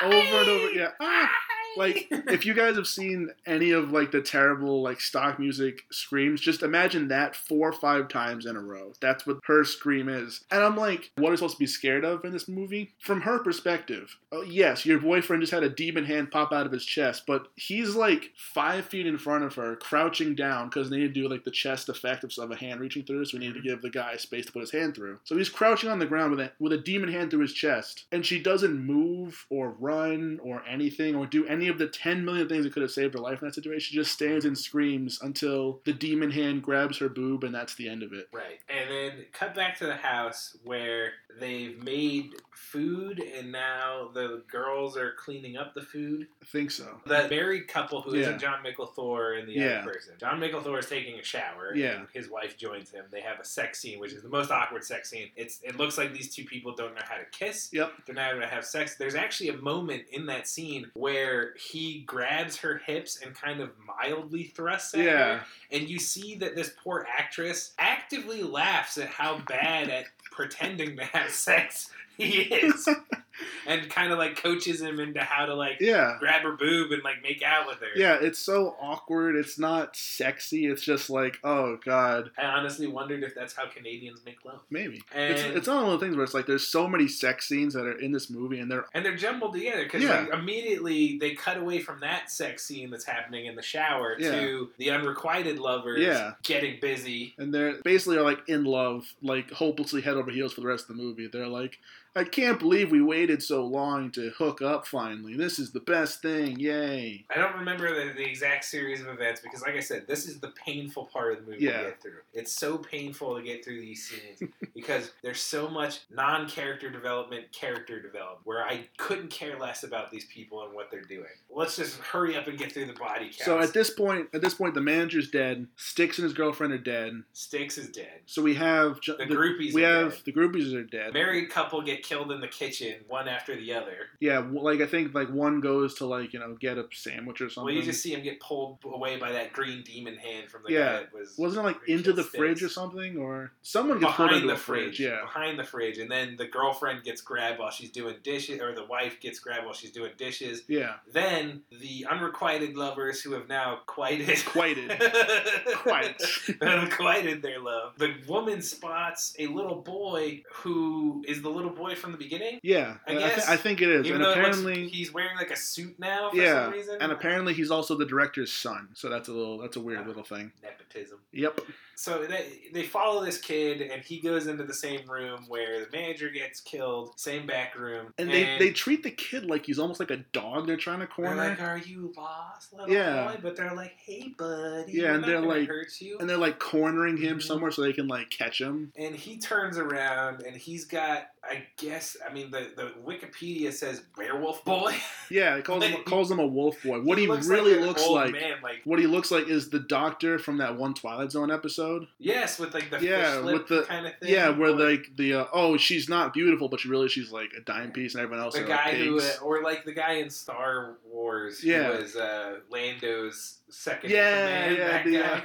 over 0.03 0.15
and 0.15 0.49
over. 0.49 0.69
Yeah. 0.71 0.91
Ah! 0.99 1.29
Like 1.77 2.07
if 2.09 2.45
you 2.45 2.53
guys 2.53 2.75
have 2.75 2.87
seen 2.87 3.29
any 3.45 3.71
of 3.71 3.91
like 3.91 4.11
the 4.11 4.21
terrible 4.21 4.81
like 4.81 5.01
stock 5.01 5.39
music 5.39 5.83
screams, 5.91 6.41
just 6.41 6.63
imagine 6.63 7.07
that 7.09 7.35
four 7.35 7.69
or 7.69 7.73
five 7.73 8.07
times 8.07 8.45
in 8.45 8.55
a 8.55 8.61
row. 8.61 8.93
That's 9.01 9.25
what 9.25 9.39
her 9.45 9.63
scream 9.63 10.09
is. 10.09 10.43
And 10.51 10.63
I'm 10.63 10.75
like, 10.75 11.11
what 11.17 11.29
are 11.29 11.31
you 11.31 11.37
supposed 11.37 11.55
to 11.55 11.59
be 11.59 11.67
scared 11.67 12.05
of 12.05 12.25
in 12.25 12.31
this 12.31 12.47
movie? 12.47 12.93
From 12.99 13.21
her 13.21 13.39
perspective, 13.39 14.17
oh, 14.31 14.41
yes, 14.41 14.85
your 14.85 14.99
boyfriend 14.99 15.41
just 15.41 15.53
had 15.53 15.63
a 15.63 15.69
demon 15.69 16.05
hand 16.05 16.31
pop 16.31 16.51
out 16.51 16.65
of 16.65 16.71
his 16.71 16.85
chest, 16.85 17.23
but 17.27 17.47
he's 17.55 17.95
like 17.95 18.31
five 18.35 18.85
feet 18.85 19.05
in 19.05 19.17
front 19.17 19.43
of 19.43 19.55
her, 19.55 19.75
crouching 19.75 20.35
down 20.35 20.69
because 20.69 20.89
they 20.89 20.97
need 20.97 21.13
to 21.13 21.21
do 21.21 21.29
like 21.29 21.43
the 21.43 21.51
chest 21.51 21.89
effect 21.89 22.23
of 22.23 22.51
a 22.51 22.55
hand 22.55 22.79
reaching 22.79 23.03
through, 23.03 23.25
so 23.25 23.37
we 23.37 23.45
need 23.45 23.53
to 23.53 23.61
give 23.61 23.81
the 23.81 23.89
guy 23.89 24.15
space 24.15 24.45
to 24.45 24.51
put 24.51 24.61
his 24.61 24.71
hand 24.71 24.95
through. 24.95 25.19
So 25.23 25.37
he's 25.37 25.49
crouching 25.49 25.89
on 25.89 25.99
the 25.99 26.05
ground 26.05 26.31
with 26.31 26.39
a 26.39 26.51
with 26.59 26.73
a 26.73 26.77
demon 26.77 27.11
hand 27.11 27.31
through 27.31 27.41
his 27.41 27.53
chest, 27.53 28.05
and 28.11 28.25
she 28.25 28.39
doesn't 28.39 28.85
move 28.85 29.45
or 29.49 29.71
run 29.71 30.39
or 30.43 30.63
anything 30.67 31.15
or 31.15 31.25
do 31.25 31.45
any 31.65 31.71
of 31.71 31.79
the 31.79 31.87
10 31.87 32.23
million 32.23 32.47
things 32.47 32.63
that 32.63 32.73
could 32.73 32.83
have 32.83 32.91
saved 32.91 33.15
her 33.15 33.19
life 33.19 33.41
in 33.41 33.47
that 33.47 33.55
situation. 33.55 33.79
She 33.79 33.95
just 33.95 34.11
stands 34.11 34.45
and 34.45 34.57
screams 34.57 35.19
until 35.21 35.81
the 35.83 35.93
demon 35.93 36.31
hand 36.31 36.61
grabs 36.61 36.99
her 36.99 37.09
boob, 37.09 37.43
and 37.43 37.53
that's 37.53 37.75
the 37.75 37.89
end 37.89 38.03
of 38.03 38.13
it. 38.13 38.29
Right. 38.31 38.59
And 38.69 38.89
then 38.89 39.25
cut 39.33 39.55
back 39.55 39.77
to 39.79 39.87
the 39.87 39.95
house 39.95 40.55
where 40.63 41.13
they've 41.39 41.81
made 41.83 42.35
food 42.53 43.19
and 43.19 43.51
now 43.51 44.09
the 44.13 44.43
girls 44.51 44.97
are 44.97 45.13
cleaning 45.13 45.57
up 45.57 45.73
the 45.73 45.81
food. 45.81 46.27
I 46.45 46.47
think 46.57 46.69
so. 46.69 47.01
The 47.07 47.27
married 47.27 47.67
couple 47.67 48.01
who 48.01 48.15
Yeah. 48.15 48.29
not 48.31 48.39
Jon 48.39 48.63
Mikl 48.63 48.93
Thor 48.93 49.33
and 49.33 49.47
the 49.49 49.53
Yeah. 49.53 49.79
other 49.81 49.93
person. 49.93 50.13
Jon 50.19 50.39
Mikl 50.39 50.63
Thor 50.63 50.77
is 50.77 50.87
taking 50.87 51.19
a 51.19 51.23
shower. 51.23 51.73
Yeah. 51.75 51.95
And 51.97 52.07
his 52.13 52.29
wife 52.29 52.55
joins 52.55 52.91
him. 52.91 53.03
They 53.09 53.21
have 53.21 53.39
a 53.39 53.43
sex 53.43 53.79
scene, 53.79 53.97
which 53.99 54.13
is 54.13 54.21
the 54.21 54.29
most 54.29 54.51
awkward 54.51 54.83
sex 54.83 55.09
scene. 55.09 55.31
It's 55.35 55.59
it 55.63 55.75
looks 55.77 55.97
like 55.97 56.13
these 56.13 56.33
two 56.33 56.45
people 56.45 56.75
don't 56.75 56.93
know 56.93 57.01
how 57.03 57.17
to 57.17 57.25
kiss. 57.31 57.69
Yep. 57.73 57.91
They're 58.05 58.13
not 58.15 58.29
going 58.29 58.41
to 58.41 58.47
have 58.47 58.63
sex. 58.63 58.95
There's 58.95 59.15
actually 59.15 59.49
a 59.49 59.57
moment 59.57 60.03
in 60.11 60.27
that 60.27 60.47
scene 60.47 60.91
where 60.93 61.55
he 61.57 62.01
grabs 62.01 62.57
her 62.57 62.77
hips 62.77 63.19
and 63.21 63.33
kind 63.33 63.59
of 63.59 63.71
mildly 63.79 64.43
thrusts 64.43 64.93
at 64.93 64.99
Yeah. 65.03 65.39
her. 65.39 65.45
And 65.71 65.89
you 65.89 65.97
see 65.99 66.35
that 66.35 66.55
this 66.55 66.71
poor 66.83 67.07
actress 67.09 67.73
actively 67.79 68.43
laughs 68.43 68.99
at 68.99 69.07
how 69.09 69.39
bad 69.39 69.89
at 69.89 70.05
pretending 70.31 70.95
to 70.97 71.05
have 71.05 71.31
sex 71.31 71.89
he 72.17 72.43
is. 72.43 72.87
and 73.67 73.89
kind 73.89 74.11
of 74.11 74.17
like 74.17 74.35
coaches 74.41 74.81
him 74.81 74.99
into 74.99 75.19
how 75.21 75.45
to 75.45 75.53
like 75.53 75.77
Yeah. 75.79 76.17
grab 76.19 76.41
her 76.43 76.53
boob 76.53 76.91
and 76.91 77.03
like 77.03 77.21
make 77.23 77.41
out 77.43 77.67
with 77.67 77.79
her. 77.79 77.87
Yeah, 77.95 78.17
it's 78.21 78.39
so 78.39 78.75
awkward. 78.81 79.35
It's 79.35 79.57
not 79.59 79.95
sexy. 79.95 80.65
It's 80.67 80.83
just 80.83 81.09
like, 81.09 81.37
oh 81.43 81.77
god, 81.83 82.31
I 82.37 82.43
honestly 82.45 82.87
wondered 82.87 83.23
if 83.23 83.33
that's 83.35 83.55
how 83.55 83.67
Canadians 83.67 84.21
make 84.25 84.43
love. 84.45 84.61
maybe. 84.69 85.01
And 85.13 85.33
It's 85.33 85.41
it's 85.43 85.67
one 85.67 85.77
of 85.77 85.85
those 85.87 85.99
things 85.99 86.15
where 86.15 86.23
it's 86.23 86.33
like 86.33 86.45
there's 86.45 86.67
so 86.67 86.87
many 86.87 87.07
sex 87.07 87.47
scenes 87.47 87.73
that 87.73 87.85
are 87.85 87.99
in 87.99 88.11
this 88.11 88.29
movie, 88.29 88.59
and 88.59 88.69
they're 88.71 88.85
and 88.93 89.05
they're 89.05 89.15
jumbled 89.15 89.53
together 89.53 89.83
because 89.83 90.03
Yeah. 90.03 90.21
like, 90.21 90.33
immediately 90.33 91.17
they 91.19 91.31
cut 91.35 91.57
away 91.57 91.79
from 91.79 91.99
that 92.01 92.31
sex 92.31 92.65
scene 92.65 92.89
that's 92.89 93.05
happening 93.05 93.45
in 93.45 93.55
the 93.55 93.61
shower 93.61 94.15
Yeah. 94.19 94.31
to 94.31 94.69
the 94.77 94.89
unrequited 94.91 95.59
lovers 95.59 95.99
Yeah. 96.01 96.33
getting 96.43 96.79
busy. 96.79 97.33
and 97.37 97.53
they're 97.53 97.81
basically 97.83 98.17
are 98.17 98.21
like 98.23 98.47
in 98.47 98.63
love, 98.63 99.05
like 99.21 99.51
hopelessly 99.51 100.01
head 100.01 100.15
over 100.15 100.31
heels 100.31 100.53
for 100.53 100.61
the 100.61 100.67
rest 100.67 100.89
of 100.89 100.95
the 100.95 101.01
movie. 101.03 101.27
They're 101.27 101.47
like, 101.47 101.79
I 102.17 102.23
can't 102.23 102.59
believe 102.59 102.91
we 102.91 103.01
waited 103.01 103.43
so 103.43 103.65
long 103.65 104.09
to 104.11 104.29
hook 104.37 104.61
up 104.61 104.87
finally. 104.87 105.35
This 105.35 105.59
is 105.59 105.71
the 105.71 105.81
best 105.81 106.21
thing, 106.21 106.57
yay! 106.57 107.25
I 107.29 107.37
don't 107.37 107.55
remember 107.57 107.89
the, 107.93 108.13
the 108.13 108.23
exact 108.23 108.63
series 108.63 109.01
of 109.01 109.07
events 109.07 109.41
because, 109.41 109.61
like 109.61 109.75
I 109.75 109.81
said, 109.81 110.07
this 110.07 110.25
is 110.25 110.39
the 110.39 110.53
painful 110.65 111.05
part 111.11 111.33
of 111.33 111.45
the 111.45 111.51
movie 111.51 111.65
Yeah. 111.65 111.77
to 111.79 111.83
get 111.89 112.01
through. 112.01 112.11
It's 112.33 112.53
so 112.53 112.77
painful 112.77 113.35
to 113.35 113.43
get 113.43 113.65
through 113.65 113.81
these 113.81 114.07
scenes 114.09 114.49
because 114.73 115.11
there's 115.23 115.41
so 115.41 115.67
much 115.67 115.99
non 116.09 116.47
character 116.47 116.89
development, 116.89 117.51
character 117.51 118.01
development, 118.01 118.45
where 118.45 118.63
I 118.65 118.87
couldn't 118.97 119.29
care 119.29 119.59
less 119.59 119.83
about 119.83 120.09
these 120.09 120.25
people 120.25 120.63
and 120.63 120.73
what 120.73 120.89
they're 120.89 121.01
doing. 121.01 121.25
Let's 121.53 121.75
just 121.75 121.97
hurry 121.99 122.37
up 122.37 122.47
and 122.47 122.57
get 122.57 122.71
through 122.71 122.85
the 122.85 122.93
body 122.93 123.25
counts. 123.25 123.43
So 123.43 123.59
at 123.59 123.73
this 123.73 123.89
point, 123.89 124.27
at 124.33 124.41
this 124.41 124.53
point, 124.53 124.73
the 124.73 124.81
manager's 124.81 125.29
dead. 125.31 125.67
Sticks 125.75 126.17
and 126.17 126.23
his 126.23 126.33
girlfriend 126.33 126.71
are 126.71 126.77
dead. 126.77 127.23
Sticks 127.33 127.77
is 127.77 127.89
dead. 127.89 128.21
So 128.25 128.41
we 128.41 128.55
have 128.55 129.01
ju- 129.01 129.17
The 129.17 129.25
groupies 129.25 129.73
We 129.73 129.83
are 129.83 130.03
have 130.05 130.11
dead. 130.13 130.21
the 130.25 130.31
groupies 130.33 130.73
are 130.73 130.83
dead. 130.83 131.13
Married 131.13 131.49
couple 131.49 131.81
get 131.81 132.03
killed 132.05 132.31
in 132.31 132.39
the 132.39 132.47
kitchen, 132.47 132.95
one 133.07 133.27
after 133.27 133.55
the 133.55 133.73
other. 133.73 133.97
Yeah, 134.19 134.39
like 134.51 134.81
I 134.81 134.85
think 134.85 135.13
like 135.13 135.29
one 135.29 135.59
goes 135.59 135.95
to 135.95 136.05
like 136.05 136.33
you 136.33 136.39
know 136.39 136.55
get 136.59 136.77
a 136.77 136.85
sandwich 136.93 137.41
or 137.41 137.49
something. 137.49 137.65
Well, 137.65 137.73
you 137.73 137.81
just 137.83 138.01
see 138.03 138.13
him 138.13 138.21
get 138.23 138.39
pulled 138.39 138.77
away 138.85 139.17
by 139.17 139.31
that 139.33 139.53
green 139.53 139.83
demon 139.83 140.15
hand 140.17 140.49
from 140.49 140.61
the 140.65 140.71
Yeah. 140.73 140.79
guy 140.79 140.93
that 141.01 141.13
was. 141.13 141.35
Wasn't 141.37 141.63
it 141.63 141.67
like 141.67 141.79
into 141.87 142.13
the 142.13 142.23
fridge 142.23 142.61
or 142.63 142.69
something, 142.69 143.17
or 143.17 143.51
someone 143.61 143.99
gets 143.99 144.13
pulled 144.13 144.29
behind 144.29 144.43
into 144.43 144.53
the 144.55 144.59
fridge? 144.59 144.97
fridge, 144.97 144.99
Yeah, 144.99 145.21
behind 145.21 145.59
the 145.59 145.63
fridge, 145.63 145.97
and 145.97 146.09
then 146.11 146.35
the 146.37 146.47
girlfriend 146.47 147.03
gets 147.03 147.21
grabbed 147.21 147.59
while 147.59 147.71
she's 147.71 147.91
doing 147.91 148.15
dishes, 148.23 148.61
or 148.61 148.73
the 148.75 148.85
wife 148.85 149.19
gets 149.19 149.39
grabbed 149.39 149.65
while 149.65 149.73
she's 149.73 149.91
doing 149.91 150.11
dishes. 150.17 150.63
yeah, 150.67 150.95
Then 151.11 151.63
the 151.71 152.05
unrequited 152.09 152.75
lovers 152.77 153.21
who 153.21 153.31
have 153.33 153.47
now 153.49 153.79
quited, 153.87 154.43
Quited. 154.45 154.91
Quite. 155.75 156.21
have 156.61 156.89
quieted 156.91 157.41
their 157.41 157.59
love. 157.59 157.93
The 157.97 158.13
woman 158.27 158.61
spots 158.61 159.33
a 159.39 159.47
little 159.47 159.81
boy 159.81 160.43
who 160.51 161.23
is 161.27 161.41
the 161.41 161.49
little 161.49 161.71
boy 161.71 161.94
from 161.97 162.11
the 162.11 162.17
beginning. 162.17 162.59
Yeah, 162.63 162.97
I 163.07 163.11
I, 163.11 163.15
thi- 163.15 163.19
guess. 163.21 163.49
I 163.49 163.55
think 163.57 163.81
it 163.81 163.89
is. 163.89 164.05
Even 164.07 164.21
and 164.21 164.23
it 164.23 164.27
looks- 164.27 164.37
apparently, 164.59 164.87
he's 164.87 165.13
wearing 165.13 165.35
like 165.37 165.51
a 165.51 165.55
suit 165.55 165.97
now 165.99 166.29
for 166.31 166.37
yeah, 166.37 166.65
some 166.65 166.73
reason. 166.73 166.97
and 167.01 167.11
apparently 167.11 167.53
he's 167.53 167.71
also 167.71 167.95
the 167.95 168.05
director's 168.05 168.51
son. 168.51 168.89
So 168.93 169.09
that's 169.09 169.27
a 169.29 169.33
little 169.33 169.57
that's 169.57 169.75
a 169.75 169.81
weird 169.81 170.01
Ah. 170.03 170.07
little 170.07 170.23
thing. 170.23 170.51
nepotism. 170.61 170.84
Yep. 171.31 171.61
So 171.97 172.25
they, 172.25 172.45
they 172.73 172.83
follow 172.83 173.23
this 173.23 173.37
kid, 173.39 173.81
and 173.81 174.01
he 174.01 174.19
goes 174.19 174.47
into 174.47 174.63
the 174.65 174.73
same 174.73 175.09
room 175.09 175.45
where 175.47 175.79
the 175.85 175.87
manager 175.91 176.29
gets 176.29 176.59
killed, 176.59 177.17
same 177.19 177.47
back 177.47 177.77
room. 177.77 178.13
And 178.17 178.29
they, 178.29 178.57
they 178.59 178.71
treat 178.71 179.01
the 179.03 179.11
kid 179.11 179.45
like 179.45 179.65
he's 179.65 179.79
almost 179.79 179.99
like 180.01 180.11
a 180.11 180.17
dog 180.33 180.67
they're 180.67 180.75
trying 180.75 180.99
to 180.99 181.07
corner. 181.07 181.35
they're 181.35 181.49
like, 181.51 181.61
"Are 181.61 181.77
you 181.77 182.13
lost, 182.17 182.73
little 182.73 182.93
Yeah. 182.93 183.31
boy?" 183.31 183.39
But 183.41 183.55
they're 183.55 183.73
like, 183.73 183.93
"Hey, 183.97 184.33
buddy, 184.37 184.91
Yeah, 184.93 185.13
and 185.15 185.23
they're 185.23 185.39
like- 185.39 185.67
hurt 185.69 186.01
you." 186.01 186.17
and 186.19 186.29
they're 186.29 186.37
like 186.37 186.59
cornering 186.59 187.15
him 187.17 187.37
Mhm. 187.39 187.43
somewhere 187.43 187.71
so 187.71 187.81
they 187.81 187.93
can 187.93 188.07
like 188.07 188.29
catch 188.29 188.59
him. 188.59 188.91
and 188.97 189.15
he 189.15 189.37
turns 189.37 189.77
around, 189.77 190.41
and 190.41 190.55
he's 190.55 190.83
got, 190.85 191.27
I 191.43 191.65
guess, 191.77 192.17
I 192.29 192.33
mean, 192.33 192.51
the, 192.51 192.71
the 192.75 192.91
Wikipedia 193.05 193.71
says 193.71 194.03
werewolf 194.17 194.63
boy. 194.65 194.93
Yeah, 195.31 195.55
it 195.55 195.65
calls 195.65 195.83
him 195.83 196.03
calls 196.03 196.29
him 196.29 196.37
a 196.39 196.45
wolf 196.45 196.83
boy. 196.83 197.01
What 197.01 197.17
he, 197.17 197.25
looks 197.25 197.47
really 197.47 197.73
like 197.77 197.85
looks 197.87 198.07
like 198.07 198.31
man, 198.33 198.57
like 198.61 198.81
what 198.83 198.99
he 198.99 199.07
looks 199.07 199.31
like 199.31 199.47
is 199.47 199.69
the 199.71 199.79
doctor 199.79 200.37
from 200.37 200.57
that 200.59 200.74
one 200.77 200.93
Twilight 200.93 201.31
Zone 201.31 201.51
episode. 201.51 202.07
yes, 202.19 202.59
with 202.59 202.73
like 202.73 202.89
the 202.89 202.99
Yeah, 203.03 203.39
with 203.41 203.67
the- 203.67 203.83
kind 203.83 204.05
of 204.07 204.17
thing. 204.19 204.29
Yeah, 204.33 204.49
where 204.49 204.71
or 204.71 204.89
like 204.89 205.15
the 205.15 205.33
uh, 205.33 205.45
oh 205.53 205.77
she's 205.77 206.07
not 206.09 206.33
beautiful, 206.33 206.69
but 206.69 206.79
she 206.79 206.89
really 206.89 207.09
she's 207.09 207.31
like 207.31 207.51
a 207.57 207.61
dime 207.61 207.91
piece, 207.91 208.13
and 208.15 208.23
everyone 208.23 208.43
else 208.45 208.55
the 208.55 208.63
guy 208.63 208.85
like 208.91 208.95
who, 208.95 209.19
uh, 209.19 209.29
or 209.43 209.63
like 209.63 209.85
the 209.85 209.93
guy 209.93 210.13
in 210.13 210.29
Star 210.29 210.97
Wars, 211.09 211.63
Yeah. 211.63 211.91
who 211.93 212.01
was 212.03 212.15
uh, 212.15 212.59
Lando's 212.69 213.59
second. 213.75 214.09
Yeah, 214.09 214.69
yeah, 214.69 215.03
the. 215.03 215.11
Yeah, 215.11 215.41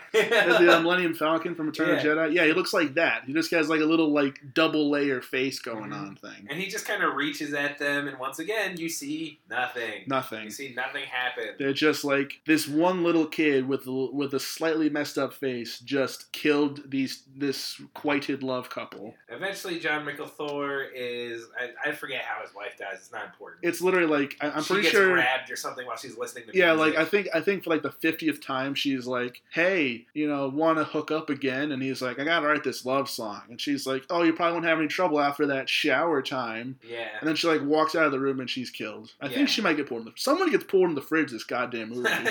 the 0.59 0.77
uh, 0.77 0.81
Millennium 0.83 1.15
Falcon 1.15 1.55
from 1.55 1.67
Return 1.67 1.91
of 1.91 1.97
Yeah. 1.97 2.11
Jedi. 2.11 2.35
Yeah, 2.35 2.45
he 2.47 2.53
looks 2.53 2.73
like 2.73 2.95
that. 2.95 3.25
He 3.27 3.33
just 3.33 3.51
has 3.53 3.69
like 3.69 3.81
a 3.81 3.85
little 3.85 4.13
like 4.13 4.41
double 4.55 4.91
layer 4.91 5.21
face 5.21 5.59
going 5.59 5.91
Mhm. 5.91 5.95
on 6.09 6.17
thing. 6.17 6.47
and 6.51 6.59
he 6.61 6.69
just 6.69 6.87
kind 6.87 7.03
of 7.03 7.15
reaches 7.15 7.53
at 7.55 7.79
them, 7.79 8.09
and 8.09 8.19
once 8.19 8.39
again, 8.39 8.77
you 8.77 8.89
see 8.89 9.39
nothing. 9.49 10.05
Nothing. 10.07 10.45
You 10.45 10.51
see 10.51 10.73
nothing 10.75 11.05
happen. 11.05 11.55
They're 11.59 11.73
just 11.73 12.05
like 12.05 12.41
this 12.47 12.67
one 12.69 13.03
little 13.05 13.27
kid 13.27 13.69
with 13.69 13.87
with 13.87 14.35
a 14.35 14.41
slightly 14.41 14.89
messed 14.89 15.19
up 15.19 15.33
face 15.35 15.79
just 15.81 16.31
killed 16.33 16.91
these 16.91 17.23
this 17.37 17.81
quited 17.95 18.43
love 18.43 18.71
couple. 18.71 19.15
Eventually, 19.29 19.79
John 19.79 20.09
Thor 20.37 20.83
is. 20.95 21.45
I, 21.59 21.89
I 21.91 21.93
forget 21.93 22.23
how 22.23 22.43
his 22.43 22.55
wife 22.55 22.77
dies. 22.79 22.95
It's 22.99 23.13
not 23.13 23.25
important. 23.27 23.65
It's 23.65 23.81
literally 23.81 24.07
like 24.07 24.37
I, 24.41 24.51
I'm 24.51 24.63
she 24.63 24.69
pretty 24.75 24.83
gets 24.83 24.95
sure. 24.95 25.13
grabbed 25.15 25.51
or 25.51 25.57
something 25.57 25.87
while 25.87 25.97
she's 25.97 26.17
listening 26.17 26.47
to 26.47 26.57
Yeah, 26.57 26.75
music. 26.75 26.95
like 26.97 27.07
I 27.07 27.09
think 27.09 27.29
I 27.35 27.41
think 27.41 27.65
for 27.65 27.71
like 27.71 27.83
the 27.83 27.91
fiftieth 28.21 28.45
time 28.45 28.75
she's 28.75 29.07
like, 29.07 29.43
"Hey, 29.51 30.07
you 30.15 30.29
know, 30.29 30.49
want 30.49 30.79
to 30.79 30.85
hook 30.85 31.11
up 31.11 31.31
again?" 31.31 31.73
And 31.73 31.83
he's 31.83 32.03
like, 32.03 32.19
"I 32.19 32.25
gotta 32.25 32.47
write 32.47 32.63
this 32.65 32.85
love 32.85 33.09
song." 33.09 33.43
And 33.49 33.61
she's 33.61 33.87
like, 33.87 34.05
"Oh, 34.11 34.23
you 34.23 34.33
probably 34.33 34.55
won't 34.55 34.67
have 34.67 34.79
any 34.79 34.89
trouble 34.89 35.21
after 35.21 35.47
that 35.47 35.69
shower 35.69 36.21
time." 36.23 36.79
yeah. 36.89 37.09
And 37.19 37.29
then 37.29 37.37
she 37.37 37.47
like 37.49 37.63
walks 37.63 37.95
out 37.95 38.05
of 38.05 38.13
the 38.13 38.21
room 38.21 38.41
and 38.41 38.49
she's 38.51 38.71
killed. 38.71 39.13
I 39.21 39.27
Yeah. 39.27 39.37
think 39.37 39.49
she 39.49 39.63
might 39.63 39.77
get 39.77 39.89
pulled 39.89 40.01
in 40.01 40.07
the. 40.07 40.13
Someone 40.17 40.51
gets 40.51 40.65
pulled 40.65 40.89
in 40.89 40.95
the 40.95 41.03
fridge 41.03 41.31
this 41.31 41.45
goddamn 41.45 41.89
movie. 41.95 42.09
I 42.09 42.25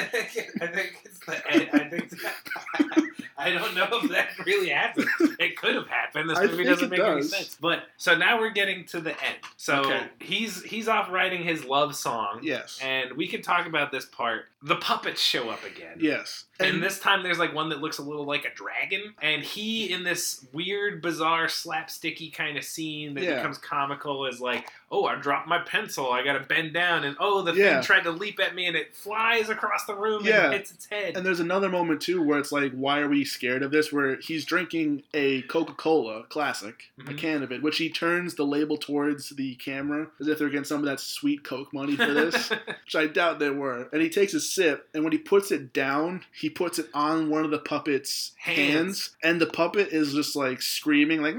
think 0.67 0.95
it's 1.05 1.19
the 1.25 1.51
end. 1.51 1.69
I 1.73 1.89
think 1.89 2.13
I 3.37 3.51
don't 3.51 3.73
know 3.73 3.87
if 3.91 4.09
that 4.11 4.31
really 4.45 4.67
happened. 4.69 5.07
It 5.39 5.55
could 5.55 5.73
have 5.75 5.87
happened. 5.87 6.29
This 6.29 6.37
I 6.37 6.45
movie 6.47 6.65
doesn't 6.65 6.89
make 6.89 6.99
any 6.99 7.21
sense. 7.21 7.57
But 7.59 7.83
so 7.95 8.17
now 8.17 8.37
we're 8.37 8.49
getting 8.49 8.83
to 8.87 8.99
the 8.99 9.11
end. 9.11 9.37
So 9.55 9.79
Okay. 9.85 10.07
he's 10.19 10.61
he's 10.63 10.89
off 10.89 11.09
writing 11.09 11.43
his 11.43 11.63
love 11.63 11.95
song. 11.95 12.41
yes. 12.43 12.79
And 12.83 13.13
we 13.13 13.27
can 13.27 13.41
talk 13.41 13.65
about 13.65 13.91
this 13.93 14.03
part. 14.05 14.45
The 14.61 14.75
puppets 14.75 15.21
show 15.21 15.49
up 15.49 15.61
again. 15.63 15.68
Yes. 15.99 16.45
And 16.59 16.81
this 16.81 16.99
time 16.99 17.23
there's 17.23 17.39
like 17.39 17.53
one 17.53 17.69
that 17.69 17.79
looks 17.81 17.97
a 17.97 18.01
little 18.03 18.25
like 18.25 18.45
a 18.45 18.53
dragon. 18.53 19.13
And 19.21 19.43
he, 19.43 19.91
in 19.91 20.03
this 20.03 20.45
weird, 20.53 21.01
bizarre, 21.01 21.47
slapsticky 21.47 22.33
kind 22.33 22.57
of 22.57 22.63
scene 22.63 23.13
that 23.15 23.23
Yeah. 23.23 23.35
becomes 23.37 23.57
comical, 23.57 24.25
is 24.25 24.39
like, 24.41 24.69
oh, 24.91 25.05
I 25.05 25.15
dropped 25.15 25.47
my 25.47 25.59
pencil. 25.59 26.11
I 26.11 26.23
got 26.23 26.33
to 26.33 26.39
bend 26.39 26.73
down. 26.73 27.03
And 27.03 27.15
oh, 27.19 27.41
the 27.43 27.53
Yeah. 27.53 27.75
thing 27.75 27.83
tried 27.83 28.03
to 28.03 28.11
leap 28.11 28.39
at 28.39 28.55
me 28.55 28.65
and 28.65 28.75
it 28.75 28.95
flies 28.95 29.49
across 29.49 29.85
the 29.85 29.93
room 29.95 30.23
Yeah. 30.25 30.45
and 30.45 30.53
hits 30.53 30.71
its 30.71 30.85
head. 30.87 31.15
And 31.15 31.25
there's 31.25 31.39
another 31.39 31.69
moment 31.69 32.01
too 32.01 32.21
where 32.23 32.39
it's 32.39 32.51
like, 32.51 32.71
why 32.73 32.99
are 32.99 33.07
we 33.07 33.23
scared 33.23 33.61
of 33.61 33.71
this? 33.71 33.91
Where 33.93 34.15
he's 34.17 34.45
drinking 34.45 35.03
a 35.13 35.43
Coca-Cola 35.43 36.23
classic, 36.29 36.89
a 36.99 37.03
Mhm. 37.03 37.17
can 37.17 37.43
of 37.43 37.51
it, 37.51 37.61
which 37.61 37.77
he 37.77 37.89
turns 37.89 38.33
the 38.35 38.45
label 38.45 38.77
towards 38.77 39.29
the 39.29 39.55
camera 39.55 40.07
as 40.19 40.27
if 40.27 40.39
they're 40.39 40.49
getting 40.49 40.63
some 40.63 40.79
of 40.79 40.85
that 40.85 40.99
sweet 40.99 41.43
Coke 41.43 41.71
money 41.73 41.95
for 41.95 42.13
this, 42.13 42.49
which 42.85 42.95
I 42.95 43.05
doubt 43.07 43.39
they 43.39 43.49
were. 43.51 43.89
And 43.93 44.01
he 44.01 44.09
takes 44.09 44.33
a 44.33 44.39
sip, 44.39 44.87
and 44.93 45.03
when 45.03 45.11
he 45.11 45.19
puts 45.19 45.51
it 45.51 45.71
down, 45.73 46.25
he 46.33 46.49
puts 46.49 46.79
it 46.79 46.87
on 46.93 47.29
one 47.29 47.45
of 47.45 47.51
the 47.51 47.59
puppet's 47.59 48.31
hands, 48.37 48.57
Hands. 48.73 49.09
and 49.23 49.39
the 49.41 49.45
puppet 49.45 49.89
is 49.89 50.13
just 50.13 50.35
like 50.35 50.61
screaming, 50.61 51.21
like, 51.21 51.35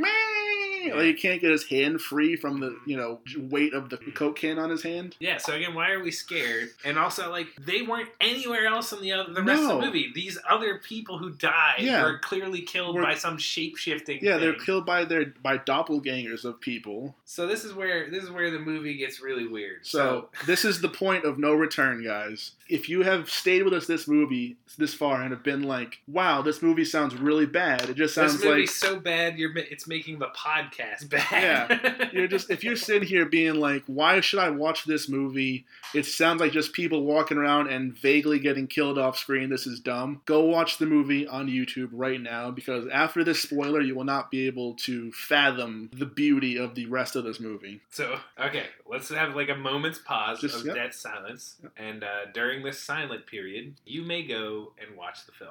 "Meh!" 0.88 0.94
Like 0.94 1.04
he 1.04 1.14
can't 1.14 1.40
get 1.40 1.50
his 1.50 1.64
hand 1.64 2.00
free 2.00 2.36
from 2.36 2.60
the 2.60 2.78
you 2.86 2.96
know 2.96 3.20
weight 3.36 3.74
of 3.74 3.90
the 3.90 3.96
Coke 3.98 4.36
can 4.36 4.58
on 4.58 4.70
his 4.70 4.82
hand. 4.82 5.16
Yeah, 5.18 5.38
so 5.38 5.54
again, 5.54 5.74
why 5.74 5.90
are 5.92 6.02
we 6.02 6.10
scared? 6.10 6.70
And 6.84 6.98
also, 6.98 7.30
like, 7.30 7.48
they 7.60 7.82
weren't 7.82 8.08
anywhere 8.20 8.66
else 8.66 8.92
in 8.92 9.00
the 9.00 9.12
other, 9.12 9.32
the 9.32 9.42
rest 9.42 9.62
of 9.62 9.68
the 9.80 9.86
movie. 9.86 10.10
These 10.14 10.38
other 10.48 10.78
people 10.78 11.18
who 11.18 11.30
died 11.30 11.80
Yeah. 11.80 12.02
were 12.04 12.18
clearly 12.18 12.62
killed 12.62 12.96
Were- 12.96 13.02
by 13.02 13.14
some 13.14 13.38
shape 13.38 13.76
shifting. 13.76 14.18
Yeah, 14.22 14.38
they're 14.38 14.54
killed 14.54 14.86
by 14.86 15.04
their 15.04 15.26
by 15.42 15.58
doppelgangers 15.58 16.44
of 16.44 16.60
people. 16.60 17.16
So 17.24 17.46
this 17.46 17.64
is 17.64 17.72
where 17.72 18.10
this 18.10 18.24
is 18.24 18.30
where 18.30 18.50
the 18.50 18.58
movie 18.58 18.94
gets 18.96 19.20
really 19.20 19.46
weird. 19.46 19.86
So 19.86 20.28
this 20.46 20.64
is 20.64 20.80
the 20.80 20.88
point 20.88 21.24
of 21.24 21.38
no 21.38 21.54
return, 21.54 22.02
guys. 22.04 22.52
If 22.68 22.88
you 22.88 23.02
have 23.02 23.28
stayed 23.30 23.64
with 23.64 23.72
us 23.72 23.86
this 23.86 24.06
movie 24.06 24.56
this 24.78 24.94
far 24.94 25.22
and 25.22 25.30
have 25.32 25.42
been 25.42 25.62
like, 25.64 25.98
"Wow, 26.06 26.42
this 26.42 26.62
movie 26.62 26.84
sounds 26.84 27.14
really 27.14 27.46
bad," 27.46 27.90
it 27.90 27.96
just 27.96 28.14
sounds 28.14 28.34
like 28.34 28.40
this 28.40 28.44
movie's 28.48 28.82
like 28.82 28.90
so 28.92 29.00
bad, 29.00 29.38
you're 29.38 29.56
it's 29.56 29.86
making 29.88 30.18
the 30.20 30.28
podcast 30.28 30.69
bad. 31.04 31.26
Yeah. 31.33 32.09
you're 32.12 32.26
just 32.28 32.50
if 32.50 32.62
you're 32.64 32.76
sitting 32.76 33.06
here 33.09 33.26
being 33.26 33.54
like, 33.54 33.83
"Why 33.87 34.20
should 34.20 34.38
I 34.38 34.50
watch 34.50 34.85
this 34.85 35.09
movie?" 35.09 35.64
It 35.94 36.06
sounds 36.06 36.40
like 36.40 36.52
just 36.52 36.72
people 36.72 37.02
walking 37.04 37.37
around 37.38 37.68
and 37.68 37.92
vaguely 37.96 38.38
getting 38.38 38.66
killed 38.66 38.98
off 38.98 39.18
screen. 39.18 39.50
This 39.50 39.66
is 39.66 39.80
dumb. 39.80 40.20
Go 40.26 40.44
watch 40.44 40.78
the 40.78 40.87
movie 40.87 41.26
on 41.26 41.48
YouTube 41.48 41.88
right 41.92 42.20
now 42.20 42.50
because 42.50 42.87
after 42.92 43.24
this 43.24 43.40
spoiler, 43.42 43.80
you 43.80 43.94
will 43.94 44.04
not 44.04 44.30
be 44.30 44.46
able 44.46 44.74
to 44.74 45.11
fathom 45.12 45.90
the 45.92 46.06
beauty 46.06 46.56
of 46.56 46.74
the 46.74 46.87
rest 46.87 47.16
of 47.16 47.24
this 47.24 47.40
movie. 47.40 47.80
So 47.90 48.18
okay, 48.38 48.66
let's 48.88 49.09
have 49.11 49.35
like 49.35 49.48
a 49.48 49.54
moment's 49.56 49.98
pause 49.98 50.40
Just- 50.40 50.61
of 50.61 50.66
yep. 50.66 50.74
dead 50.76 50.94
silence, 50.94 51.56
Yep. 51.62 51.72
and 51.76 52.04
uh, 52.04 52.26
during 52.33 52.62
this 52.62 52.80
silent 52.80 53.26
period, 53.26 53.74
you 53.85 54.02
may 54.02 54.22
go 54.22 54.72
and 54.80 54.96
watch 54.96 55.26
the 55.26 55.33
film. 55.33 55.50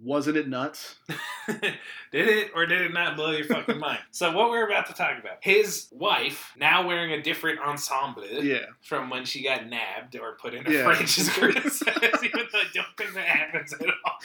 Wasn't 0.00 0.36
it 0.36 0.46
nuts? 0.48 0.94
did 1.48 1.74
it 2.12 2.52
or 2.54 2.66
did 2.66 2.82
it 2.82 2.92
not 2.92 3.16
blow 3.16 3.32
your 3.32 3.46
fucking 3.46 3.78
mind? 3.80 3.98
So 4.12 4.30
what 4.32 4.50
we're 4.50 4.66
about 4.68 4.86
to 4.86 4.92
talk 4.92 5.18
about, 5.18 5.38
his 5.40 5.88
wife 5.90 6.52
now 6.56 6.86
wearing 6.86 7.12
a 7.12 7.20
different 7.22 7.58
ensemble 7.60 8.24
Yeah. 8.24 8.66
from 8.80 9.10
when 9.10 9.24
she 9.24 9.42
got 9.42 9.66
nabbed 9.66 10.14
or 10.16 10.36
put 10.40 10.54
in 10.54 10.66
a 10.66 10.70
Yeah. 10.70 10.84
fridge, 10.94 11.18
as 11.18 11.28
Curtis 11.30 11.78
says, 11.80 12.24
even 12.24 12.46
though 12.52 12.58
I 12.58 12.64
don't 12.72 12.96
think 12.96 13.14
that 13.14 13.26
happens 13.26 13.72
at 13.72 13.80
all. 13.88 14.18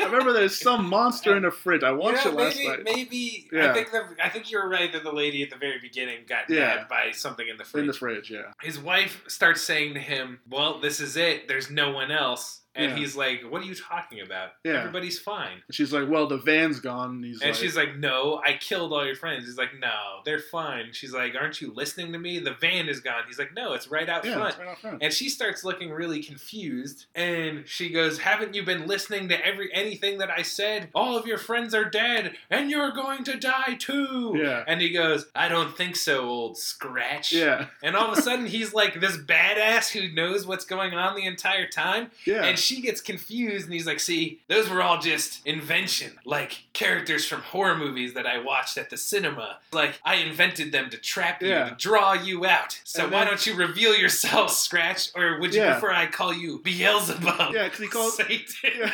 I 0.00 0.04
remember 0.04 0.32
there's 0.32 0.58
some 0.60 0.86
monster 0.88 1.36
in 1.36 1.44
a 1.44 1.50
fridge. 1.50 1.82
I 1.82 1.92
watched 1.92 2.24
You 2.26 2.32
know, 2.32 2.38
it 2.38 2.42
last 2.44 2.56
maybe, 2.56 2.68
night. 2.68 2.84
maybe 2.84 3.48
I 3.54 3.72
think 3.72 3.90
the, 3.90 4.04
I 4.22 4.28
think 4.28 4.50
you're 4.50 4.68
right 4.68 4.92
that 4.92 5.02
the 5.02 5.12
lady 5.12 5.42
at 5.42 5.50
the 5.50 5.56
very 5.56 5.78
beginning 5.78 6.24
got 6.28 6.50
Yeah. 6.50 6.74
nabbed 6.76 6.88
by 6.88 7.10
something 7.12 7.48
in 7.48 7.56
the 7.56 7.64
fridge. 7.64 7.80
In 7.82 7.86
the 7.86 7.92
fridge, 7.94 8.30
yeah. 8.30 8.52
His 8.60 8.78
wife 8.78 9.22
starts 9.28 9.62
saying 9.62 9.94
to 9.94 10.00
him, 10.00 10.40
"Well, 10.48 10.78
this 10.80 11.00
is 11.00 11.16
it. 11.16 11.48
There's 11.48 11.70
no 11.70 11.90
one 11.90 12.10
else." 12.10 12.61
And 12.74 12.92
Yeah. 12.92 12.96
he's 12.96 13.14
like, 13.14 13.42
"What 13.50 13.60
are 13.60 13.66
you 13.66 13.74
talking 13.74 14.20
about? 14.20 14.52
Yeah. 14.64 14.78
Everybody's 14.78 15.18
fine." 15.18 15.62
And 15.66 15.74
she's 15.74 15.92
like, 15.92 16.08
"Well, 16.08 16.26
the 16.26 16.38
van's 16.38 16.80
gone." 16.80 17.10
And 17.16 17.24
And 17.26 17.40
like, 17.42 17.54
she's 17.54 17.76
like, 17.76 17.96
"No, 17.96 18.40
I 18.44 18.54
killed 18.54 18.92
all 18.94 19.04
your 19.04 19.14
friends." 19.14 19.44
He's 19.44 19.58
like, 19.58 19.78
"No, 19.78 20.20
they're 20.24 20.38
fine." 20.38 20.88
She's 20.92 21.12
like, 21.12 21.34
"Aren't 21.38 21.60
you 21.60 21.72
listening 21.74 22.12
to 22.14 22.18
me? 22.18 22.38
The 22.38 22.54
van 22.54 22.88
is 22.88 23.00
gone." 23.00 23.24
He's 23.26 23.38
like, 23.38 23.54
"No, 23.54 23.74
it's 23.74 23.88
right 23.88 24.08
out 24.08 24.24
"Yeah, 24.24 24.34
front." 24.36 24.58
right 24.58 24.68
out 24.68 24.80
front." 24.80 25.02
And 25.02 25.12
she 25.12 25.28
starts 25.28 25.64
looking 25.64 25.90
really 25.90 26.22
confused, 26.22 27.04
and 27.14 27.68
she 27.68 27.90
goes, 27.90 28.18
"Haven't 28.20 28.54
you 28.54 28.62
been 28.62 28.86
listening 28.86 29.28
to 29.28 29.46
every 29.46 29.72
anything 29.74 30.18
that 30.18 30.30
I 30.30 30.40
said? 30.42 30.88
All 30.94 31.16
of 31.18 31.26
your 31.26 31.38
friends 31.38 31.74
are 31.74 31.84
dead, 31.84 32.36
and 32.50 32.70
you're 32.70 32.92
going 32.92 33.24
to 33.24 33.36
die 33.36 33.76
too." 33.78 34.34
Yeah. 34.42 34.64
And 34.66 34.80
he 34.80 34.90
goes, 34.90 35.26
"I 35.34 35.48
don't 35.48 35.76
think 35.76 35.96
so, 35.96 36.20
old 36.26 36.56
scratch." 36.56 37.32
Yeah, 37.32 37.66
And 37.82 37.96
all 37.96 38.10
of 38.12 38.18
a 38.18 38.22
sudden, 38.22 38.46
he's 38.46 38.72
like 38.72 38.98
this 39.00 39.16
badass 39.18 39.90
who 39.92 40.08
knows 40.14 40.46
what's 40.46 40.64
going 40.64 40.94
on 40.94 41.14
the 41.16 41.24
entire 41.26 41.66
time, 41.66 42.10
yeah. 42.24 42.44
and 42.44 42.58
she 42.62 42.80
gets 42.80 43.00
confused, 43.00 43.64
and 43.66 43.74
he's 43.74 43.86
like, 43.86 44.00
"See, 44.00 44.40
those 44.48 44.68
were 44.70 44.80
all 44.82 44.98
just 45.00 45.46
invention, 45.46 46.12
like 46.24 46.64
characters 46.72 47.26
from 47.26 47.42
horror 47.42 47.76
movies 47.76 48.14
that 48.14 48.26
I 48.26 48.38
watched 48.38 48.78
at 48.78 48.88
the 48.90 48.96
cinema. 48.96 49.58
Like 49.72 50.00
I 50.04 50.14
invented 50.16 50.72
them 50.72 50.88
to 50.90 50.96
trap 50.96 51.42
you, 51.42 51.48
Yeah. 51.48 51.68
to 51.70 51.74
draw 51.76 52.12
you 52.14 52.46
out. 52.46 52.80
So 52.84 53.04
And 53.04 53.12
why 53.12 53.24
don't 53.24 53.44
you 53.46 53.54
reveal 53.54 53.94
yourself, 53.94 54.52
Scratch? 54.52 55.10
Or 55.14 55.38
would 55.40 55.52
you 55.54 55.60
Yeah. 55.60 55.72
prefer 55.72 55.92
I 55.92 56.06
call 56.06 56.32
you 56.32 56.58
Beelzebub? 56.64 57.52
Yeah, 57.54 57.64
because 57.64 57.78
he 57.80 57.88
calls- 57.88 58.16
Satan. 58.16 58.44
Yeah. 58.64 58.90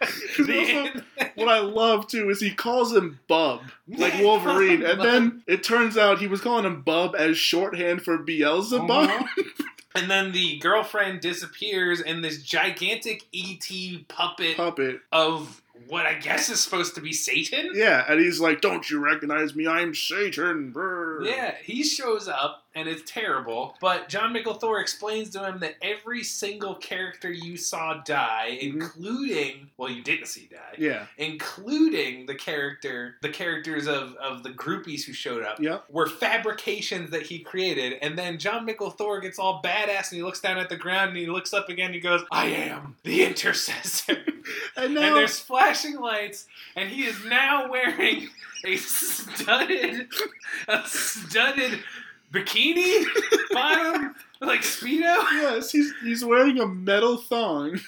also- 0.38 1.02
what 1.34 1.48
I 1.48 1.58
love 1.60 2.06
too 2.08 2.30
is 2.30 2.40
he 2.40 2.50
calls 2.50 2.94
him 2.94 3.18
Bub, 3.28 3.62
like 3.88 4.14
Wolverine, 4.20 4.82
and 4.84 5.00
then 5.00 5.42
it 5.46 5.62
turns 5.62 5.96
out 5.96 6.18
he 6.20 6.26
was 6.26 6.40
calling 6.40 6.64
him 6.64 6.82
Bub 6.82 7.14
as 7.16 7.36
shorthand 7.38 8.02
for 8.02 8.18
Beelzebub. 8.18 8.90
Uh-huh. 8.90 9.42
And 9.94 10.10
then 10.10 10.32
the 10.32 10.58
girlfriend 10.58 11.20
disappears, 11.20 12.00
and 12.00 12.24
this 12.24 12.42
gigantic 12.42 13.24
ET 13.34 14.08
puppet 14.08 14.56
Puppet. 14.56 15.00
of 15.10 15.60
what 15.88 16.06
I 16.06 16.14
guess 16.14 16.48
is 16.48 16.60
supposed 16.60 16.94
to 16.94 17.00
be 17.00 17.12
Satan. 17.12 17.72
Yeah, 17.74 18.04
and 18.08 18.20
he's 18.20 18.40
like, 18.40 18.60
"Don't 18.60 18.88
you 18.88 19.00
recognize 19.00 19.54
me? 19.54 19.66
I'm 19.66 19.94
Satan." 19.94 20.70
Brr. 20.70 21.24
Yeah, 21.24 21.54
he 21.62 21.82
shows 21.82 22.28
up 22.28 22.64
and 22.74 22.88
it's 22.88 23.02
terrible. 23.10 23.76
But 23.80 24.08
Jon 24.08 24.32
Mikl 24.34 24.58
Thor 24.60 24.80
explains 24.80 25.30
to 25.30 25.44
him 25.46 25.58
that 25.60 25.74
every 25.82 26.22
single 26.24 26.74
character 26.76 27.30
you 27.30 27.56
saw 27.56 27.94
die, 28.04 28.58
Mhm. 28.62 28.72
including 28.74 29.70
well, 29.76 29.90
you 29.90 30.02
didn't 30.02 30.26
see 30.26 30.48
die, 30.50 30.74
Yeah. 30.78 31.06
including 31.18 32.26
the 32.26 32.34
character, 32.34 33.16
the 33.20 33.28
characters 33.28 33.86
of 33.86 34.14
of 34.16 34.42
the 34.42 34.50
groupies 34.50 35.04
who 35.04 35.12
showed 35.12 35.42
up. 35.44 35.60
Yep. 35.60 35.84
Were 35.90 36.06
fabrications 36.08 37.10
that 37.10 37.22
he 37.22 37.38
created, 37.40 37.94
and 38.02 38.18
then 38.18 38.38
Jon 38.38 38.66
Mikl 38.66 38.96
Thor 38.96 39.20
gets 39.20 39.38
all 39.38 39.62
badass 39.62 40.10
and 40.10 40.16
he 40.18 40.22
looks 40.22 40.40
down 40.40 40.58
at 40.58 40.68
the 40.68 40.76
ground 40.76 41.10
and 41.10 41.18
he 41.18 41.26
looks 41.26 41.52
up 41.52 41.68
again 41.68 41.86
and 41.86 41.94
he 41.94 42.00
goes, 42.00 42.22
"I 42.30 42.46
am 42.46 42.96
the 43.04 43.24
intercessor." 43.24 44.24
And 44.74 44.86
and 44.86 44.94
now, 44.94 45.14
there's 45.14 45.38
flashing 45.38 46.00
lights, 46.00 46.46
and 46.74 46.88
he 46.88 47.04
is 47.06 47.24
now 47.26 47.70
wearing 47.70 48.28
a 48.64 48.76
studded, 48.76 50.08
a 50.66 50.84
studded 50.88 51.84
bikini 52.32 53.04
bottom, 53.52 54.14
like 54.40 54.62
speedo. 54.62 55.00
yes, 55.32 55.70
he's 55.70 55.92
he's 56.02 56.24
wearing 56.24 56.58
a 56.60 56.66
metal 56.66 57.18
thong, 57.18 57.78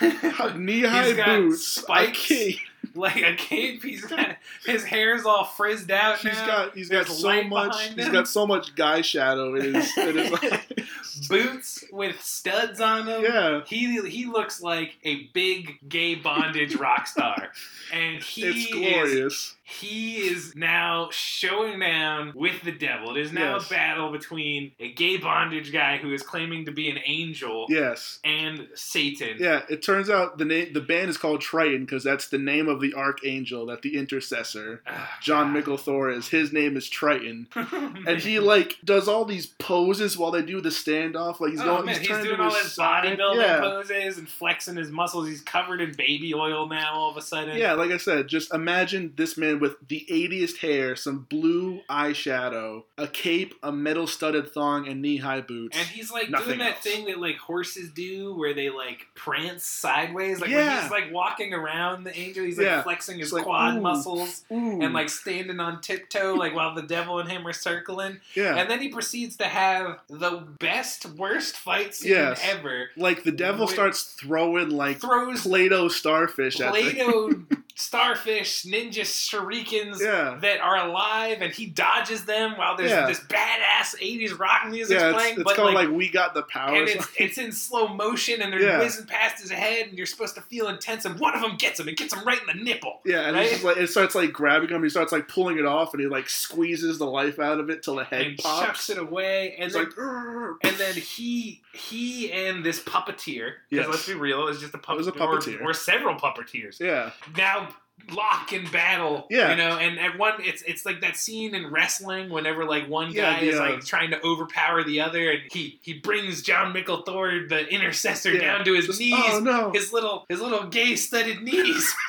knee 0.56 0.82
high 0.82 1.12
boots, 1.24 1.66
spikes. 1.66 2.18
a 2.30 2.34
cape. 2.34 2.58
like 2.94 3.22
a 3.22 3.34
cape. 3.36 3.82
He's 3.82 4.04
got 4.04 4.36
his 4.66 4.84
hair's 4.84 5.24
all 5.24 5.44
frizzed 5.44 5.90
out 5.90 6.18
He's 6.18 6.32
now. 6.32 6.46
got 6.46 6.74
he's 6.76 6.88
got 6.88 7.06
so 7.06 7.42
much 7.44 7.76
he's 7.94 8.08
got 8.08 8.26
so 8.28 8.46
much 8.46 8.74
guy 8.74 9.00
shadow 9.02 9.54
in 9.54 9.74
his, 9.74 9.96
in 9.98 10.16
his 10.16 11.28
boots 11.28 11.84
with 11.92 12.20
studs 12.20 12.80
on 12.80 13.06
them. 13.06 13.22
Yeah. 13.22 13.60
He 13.66 14.00
he 14.08 14.26
looks 14.26 14.60
like 14.60 14.96
a 15.04 15.24
big 15.34 15.78
gay 15.88 16.14
bondage 16.16 16.74
rock 16.76 17.06
star, 17.06 17.50
and 17.92 18.22
he 18.22 18.42
It's 18.44 18.58
is 18.58 18.72
glorious. 18.72 19.54
He 19.70 20.16
is 20.28 20.56
now 20.56 21.08
showing 21.12 21.78
down 21.78 22.32
with 22.34 22.62
the 22.62 22.72
devil. 22.72 23.14
It 23.16 23.20
is 23.20 23.32
now 23.32 23.56
Yes. 23.56 23.66
a 23.66 23.74
battle 23.74 24.10
between 24.10 24.72
a 24.80 24.92
gay 24.92 25.18
bondage 25.18 25.72
guy 25.72 25.98
who 25.98 26.12
is 26.14 26.22
claiming 26.22 26.64
to 26.64 26.72
be 26.72 26.88
an 26.88 26.98
angel 27.04 27.66
Yes. 27.68 28.18
and 28.24 28.66
Satan. 28.74 29.36
Yeah, 29.38 29.62
it 29.68 29.82
turns 29.82 30.08
out 30.08 30.38
the 30.38 30.46
name 30.46 30.72
the 30.72 30.80
band 30.80 31.10
is 31.10 31.18
called 31.18 31.42
Triton 31.42 31.84
because 31.84 32.02
that's 32.02 32.28
the 32.28 32.38
name 32.38 32.66
of 32.66 32.80
the 32.80 32.94
archangel 32.94 33.66
that 33.66 33.82
the 33.82 33.96
intercessor 33.96 34.80
Ah, 34.86 35.18
Jon 35.20 35.52
God. 35.52 35.64
Mikl 35.64 35.78
Thor 35.78 36.08
is. 36.10 36.28
His 36.28 36.50
name 36.52 36.76
is 36.76 36.88
Triton. 36.88 37.48
And 38.06 38.20
he 38.20 38.38
like 38.38 38.76
does 38.84 39.06
all 39.06 39.24
these 39.26 39.46
poses 39.58 40.16
while 40.16 40.30
they 40.30 40.40
do 40.42 40.60
the 40.62 40.70
standoff. 40.70 41.40
Like 41.40 41.50
he's 41.50 41.60
oh 41.60 41.64
going, 41.64 41.86
man, 41.86 41.98
he's, 42.00 42.08
he's, 42.08 42.22
doing 42.24 42.40
all 42.40 42.50
his 42.50 42.74
bodybuilding 42.76 43.36
Yeah, 43.36 43.60
poses 43.60 44.16
and 44.16 44.26
flexing 44.28 44.76
his 44.76 44.90
muscles. 44.90 45.28
He's 45.28 45.42
covered 45.42 45.80
in 45.82 45.92
baby 45.92 46.32
oil 46.32 46.66
now. 46.68 46.94
All 46.94 47.10
of 47.10 47.16
a 47.18 47.22
sudden, 47.22 47.58
yeah. 47.58 47.74
Like 47.74 47.90
I 47.90 47.98
said, 47.98 48.28
just 48.28 48.54
imagine 48.54 49.12
this 49.16 49.36
man 49.36 49.57
with 49.60 49.76
the 49.88 50.06
80s 50.10 50.58
hair, 50.58 50.96
some 50.96 51.26
blue 51.30 51.80
eyeshadow, 51.90 52.84
a 52.96 53.06
cape, 53.06 53.54
a 53.62 53.70
metal 53.72 54.06
studded 54.06 54.52
thong, 54.52 54.88
and 54.88 55.00
knee 55.02 55.16
high 55.18 55.40
boots. 55.40 55.76
And 55.78 55.86
he's 55.88 56.10
like 56.10 56.30
Nothing 56.30 56.46
doing 56.46 56.58
that 56.60 56.74
else. 56.76 56.84
thing 56.84 57.04
that 57.06 57.18
like 57.18 57.36
horses 57.38 57.90
do, 57.90 58.34
where 58.36 58.54
they 58.54 58.70
like 58.70 59.06
prance 59.14 59.64
sideways. 59.64 60.40
Like 60.40 60.50
when 60.50 60.58
Yeah. 60.58 60.82
he's 60.82 60.90
like 60.90 61.12
walking 61.12 61.52
around 61.54 62.04
the 62.04 62.16
angel, 62.18 62.44
he's 62.44 62.58
like 62.58 62.66
Yeah. 62.66 62.82
flexing 62.82 63.18
his 63.18 63.32
like, 63.32 63.44
quad 63.44 63.76
ooh, 63.76 63.80
muscles. 63.80 64.44
Ooh. 64.52 64.80
and 64.82 64.92
like 64.94 65.08
standing 65.08 65.60
on 65.60 65.80
tiptoe, 65.80 66.34
like 66.34 66.54
while 66.54 66.74
the 66.74 66.82
devil 66.82 67.18
and 67.18 67.30
him 67.30 67.46
are 67.46 67.52
circling. 67.52 68.20
yeah. 68.34 68.56
And 68.56 68.70
then 68.70 68.80
he 68.80 68.88
proceeds 68.88 69.36
to 69.38 69.44
have 69.44 70.00
the 70.08 70.42
best, 70.58 71.06
worst 71.06 71.56
fight 71.56 71.94
scene 71.94 72.12
Yes. 72.12 72.40
ever. 72.44 72.90
like 72.96 73.22
the 73.24 73.32
devil 73.32 73.66
starts 73.68 74.02
throwing 74.02 74.70
like 74.70 75.00
Throws 75.00 75.42
Play-Doh 75.42 75.88
starfish 75.88 76.60
at 76.60 76.72
the 76.74 76.80
Play-Doh 76.80 77.30
starfish 77.78 78.64
ninja 78.64 79.02
shurikens 79.02 80.00
Yeah. 80.00 80.36
that 80.40 80.60
are 80.60 80.76
alive, 80.88 81.38
and 81.40 81.52
he 81.52 81.66
dodges 81.66 82.24
them 82.24 82.56
while 82.56 82.76
there's 82.76 82.90
Yeah. 82.90 83.06
this 83.06 83.20
badass 83.20 83.94
'80s 84.00 84.32
rock 84.38 84.66
music 84.68 84.98
Yeah, 84.98 85.12
playing. 85.12 85.34
it's 85.34 85.44
but 85.44 85.54
called 85.56 85.74
like, 85.74 85.86
like, 85.88 85.96
We 85.96 86.08
Got 86.08 86.34
the 86.34 86.42
Power. 86.42 86.74
and 86.76 86.88
it's, 86.88 87.06
it's 87.16 87.38
in 87.38 87.52
slow 87.52 87.88
motion, 87.88 88.42
and 88.42 88.52
they're 88.52 88.78
whizzing 88.78 89.06
past 89.06 89.40
his 89.40 89.50
head, 89.50 89.86
and 89.88 89.96
you're 89.96 90.06
supposed 90.06 90.34
to 90.34 90.40
feel 90.42 90.68
intense. 90.68 91.04
And 91.04 91.18
one 91.20 91.34
of 91.34 91.40
them 91.40 91.56
gets 91.56 91.78
him; 91.80 91.88
it 91.88 91.96
gets 91.96 92.12
him 92.12 92.24
right 92.24 92.40
in 92.40 92.46
the 92.58 92.64
nipple. 92.64 93.00
yeah, 93.04 93.26
and 93.28 93.36
right? 93.36 93.48
just 93.50 93.62
like 93.64 93.76
it 93.76 93.88
starts 93.88 94.14
like 94.14 94.32
grabbing 94.32 94.68
him. 94.70 94.82
He 94.82 94.88
starts 94.90 95.12
like 95.12 95.28
pulling 95.28 95.58
it 95.58 95.64
off, 95.66 95.94
and 95.94 96.00
he 96.00 96.08
like 96.08 96.28
squeezes 96.28 96.98
the 96.98 97.06
life 97.06 97.38
out 97.38 97.60
of 97.60 97.70
it 97.70 97.82
till 97.82 97.94
the 97.96 98.04
head 98.04 98.26
and 98.26 98.38
pops. 98.38 98.66
chucks 98.66 98.90
it 98.90 98.98
away, 98.98 99.54
and 99.56 99.66
It's 99.66 99.74
then 99.74 99.84
like, 99.84 100.58
and 100.64 100.76
then 100.76 100.94
he 100.94 101.62
he 101.72 102.32
and 102.32 102.64
this 102.64 102.80
puppeteer 102.80 103.52
because 103.70 103.86
Yes. 103.86 103.88
let's 103.88 104.06
be 104.08 104.14
real, 104.14 104.42
it 104.42 104.46
was 104.46 104.60
just 104.60 104.74
a 104.74 104.78
puppet. 104.78 104.96
was 104.98 105.06
a 105.06 105.12
puppeteer. 105.12 105.60
Or, 105.60 105.70
or 105.70 105.74
several 105.74 106.16
puppeteers 106.16 106.80
yeah, 106.80 107.10
now 107.36 107.67
lock 108.10 108.52
and 108.52 108.70
battle. 108.72 109.26
Yeah. 109.30 109.50
you 109.50 109.56
know, 109.56 109.76
and 109.78 109.98
at 109.98 110.18
one, 110.18 110.34
it's 110.38 110.62
it's 110.62 110.86
like 110.86 111.00
that 111.02 111.16
scene 111.16 111.54
in 111.54 111.70
wrestling 111.70 112.30
whenever 112.30 112.64
like 112.64 112.88
one 112.88 113.12
Yeah, 113.12 113.34
guy 113.34 113.40
the, 113.40 113.48
is 113.48 113.58
like 113.58 113.84
trying 113.84 114.10
to 114.10 114.22
overpower 114.24 114.84
the 114.84 115.00
other, 115.00 115.30
and 115.30 115.40
he 115.52 115.78
he 115.82 115.94
brings 115.94 116.42
Jon 116.42 116.72
Mikl 116.74 117.04
Thor, 117.04 117.28
the 117.48 117.66
intercessor, 117.68 118.32
yeah. 118.32 118.40
down 118.40 118.64
to 118.64 118.74
his 118.74 118.86
Just, 118.86 119.00
knees, 119.00 119.14
Oh 119.16 119.40
no! 119.40 119.70
his 119.72 119.92
little 119.92 120.24
his 120.28 120.40
little 120.40 120.64
gay 120.64 120.96
studded 120.96 121.42
knees. 121.42 121.94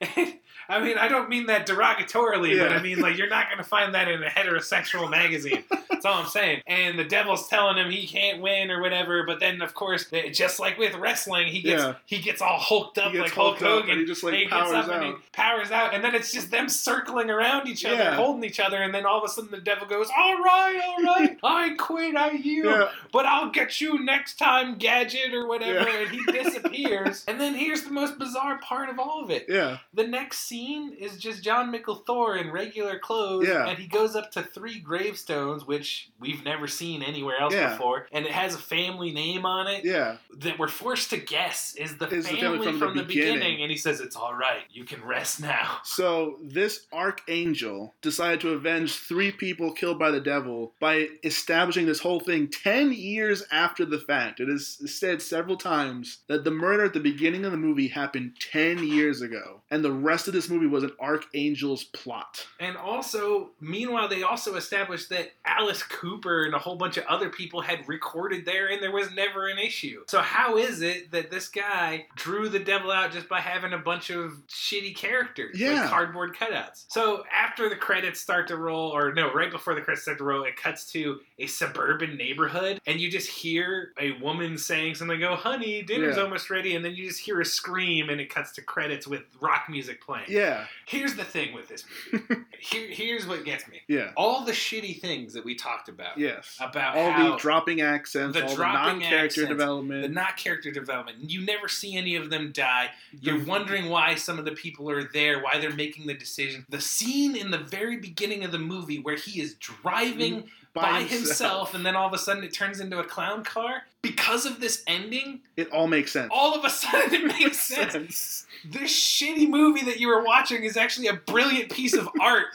And, 0.16 0.34
I 0.68 0.80
mean, 0.80 0.96
I 0.98 1.08
don't 1.08 1.28
mean 1.28 1.46
that 1.46 1.66
derogatorily, 1.66 2.58
but 2.58 2.72
I 2.72 2.80
mean 2.82 3.00
like 3.00 3.16
you're 3.18 3.28
not 3.28 3.46
going 3.46 3.58
to 3.58 3.64
find 3.64 3.94
that 3.94 4.08
in 4.08 4.22
a 4.22 4.28
heterosexual 4.28 5.10
magazine. 5.10 5.64
That's 5.90 6.04
all 6.06 6.14
I'm 6.22 6.26
saying. 6.28 6.62
And 6.66 6.98
the 6.98 7.04
devil's 7.04 7.48
telling 7.48 7.76
him 7.76 7.90
he 7.90 8.06
can't 8.06 8.40
win 8.42 8.70
or 8.70 8.80
whatever. 8.80 9.24
But 9.24 9.40
then, 9.40 9.62
of 9.62 9.74
course, 9.74 10.06
just 10.32 10.60
like 10.60 10.78
with 10.78 10.94
wrestling, 10.96 11.48
he 11.48 11.62
gets 11.62 11.82
Yeah. 11.82 11.94
he 12.06 12.18
gets 12.18 12.40
all 12.42 12.58
hulked 12.58 12.98
up 12.98 13.12
like 13.14 13.32
Hulk 13.32 13.58
Hogan. 13.58 13.90
and 13.90 14.00
he 14.00 14.06
just 14.06 14.22
like 14.22 14.34
he 14.34 14.46
powers 14.48 14.72
up 14.72 14.84
and 14.86 14.92
out. 15.04 15.14
he 15.16 15.22
powers 15.32 15.70
out, 15.70 15.94
and 15.94 16.02
then 16.04 16.14
it's 16.14 16.32
just 16.32 16.50
them 16.50 16.68
circling 16.68 17.30
around 17.30 17.68
each 17.68 17.84
other, 17.84 17.96
Yeah. 17.96 18.14
holding 18.16 18.44
each 18.44 18.60
other, 18.60 18.78
and 18.78 18.94
then 18.94 19.06
all 19.06 19.18
of 19.18 19.24
a 19.24 19.28
sudden 19.28 19.50
the 19.50 19.60
devil 19.60 19.86
goes, 19.86 20.08
"All 20.16 20.36
right, 20.38 20.80
all 20.86 21.02
right, 21.04 21.38
I 21.42 21.74
quit, 21.78 22.16
I 22.16 22.32
yield, 22.32 22.66
Yeah, 22.66 22.88
but 23.12 23.26
I'll 23.26 23.50
get 23.50 23.80
you 23.80 24.02
next 24.04 24.38
time, 24.38 24.76
gadget 24.76 25.32
or 25.34 25.46
whatever," 25.46 25.88
Yeah. 25.88 25.98
and 26.00 26.10
he 26.10 26.24
disappears. 26.32 27.24
and 27.28 27.40
then 27.40 27.54
here's 27.54 27.82
the 27.82 27.90
most 27.90 28.18
bizarre 28.18 28.58
part 28.58 28.88
of 28.88 28.98
all 28.98 29.22
of 29.22 29.30
it: 29.30 29.46
yeah, 29.48 29.78
the 29.92 30.06
next 30.06 30.40
scene 30.54 30.92
is 31.00 31.18
just 31.18 31.42
Jon 31.42 31.72
Mikl 31.72 32.06
Thor 32.06 32.36
in 32.36 32.50
regular 32.52 32.98
clothes, 32.98 33.48
Yeah. 33.48 33.66
and 33.66 33.76
he 33.78 33.86
goes 33.88 34.14
up 34.14 34.30
to 34.32 34.42
three 34.42 34.78
gravestones, 34.78 35.66
which 35.66 36.10
we've 36.20 36.44
never 36.44 36.68
seen 36.68 37.02
anywhere 37.02 37.36
else 37.40 37.54
Yeah. 37.54 37.70
before, 37.72 38.06
and 38.12 38.24
it 38.24 38.30
has 38.30 38.54
a 38.54 38.58
family 38.58 39.10
name 39.12 39.44
on 39.44 39.66
it 39.66 39.84
yeah. 39.84 40.18
that 40.38 40.58
we're 40.58 40.68
forced 40.68 41.10
to 41.10 41.16
guess 41.16 41.74
is 41.74 41.96
the 41.98 42.08
Is 42.08 42.26
the 42.26 42.36
family, 42.36 42.40
family 42.58 42.66
from, 42.66 42.78
from 42.78 42.96
the, 42.96 43.02
the 43.02 43.08
beginning. 43.08 43.34
beginning. 43.34 43.62
and 43.62 43.70
he 43.72 43.76
says 43.76 44.00
it's 44.00 44.14
all 44.16 44.34
right, 44.34 44.62
you 44.70 44.84
can 44.84 45.02
rest 45.04 45.40
now. 45.40 45.78
So 45.84 46.38
this 46.42 46.86
archangel 46.92 47.94
decided 48.02 48.40
to 48.40 48.50
avenge 48.50 48.92
three 48.94 49.30
people 49.32 49.72
killed 49.72 49.98
by 49.98 50.10
the 50.10 50.20
devil 50.20 50.72
by 50.80 51.08
establishing 51.22 51.86
this 51.86 52.00
whole 52.00 52.20
thing 52.20 52.48
ten 52.48 52.92
years 52.92 53.42
after 53.50 53.84
the 53.84 53.98
fact. 53.98 54.40
It 54.40 54.48
is 54.48 54.80
said 54.86 55.20
several 55.22 55.56
times 55.56 56.18
that 56.28 56.44
the 56.44 56.50
murder 56.50 56.84
at 56.84 56.92
the 56.92 57.00
beginning 57.00 57.44
of 57.44 57.52
the 57.52 57.58
movie 57.58 57.88
happened 57.88 58.32
ten 58.40 58.84
years 58.86 59.20
ago, 59.22 59.62
and 59.70 59.84
the 59.84 59.92
rest 59.92 60.28
of 60.28 60.34
this 60.34 60.43
movie 60.50 60.66
was 60.66 60.82
an 60.84 60.92
archangel's 61.00 61.84
plot. 61.84 62.46
And 62.60 62.76
also, 62.76 63.50
meanwhile, 63.60 64.08
they 64.08 64.22
also 64.22 64.54
established 64.56 65.08
that 65.10 65.32
Alice 65.44 65.82
Cooper 65.82 66.44
and 66.44 66.54
a 66.54 66.58
whole 66.58 66.76
bunch 66.76 66.96
of 66.96 67.04
other 67.06 67.28
people 67.30 67.60
had 67.60 67.86
recorded 67.88 68.44
there, 68.44 68.68
and 68.68 68.82
there 68.82 68.92
was 68.92 69.10
never 69.12 69.48
an 69.48 69.58
issue. 69.58 70.02
So 70.08 70.20
how 70.20 70.56
is 70.56 70.82
it 70.82 71.10
that 71.12 71.30
this 71.30 71.48
guy 71.48 72.06
drew 72.16 72.48
the 72.48 72.58
devil 72.58 72.90
out 72.90 73.12
just 73.12 73.28
by 73.28 73.40
having 73.40 73.72
a 73.72 73.78
bunch 73.78 74.10
of 74.10 74.32
shitty 74.48 74.96
characters, 74.96 75.58
Yeah. 75.58 75.80
like 75.82 75.90
cardboard 75.90 76.36
cutouts? 76.36 76.84
So 76.88 77.24
after 77.32 77.68
the 77.68 77.76
credits 77.76 78.20
start 78.20 78.48
to 78.48 78.56
roll, 78.56 78.90
or 78.90 79.12
no, 79.14 79.32
right 79.32 79.50
before 79.50 79.74
the 79.74 79.80
credits 79.80 80.02
start 80.02 80.18
to 80.18 80.24
roll, 80.24 80.44
it 80.44 80.56
cuts 80.56 80.90
to 80.92 81.20
a 81.38 81.46
suburban 81.46 82.16
neighborhood, 82.16 82.80
and 82.86 83.00
you 83.00 83.10
just 83.10 83.28
hear 83.28 83.92
a 83.98 84.12
woman 84.20 84.56
saying 84.58 84.94
something. 84.94 85.20
Go, 85.20 85.30
oh, 85.32 85.36
honey, 85.36 85.82
dinner's 85.82 86.16
Yeah. 86.16 86.22
almost 86.24 86.50
ready, 86.50 86.74
and 86.76 86.84
then 86.84 86.94
you 86.94 87.06
just 87.08 87.20
hear 87.20 87.40
a 87.40 87.44
scream, 87.44 88.08
and 88.10 88.20
it 88.20 88.30
cuts 88.32 88.52
to 88.52 88.62
credits 88.62 89.06
with 89.06 89.22
rock 89.40 89.66
music 89.68 90.00
playing. 90.00 90.26
Yeah, 90.34 90.66
Here's 90.86 91.14
the 91.14 91.24
thing 91.24 91.54
with 91.54 91.68
this 91.68 91.84
movie. 92.12 92.42
Here, 92.58 92.88
here's 92.90 93.26
what 93.26 93.44
gets 93.44 93.68
me. 93.68 93.82
yeah, 93.88 94.12
All 94.16 94.44
the 94.44 94.52
shitty 94.52 95.00
things 95.00 95.34
that 95.34 95.44
we 95.44 95.54
talked 95.54 95.88
about 95.88 96.18
yes. 96.18 96.56
about 96.58 96.96
All 96.96 97.30
the 97.30 97.36
dropping 97.36 97.82
accents, 97.82 98.36
the 98.36 98.46
all 98.46 98.56
the 98.56 98.62
non-character 98.62 99.42
accents, 99.42 99.48
development. 99.48 100.02
the 100.02 100.08
not 100.08 100.36
character 100.36 100.70
development. 100.70 101.30
You 101.30 101.42
never 101.44 101.68
see 101.68 101.96
any 101.96 102.16
of 102.16 102.30
them 102.30 102.52
die. 102.52 102.90
You're 103.20 103.44
wondering 103.44 103.90
why 103.90 104.14
some 104.14 104.38
of 104.38 104.44
the 104.44 104.52
people 104.52 104.90
are 104.90 105.04
there, 105.04 105.42
why 105.42 105.58
they're 105.58 105.74
making 105.74 106.06
the 106.06 106.14
decision. 106.14 106.64
The 106.68 106.80
scene 106.80 107.36
in 107.36 107.50
the 107.50 107.58
very 107.58 107.98
beginning 107.98 108.44
of 108.44 108.50
the 108.50 108.58
movie 108.58 108.98
where 108.98 109.16
he 109.16 109.40
is 109.40 109.54
driving 109.54 110.38
mm-hmm. 110.38 110.48
By, 110.74 111.02
himself. 111.02 111.72
and 111.74 111.86
then 111.86 111.94
all 111.96 112.06
of 112.06 112.12
a 112.12 112.18
sudden 112.18 112.42
it 112.44 112.52
turns 112.52 112.80
into 112.80 112.98
a 112.98 113.04
clown 113.04 113.44
car. 113.44 113.84
Because 114.02 114.44
of 114.44 114.60
this 114.60 114.82
ending, 114.86 115.40
It 115.56 115.70
all 115.70 115.86
makes 115.86 116.12
sense. 116.12 116.28
all 116.30 116.54
of 116.54 116.64
a 116.64 116.70
sudden 116.70 117.14
it 117.14 117.24
makes 117.40 117.60
sense. 117.60 118.44
this 118.64 118.92
shitty 118.92 119.48
movie 119.48 119.84
that 119.84 119.98
you 120.00 120.08
were 120.08 120.22
watching 120.22 120.64
is 120.64 120.76
actually 120.76 121.06
a 121.06 121.14
brilliant 121.14 121.70
piece 121.70 121.94
of 121.94 122.08
art 122.20 122.46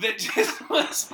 that 0.00 0.18
just 0.18 0.68
was 0.70 1.10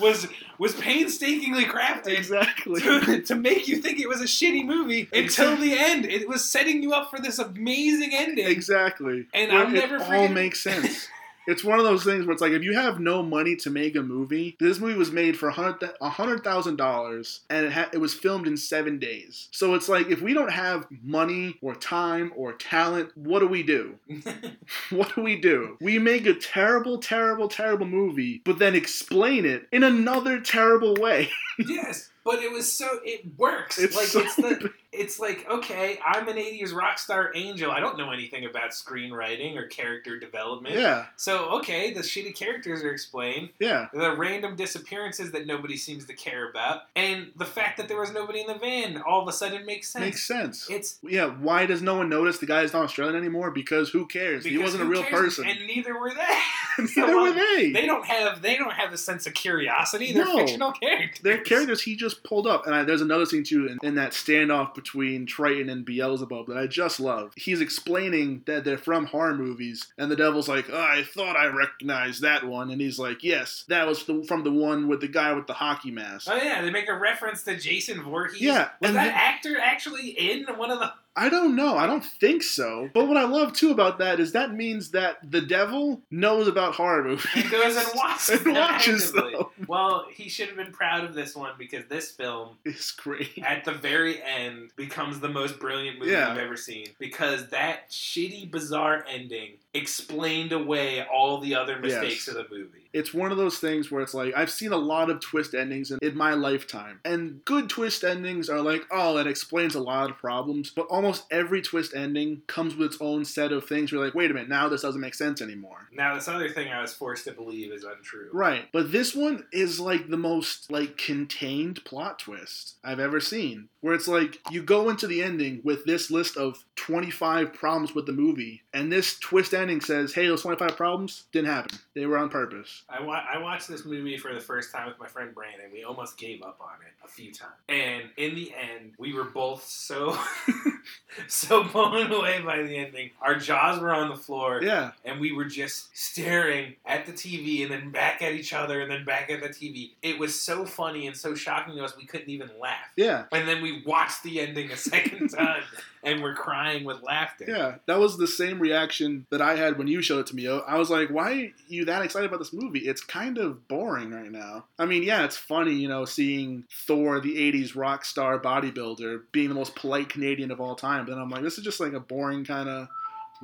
was 0.00 0.26
was 0.58 0.74
painstakingly 0.74 1.64
crafted 1.64 2.18
exactly. 2.18 2.80
to, 2.82 3.22
to 3.22 3.34
make 3.34 3.66
you 3.68 3.76
think 3.76 3.98
it 4.00 4.08
was 4.08 4.20
a 4.20 4.24
shitty 4.24 4.64
movie 4.66 5.08
until 5.12 5.56
the 5.56 5.72
end. 5.78 6.04
It 6.04 6.28
was 6.28 6.44
setting 6.44 6.82
you 6.82 6.92
up 6.92 7.08
for 7.10 7.18
this 7.20 7.38
amazing 7.38 8.10
ending. 8.12 8.46
Exactly. 8.46 9.26
And 9.32 9.52
Where 9.52 9.60
I'll 9.64 9.70
never 9.70 9.96
it 9.96 10.02
all 10.02 10.28
makes 10.28 10.60
sense. 10.62 11.08
It's 11.50 11.64
one 11.64 11.78
of 11.78 11.84
those 11.84 12.04
things 12.04 12.24
where 12.24 12.32
it's 12.32 12.42
like 12.42 12.52
if 12.52 12.62
you 12.62 12.74
have 12.74 13.00
no 13.00 13.22
money 13.22 13.56
to 13.56 13.70
make 13.70 13.96
a 13.96 14.02
movie, 14.02 14.56
this 14.60 14.78
movie 14.78 14.98
was 14.98 15.10
made 15.10 15.38
for 15.38 15.48
a 15.48 15.52
hundred 15.52 15.90
a 16.00 16.08
hundred 16.08 16.44
thousand 16.44 16.76
dollars, 16.76 17.40
and 17.50 17.66
it 17.66 17.72
ha- 17.72 17.90
it 17.92 17.98
was 17.98 18.14
filmed 18.14 18.46
in 18.46 18.56
seven 18.56 18.98
days. 18.98 19.48
So 19.50 19.74
it's 19.74 19.88
like 19.88 20.08
if 20.08 20.22
we 20.22 20.34
don't 20.34 20.52
have 20.52 20.86
money 21.02 21.56
or 21.60 21.74
time 21.74 22.32
or 22.36 22.52
talent, 22.52 23.16
what 23.16 23.40
do 23.40 23.48
we 23.48 23.62
do? 23.62 23.96
What 24.90 25.14
do 25.14 25.22
we 25.22 25.40
do? 25.40 25.76
We 25.80 25.98
make 25.98 26.26
a 26.26 26.34
terrible, 26.34 26.98
terrible, 26.98 27.48
terrible 27.48 27.86
movie, 27.86 28.42
but 28.44 28.58
then 28.58 28.74
explain 28.74 29.44
it 29.44 29.66
in 29.72 29.82
another 29.82 30.40
terrible 30.40 30.94
way. 30.94 31.30
yes, 31.58 32.10
but 32.24 32.42
it 32.42 32.50
was 32.52 32.72
so 32.72 32.86
it 33.04 33.22
works. 33.38 33.78
It's 33.78 33.96
like 33.96 34.06
so 34.06 34.20
it's 34.20 34.36
the 34.36 34.70
it's 34.92 35.20
like 35.20 35.46
okay, 35.48 35.98
I'm 36.04 36.26
an 36.28 36.36
'80s 36.36 36.74
rock 36.74 36.98
star 36.98 37.30
angel. 37.34 37.70
I 37.70 37.80
don't 37.80 37.96
know 37.96 38.10
anything 38.10 38.44
about 38.44 38.70
screenwriting 38.70 39.56
or 39.56 39.66
character 39.66 40.18
development. 40.18 40.74
yeah, 40.74 41.06
So 41.16 41.58
okay, 41.58 41.92
the 41.94 42.00
shitty 42.00 42.34
characters 42.36 42.82
are 42.82 42.90
explained. 42.92 43.50
yeah, 43.60 43.86
The 43.92 44.16
random 44.16 44.56
disappearances 44.56 45.32
that 45.32 45.46
nobody 45.46 45.76
seems 45.76 46.06
to 46.06 46.14
care 46.14 46.48
about, 46.50 46.82
and 46.96 47.30
the 47.36 47.44
fact 47.44 47.76
that 47.78 47.88
there 47.88 47.98
was 48.00 48.12
nobody 48.12 48.40
in 48.40 48.46
the 48.48 48.54
van 48.54 49.00
all 49.06 49.22
of 49.22 49.28
a 49.28 49.32
sudden 49.32 49.64
makes 49.64 49.88
sense. 49.88 50.04
makes 50.04 50.22
sense. 50.26 50.68
It's 50.68 50.98
Yeah, 51.02 51.26
why 51.28 51.66
does 51.66 51.82
no 51.82 51.94
one 51.96 52.08
notice 52.08 52.38
the 52.38 52.46
guy's 52.46 52.72
not 52.72 52.82
Australian 52.84 53.16
anymore? 53.16 53.50
Because 53.52 53.90
who 53.90 54.06
cares? 54.06 54.44
he 54.44 54.58
wasn't 54.58 54.82
a 54.82 54.86
real 54.86 55.02
cares? 55.02 55.36
person. 55.36 55.46
and 55.48 55.66
neither 55.66 55.98
were 55.98 56.10
they. 56.10 56.38
So, 56.86 57.02
Neither 57.02 57.14
were 57.16 57.28
um, 57.28 57.36
they. 57.36 57.72
They 57.72 57.84
don't 57.84 58.06
have 58.06 58.40
they 58.40 58.56
don't 58.56 58.72
have 58.72 58.92
a 58.92 58.96
sense 58.96 59.26
of 59.26 59.34
curiosity. 59.34 60.12
They're 60.12 60.24
No. 60.24 60.36
fictional 60.38 60.72
characters. 60.72 61.20
They're 61.22 61.42
characters 61.42 61.82
he 61.82 61.94
just 61.94 62.09
pulled 62.14 62.46
up. 62.46 62.66
And 62.66 62.74
I, 62.74 62.84
there's 62.84 63.00
another 63.00 63.26
scene 63.26 63.44
too 63.44 63.66
in, 63.66 63.78
in 63.82 63.94
that 63.96 64.12
standoff 64.12 64.74
between 64.74 65.26
Triton 65.26 65.68
and 65.68 65.84
Beelzebub 65.84 66.46
that 66.48 66.56
I 66.56 66.66
just 66.66 67.00
love. 67.00 67.32
He's 67.36 67.60
explaining 67.60 68.42
that 68.46 68.64
they're 68.64 68.78
from 68.78 69.06
horror 69.06 69.34
movies, 69.34 69.86
and 69.98 70.10
the 70.10 70.16
devil's 70.16 70.48
like, 70.48 70.66
oh, 70.70 70.80
I 70.80 71.04
thought 71.04 71.36
I 71.36 71.46
recognized 71.46 72.22
that 72.22 72.44
one. 72.44 72.70
And 72.70 72.80
he's 72.80 72.98
like, 72.98 73.22
yes, 73.22 73.64
that 73.68 73.86
was 73.86 74.04
the, 74.04 74.24
from 74.24 74.44
the 74.44 74.52
one 74.52 74.88
with 74.88 75.00
the 75.00 75.08
guy 75.08 75.32
with 75.32 75.46
the 75.46 75.54
hockey 75.54 75.90
mask. 75.90 76.28
Oh 76.30 76.36
yeah, 76.36 76.62
they 76.62 76.70
make 76.70 76.88
a 76.88 76.98
reference 76.98 77.42
to 77.44 77.56
Jason 77.56 78.02
Voorhees. 78.02 78.40
Yeah, 78.40 78.70
was 78.80 78.92
that 78.92 79.06
the- 79.06 79.16
actor 79.16 79.58
actually 79.60 80.10
in 80.10 80.44
one 80.56 80.70
of 80.70 80.78
the? 80.78 80.92
I 81.16 81.28
don't 81.28 81.56
know. 81.56 81.76
I 81.76 81.86
don't 81.86 82.04
think 82.04 82.42
so. 82.42 82.88
But 82.94 83.08
what 83.08 83.16
I 83.16 83.24
love 83.24 83.52
too 83.52 83.70
about 83.72 83.98
that 83.98 84.20
is 84.20 84.32
that 84.32 84.54
means 84.54 84.92
that 84.92 85.18
the 85.28 85.40
devil 85.40 86.00
knows 86.10 86.46
about 86.46 86.74
horror 86.76 87.02
movies. 87.04 87.26
And 87.34 87.50
goes 87.50 87.76
and 87.76 87.88
watches 87.96 88.40
And 88.46 88.54
watches 88.54 89.12
them. 89.12 89.34
Well, 89.66 90.06
he 90.12 90.28
should 90.28 90.46
have 90.48 90.56
been 90.56 90.72
proud 90.72 91.04
of 91.04 91.14
this 91.14 91.34
one 91.34 91.52
because 91.58 91.84
this 91.88 92.10
film, 92.12 92.56
is 92.64 92.92
great. 92.92 93.38
at 93.44 93.64
the 93.64 93.72
very 93.72 94.22
end, 94.22 94.70
becomes 94.76 95.18
the 95.20 95.28
most 95.28 95.58
brilliant 95.58 95.98
movie 95.98 96.12
Yeah. 96.12 96.30
I've 96.30 96.38
ever 96.38 96.56
seen. 96.56 96.86
Because 96.98 97.48
that 97.48 97.90
shitty, 97.90 98.50
bizarre 98.50 99.04
ending 99.08 99.54
explained 99.74 100.52
away 100.52 101.04
all 101.12 101.38
the 101.40 101.54
other 101.56 101.78
mistakes 101.80 102.28
Yes. 102.28 102.28
of 102.28 102.34
the 102.48 102.54
movie. 102.54 102.79
It's 102.92 103.14
one 103.14 103.30
of 103.30 103.38
those 103.38 103.58
things 103.58 103.90
where 103.90 104.02
it's 104.02 104.14
like 104.14 104.34
I've 104.36 104.50
seen 104.50 104.72
a 104.72 104.76
lot 104.76 105.10
of 105.10 105.20
twist 105.20 105.54
endings 105.54 105.90
in, 105.90 105.98
in 106.02 106.16
my 106.16 106.34
lifetime, 106.34 107.00
and 107.04 107.44
good 107.44 107.68
twist 107.68 108.04
endings 108.04 108.48
are 108.48 108.60
like, 108.60 108.82
oh, 108.90 109.16
that 109.16 109.26
explains 109.26 109.74
a 109.74 109.80
lot 109.80 110.10
of 110.10 110.18
problems. 110.18 110.70
But 110.70 110.86
almost 110.86 111.24
every 111.30 111.62
twist 111.62 111.94
ending 111.94 112.42
comes 112.46 112.74
with 112.74 112.92
its 112.92 113.00
own 113.00 113.24
set 113.24 113.52
of 113.52 113.66
things. 113.66 113.92
Where 113.92 113.98
you're 113.98 114.06
like, 114.06 114.14
wait 114.14 114.30
a 114.30 114.34
minute, 114.34 114.48
now 114.48 114.68
this 114.68 114.82
doesn't 114.82 115.00
make 115.00 115.14
sense 115.14 115.40
anymore. 115.40 115.88
Now, 115.92 116.14
this 116.14 116.28
other 116.28 116.48
thing 116.48 116.68
I 116.68 116.80
was 116.80 116.94
forced 116.94 117.24
to 117.24 117.32
believe 117.32 117.72
is 117.72 117.84
untrue. 117.84 118.28
Right, 118.32 118.66
but 118.72 118.92
this 118.92 119.14
one 119.14 119.44
is 119.52 119.80
like 119.80 120.08
the 120.08 120.16
most 120.16 120.70
like 120.70 120.96
contained 120.96 121.84
plot 121.84 122.18
twist 122.18 122.76
I've 122.84 123.00
ever 123.00 123.20
seen. 123.20 123.68
Where 123.80 123.94
it's 123.94 124.08
like 124.08 124.38
you 124.50 124.62
go 124.62 124.90
into 124.90 125.06
the 125.06 125.22
ending 125.22 125.60
with 125.64 125.84
this 125.84 126.10
list 126.10 126.36
of 126.36 126.64
25 126.76 127.54
problems 127.54 127.94
with 127.94 128.06
the 128.06 128.12
movie, 128.12 128.62
and 128.72 128.92
this 128.92 129.18
twist 129.18 129.54
ending 129.54 129.80
says, 129.80 130.14
"Hey, 130.14 130.26
those 130.26 130.42
25 130.42 130.76
problems 130.76 131.24
didn't 131.32 131.48
happen. 131.48 131.78
They 131.94 132.06
were 132.06 132.18
on 132.18 132.28
purpose." 132.28 132.79
I, 132.88 133.02
wa- 133.02 133.22
I 133.32 133.38
watched 133.38 133.68
this 133.68 133.84
movie 133.84 134.16
for 134.16 134.32
the 134.34 134.40
first 134.40 134.72
time 134.72 134.88
with 134.88 134.98
my 134.98 135.06
friend 135.06 135.34
Brandon. 135.34 135.66
We 135.72 135.84
almost 135.84 136.16
gave 136.18 136.42
up 136.42 136.58
on 136.60 136.74
it 136.86 136.92
a 137.04 137.08
few 137.08 137.32
times, 137.32 137.52
and 137.68 138.04
in 138.16 138.34
the 138.34 138.52
end, 138.54 138.92
we 138.98 139.12
were 139.12 139.24
both 139.24 139.64
so 139.64 140.16
so 141.28 141.64
blown 141.64 142.10
away 142.12 142.40
by 142.42 142.62
the 142.62 142.76
ending. 142.76 143.10
Our 143.20 143.34
jaws 143.36 143.80
were 143.80 143.92
on 143.94 144.08
the 144.08 144.16
floor, 144.16 144.62
Yeah, 144.62 144.92
and 145.04 145.20
we 145.20 145.32
were 145.32 145.44
just 145.44 145.96
staring 145.96 146.74
at 146.86 147.06
the 147.06 147.12
TV 147.12 147.62
and 147.62 147.70
then 147.70 147.90
back 147.90 148.22
at 148.22 148.32
each 148.32 148.52
other 148.52 148.80
and 148.80 148.90
then 148.90 149.04
back 149.04 149.30
at 149.30 149.42
the 149.42 149.48
TV. 149.48 149.92
It 150.02 150.18
was 150.18 150.40
so 150.40 150.64
funny 150.64 151.06
and 151.06 151.16
so 151.16 151.34
shocking 151.34 151.74
to 151.76 151.84
us 151.84 151.96
we 151.96 152.06
couldn't 152.06 152.30
even 152.30 152.50
laugh. 152.60 152.78
yeah. 152.96 153.24
And 153.32 153.46
then 153.48 153.62
we 153.62 153.82
watched 153.86 154.22
the 154.22 154.40
ending 154.40 154.70
a 154.70 154.76
second 154.76 155.28
time 155.36 155.62
and 156.02 156.22
we're 156.22 156.34
crying 156.34 156.84
with 156.84 157.02
laughter. 157.02 157.44
Yeah, 157.46 157.74
that 157.86 157.98
was 157.98 158.16
the 158.16 158.26
same 158.26 158.58
reaction 158.58 159.26
that 159.30 159.42
I 159.42 159.56
had 159.56 159.76
when 159.78 159.86
you 159.86 160.00
showed 160.00 160.20
it 160.20 160.26
to 160.28 160.36
me. 160.36 160.48
I 160.48 160.78
was 160.78 160.90
like, 160.90 161.10
why 161.10 161.32
are 161.32 161.48
you 161.68 161.84
that 161.86 162.02
excited 162.02 162.26
about 162.28 162.38
this 162.38 162.52
movie? 162.52 162.69
It's 162.74 163.02
kind 163.02 163.38
of 163.38 163.66
boring 163.68 164.10
right 164.10 164.30
now. 164.30 164.64
I 164.78 164.86
mean, 164.86 165.02
yeah, 165.02 165.24
it's 165.24 165.36
funny, 165.36 165.74
you 165.74 165.88
know, 165.88 166.04
seeing 166.04 166.64
Thor, 166.86 167.20
the 167.20 167.36
80s 167.36 167.76
rock 167.76 168.04
star 168.04 168.38
bodybuilder, 168.38 169.22
being 169.32 169.48
the 169.48 169.54
most 169.54 169.74
polite 169.74 170.08
Canadian 170.08 170.50
of 170.50 170.60
all 170.60 170.76
time. 170.76 171.04
But 171.04 171.12
then 171.12 171.20
I'm 171.20 171.30
like, 171.30 171.42
this 171.42 171.58
is 171.58 171.64
just 171.64 171.80
like 171.80 171.92
a 171.92 172.00
boring 172.00 172.44
kind 172.44 172.68
of 172.68 172.88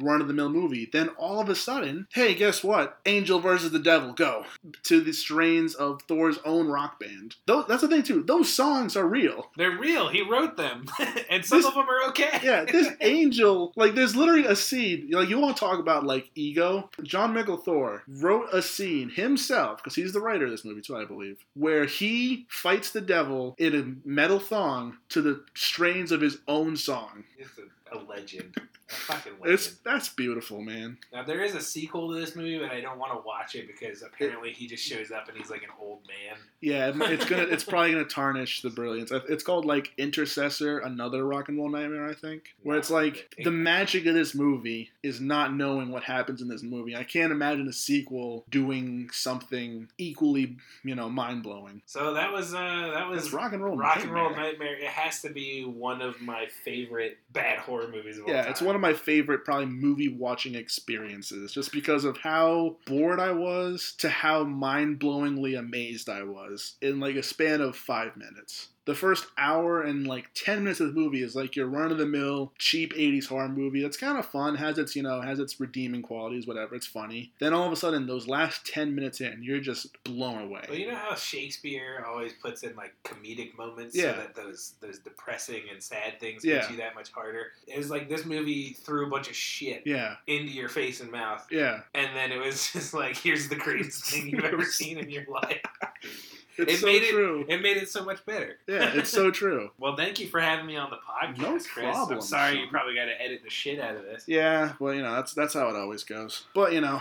run 0.01 0.20
of 0.20 0.28
the 0.28 0.34
mill 0.34 0.49
movie. 0.49 0.88
Then 0.92 1.09
all 1.11 1.40
of 1.40 1.49
a 1.49 1.55
sudden, 1.55 2.07
hey, 2.12 2.34
guess 2.34 2.62
what? 2.64 2.99
Angel 3.07 3.38
versus 3.40 3.70
the 3.72 3.78
Devil, 3.78 4.12
go 4.12 4.44
to 4.84 5.01
the 5.01 5.12
strains 5.12 5.74
of 5.74 6.03
Thor's 6.03 6.38
own 6.44 6.68
rock 6.68 6.99
band. 7.01 7.36
Those, 7.47 7.66
that's 7.66 7.82
the 7.82 7.88
thing, 7.88 8.03
too. 8.03 8.22
Those 8.22 8.53
songs 8.53 8.97
are 8.97 9.07
real. 9.07 9.51
They're 9.57 9.76
real. 9.76 10.09
He 10.09 10.22
wrote 10.22 10.57
them. 10.57 10.86
and 11.30 11.44
some 11.44 11.59
This- 11.59 11.66
of 11.66 11.74
them 11.74 11.88
are 11.88 12.09
okay. 12.11 12.40
yeah, 12.42 12.64
this 12.64 12.88
angel, 13.01 13.72
like, 13.76 13.94
there's 13.94 14.16
literally 14.16 14.44
a 14.47 14.57
scene. 14.57 15.09
Like, 15.11 15.28
you 15.28 15.38
want 15.38 15.57
to 15.57 15.61
talk 15.61 15.78
about 15.80 16.05
like 16.05 16.30
ego? 16.34 16.90
Jon 17.03 17.34
Mikl 17.34 17.62
Thor 17.64 18.03
wrote 18.09 18.49
a 18.53 18.62
scene 18.62 19.09
himself 19.11 19.78
because 19.78 19.94
he's 19.94 20.12
the 20.12 20.20
writer 20.20 20.44
of 20.47 20.51
this 20.51 20.64
movie 20.64 20.80
too, 20.82 20.97
I 20.97 21.05
believe, 21.05 21.38
where 21.55 21.84
he 21.86 22.47
fights 22.49 22.90
the 22.90 23.01
devil 23.01 23.55
in 23.59 23.74
a 24.05 24.09
metal 24.09 24.38
thong 24.38 24.99
to 25.11 25.22
the 25.22 25.44
strains 25.55 26.12
of 26.12 26.20
his 26.20 26.38
own 26.49 26.76
song. 26.76 27.24
He's 27.36 27.49
a, 27.92 27.97
a 27.97 27.99
legend. 28.05 28.55
Fucking. 28.89 29.32
It's 29.45 29.78
that's 29.78 30.09
beautiful, 30.11 30.61
man. 30.62 30.99
Now 31.12 31.24
there 31.24 31.43
is 31.43 31.55
a 31.55 31.61
sequel 31.61 32.12
to 32.12 32.20
this 32.20 32.37
movie, 32.37 32.59
but 32.59 32.70
I 32.70 32.80
don't 32.80 32.99
want 32.99 33.12
to 33.12 33.26
watch 33.26 33.55
it 33.57 33.66
because 33.66 34.03
apparently 34.03 34.53
he 34.53 34.66
just 34.68 34.84
shows 34.84 35.11
up 35.11 35.28
and 35.28 35.37
he's 35.37 35.51
like 35.51 35.62
an 35.64 35.70
old 35.80 36.01
man. 36.07 36.39
Yeah, 36.61 36.93
it's 36.95 37.24
gonna, 37.24 37.43
it's 37.43 37.64
probably 37.68 37.93
gonna 37.93 38.05
tarnish 38.05 38.62
the 38.62 38.70
brilliance. 38.70 39.11
It's 39.28 39.43
called 39.43 39.64
like 39.64 39.93
Intercessor, 39.99 40.78
another 40.78 41.24
rock 41.24 41.49
and 41.49 41.59
roll 41.59 41.68
nightmare, 41.68 42.09
I 42.09 42.14
think, 42.14 42.55
where 42.62 42.76
it's 42.78 42.91
like 42.91 43.34
the 43.43 43.51
magic 43.51 44.07
of 44.07 44.14
this 44.14 44.34
movie 44.34 44.91
is 45.03 45.20
not 45.20 45.53
knowing 45.55 45.91
what 45.91 46.05
happens 46.05 46.41
in 46.41 46.49
this 46.49 46.62
movie. 46.62 46.95
I 46.97 47.05
can't 47.05 47.32
imagine 47.32 47.66
a 47.68 47.72
sequel 47.72 48.45
doing 48.51 49.11
something 49.12 49.89
equally, 49.99 50.57
you 50.84 50.95
know, 50.95 51.09
mind 51.09 51.43
blowing. 51.43 51.82
So 51.87 52.14
that 52.14 52.32
was 52.32 52.55
uh 52.55 52.91
that 52.95 53.09
was 53.09 53.32
rock 53.32 53.53
and 53.53 53.64
roll. 53.64 53.76
Rock 53.76 54.03
and 54.03 54.12
Roll 54.12 54.30
Nightmare. 54.30 54.51
Nightmare. 54.53 54.78
It 54.78 54.87
has 54.87 55.22
to 55.22 55.30
be 55.30 55.64
one 55.64 56.01
of 56.03 56.20
my 56.20 56.47
favorite 56.64 57.18
bad 57.32 57.59
horror 57.59 57.89
movies 57.89 58.18
of 58.18 58.24
all 58.24 58.30
Yeah, 58.30 58.43
time. 58.43 58.51
it's 58.53 58.62
one 58.62 58.75
of 58.76 58.80
my 58.80 58.94
favorite 58.94 59.44
probably 59.44 59.66
movie 59.66 60.08
watching 60.08 60.54
experiences 60.54 61.52
just 61.52 61.72
because 61.72 62.04
of 62.04 62.18
how 62.18 62.76
bored 62.86 63.18
I 63.18 63.32
was 63.32 63.94
to 63.98 64.08
how 64.08 64.44
mind 64.44 65.00
blowingly 65.00 65.58
amazed 65.58 66.08
I 66.08 66.22
was 66.22 66.76
in 66.80 67.00
like 67.00 67.16
a 67.16 67.22
span 67.22 67.60
of 67.60 67.76
five 67.76 68.16
minutes. 68.16 68.68
The 68.87 68.95
first 68.95 69.26
hour 69.37 69.82
and 69.82 70.07
like 70.07 70.30
10 70.34 70.62
minutes 70.64 70.80
of 70.80 70.95
the 70.95 71.01
movie 71.01 71.22
is 71.22 71.34
like 71.37 71.57
your 71.57 71.66
run 71.66 71.91
of 71.93 71.99
the 71.99 72.07
mill, 72.07 72.53
cheap 72.59 72.95
80s 72.95 73.26
horror 73.26 73.49
movie. 73.49 73.82
That's 73.82 73.97
kind 73.97 74.16
of 74.16 74.24
fun, 74.26 74.55
has 74.55 74.78
its, 74.78 74.95
you 74.97 75.03
know, 75.03 75.20
has 75.20 75.39
its 75.41 75.59
redeeming 75.61 76.03
qualities, 76.03 76.47
whatever, 76.47 76.74
it's 76.76 76.87
funny. 76.87 77.32
Then 77.41 77.53
all 77.53 77.66
of 77.66 77.72
a 77.72 77.76
sudden, 77.76 78.07
those 78.07 78.28
last 78.28 78.64
10 78.66 78.95
minutes 78.95 79.20
in, 79.20 79.43
you're 79.43 79.59
just 79.61 79.89
blown 80.05 80.41
away. 80.43 80.62
Well, 80.68 80.78
you 80.78 80.87
know 80.87 80.95
how 80.95 81.14
Shakespeare 81.16 82.05
always 82.09 82.32
puts 82.41 82.62
in 82.62 82.76
like 82.76 82.95
comedic 83.05 83.57
moments 83.59 83.95
Yeah. 83.97 84.12
so 84.12 84.18
that 84.18 84.34
those 84.37 84.74
those 84.80 85.01
depressing 85.01 85.62
and 85.72 85.82
sad 85.82 86.20
things 86.20 86.45
Yeah. 86.45 86.62
hit 86.62 86.70
you 86.70 86.76
that 86.78 86.95
much 86.95 87.11
harder. 87.12 87.49
It 87.66 87.76
was 87.76 87.91
like 87.91 88.09
this 88.09 88.24
movie 88.24 88.76
threw 88.84 89.07
a 89.07 89.11
bunch 89.11 89.28
of 89.28 89.34
shit 89.37 89.82
Yeah, 89.84 90.14
into 90.28 90.53
your 90.53 90.68
face 90.68 91.01
and 91.01 91.11
mouth, 91.11 91.45
yeah. 91.51 91.80
and 91.95 92.14
then 92.16 92.30
it 92.30 92.39
was 92.39 92.70
just 92.72 92.95
like, 92.95 93.16
here's 93.16 93.49
the 93.49 93.57
greatest 93.57 94.05
thing 94.11 94.28
you've 94.28 94.45
ever 94.45 94.64
seen 94.64 94.99
in 94.99 95.11
your 95.11 95.24
life. 95.28 95.61
It's 96.66 96.72
It 96.74 96.80
so 96.80 96.86
made 96.86 97.02
it- 97.02 97.11
true. 97.12 97.44
It 97.48 97.61
made 97.62 97.76
it 97.76 97.88
so 97.88 98.04
much 98.04 98.24
better. 98.26 98.59
yeah, 98.66 98.92
it's 98.94 99.11
so 99.11 99.30
true. 99.40 99.70
Well, 99.78 99.96
thank 99.96 100.18
you 100.20 100.28
for 100.28 100.40
having 100.40 100.66
me 100.66 100.76
on 100.76 100.90
the 100.90 100.96
podcast, 100.96 101.38
No 101.38 101.50
Chris. 101.52 101.66
problem, 101.68 102.18
I'm 102.18 102.20
sorry 102.22 102.54
Sean. 102.54 102.62
you 102.64 102.68
probably 102.70 102.94
got 102.94 103.07
to 103.07 103.20
edit 103.22 103.40
the 103.44 103.50
shit 103.50 103.78
out 103.80 103.96
of 103.96 104.02
this. 104.02 104.24
Yeah, 104.26 104.72
well, 104.78 104.94
you 104.94 105.02
know, 105.02 105.12
that's 105.14 105.32
that's 105.34 105.54
how 105.54 105.68
it 105.68 105.76
always 105.76 106.04
goes. 106.04 106.44
But 106.54 106.72
you 106.72 106.80
know, 106.80 107.00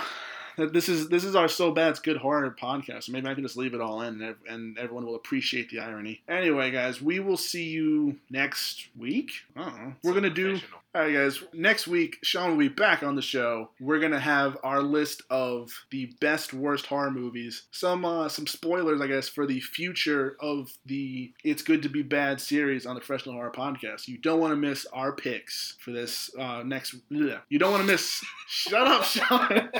this 0.57 0.87
is 0.89 1.09
this 1.09 1.23
is 1.23 1.35
our 1.35 1.47
so 1.47 1.71
bad 1.71 1.89
it's 1.91 1.99
good 1.99 2.17
horror 2.17 2.55
podcast. 2.59 3.09
Maybe 3.09 3.27
I 3.27 3.33
can 3.33 3.43
just 3.43 3.57
leave 3.57 3.73
it 3.73 3.81
all 3.81 4.01
in, 4.01 4.21
and, 4.21 4.35
and 4.47 4.77
everyone 4.77 5.05
will 5.05 5.15
appreciate 5.15 5.69
the 5.69 5.79
irony. 5.79 6.21
Anyway, 6.29 6.71
guys, 6.71 7.01
we 7.01 7.19
will 7.19 7.37
see 7.37 7.65
you 7.65 8.17
next 8.29 8.87
week. 8.97 9.31
I 9.55 9.61
don't 9.63 9.75
know. 9.83 9.93
We're 10.03 10.13
gonna 10.13 10.29
do. 10.29 10.59
All 10.95 11.01
right, 11.01 11.13
guys. 11.13 11.43
Next 11.51 11.87
week, 11.87 12.19
Sean 12.23 12.51
will 12.51 12.57
be 12.57 12.69
back 12.69 13.03
on 13.03 13.17
the 13.17 13.21
show. 13.21 13.69
We're 13.81 13.99
gonna 13.99 14.17
have 14.17 14.57
our 14.63 14.81
list 14.81 15.23
of 15.29 15.69
the 15.91 16.05
best 16.21 16.53
worst 16.53 16.85
horror 16.85 17.11
movies. 17.11 17.63
Some 17.71 18.05
uh, 18.05 18.29
some 18.29 18.47
spoilers, 18.47 19.01
I 19.01 19.07
guess, 19.07 19.27
for 19.27 19.45
the 19.45 19.59
future 19.59 20.37
of 20.39 20.71
the 20.85 21.33
"It's 21.43 21.63
Good 21.63 21.83
to 21.83 21.89
Be 21.89 22.01
Bad" 22.01 22.39
series 22.39 22.85
on 22.85 22.95
the 22.95 23.01
Professional 23.01 23.35
Horror 23.35 23.51
Podcast. 23.51 24.07
You 24.07 24.19
don't 24.19 24.39
want 24.39 24.53
to 24.53 24.55
miss 24.55 24.85
our 24.93 25.11
picks 25.11 25.75
for 25.81 25.91
this 25.91 26.33
uh, 26.39 26.63
next. 26.63 26.95
bleh. 27.11 27.41
You 27.49 27.59
don't 27.59 27.71
want 27.71 27.83
to 27.83 27.91
miss. 27.91 28.23
shut 28.47 28.87
up, 28.87 29.03
Sean. 29.03 29.69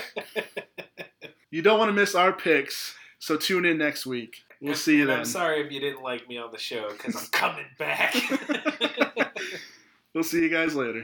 You 1.51 1.61
don't 1.61 1.79
want 1.79 1.87
to 1.87 1.93
miss 1.93 2.15
our 2.15 2.33
picks. 2.33 2.93
So 3.19 3.37
tune 3.37 3.63
in 3.63 3.77
next 3.77 4.05
week. 4.05 4.43
We'll 4.59 4.75
see 4.75 4.97
you 4.97 5.05
then. 5.05 5.19
I'm 5.19 5.25
sorry 5.25 5.61
if 5.61 5.71
you 5.71 5.79
didn't 5.79 6.03
like 6.03 6.27
me 6.27 6.37
on 6.37 6.51
the 6.51 6.57
show 6.57 6.89
because 6.89 7.15
I'm 7.15 7.27
coming 7.27 7.67
back. 7.79 8.13
We'll 10.15 10.23
see 10.23 10.41
you 10.41 10.49
guys 10.49 10.73
later. 10.75 11.03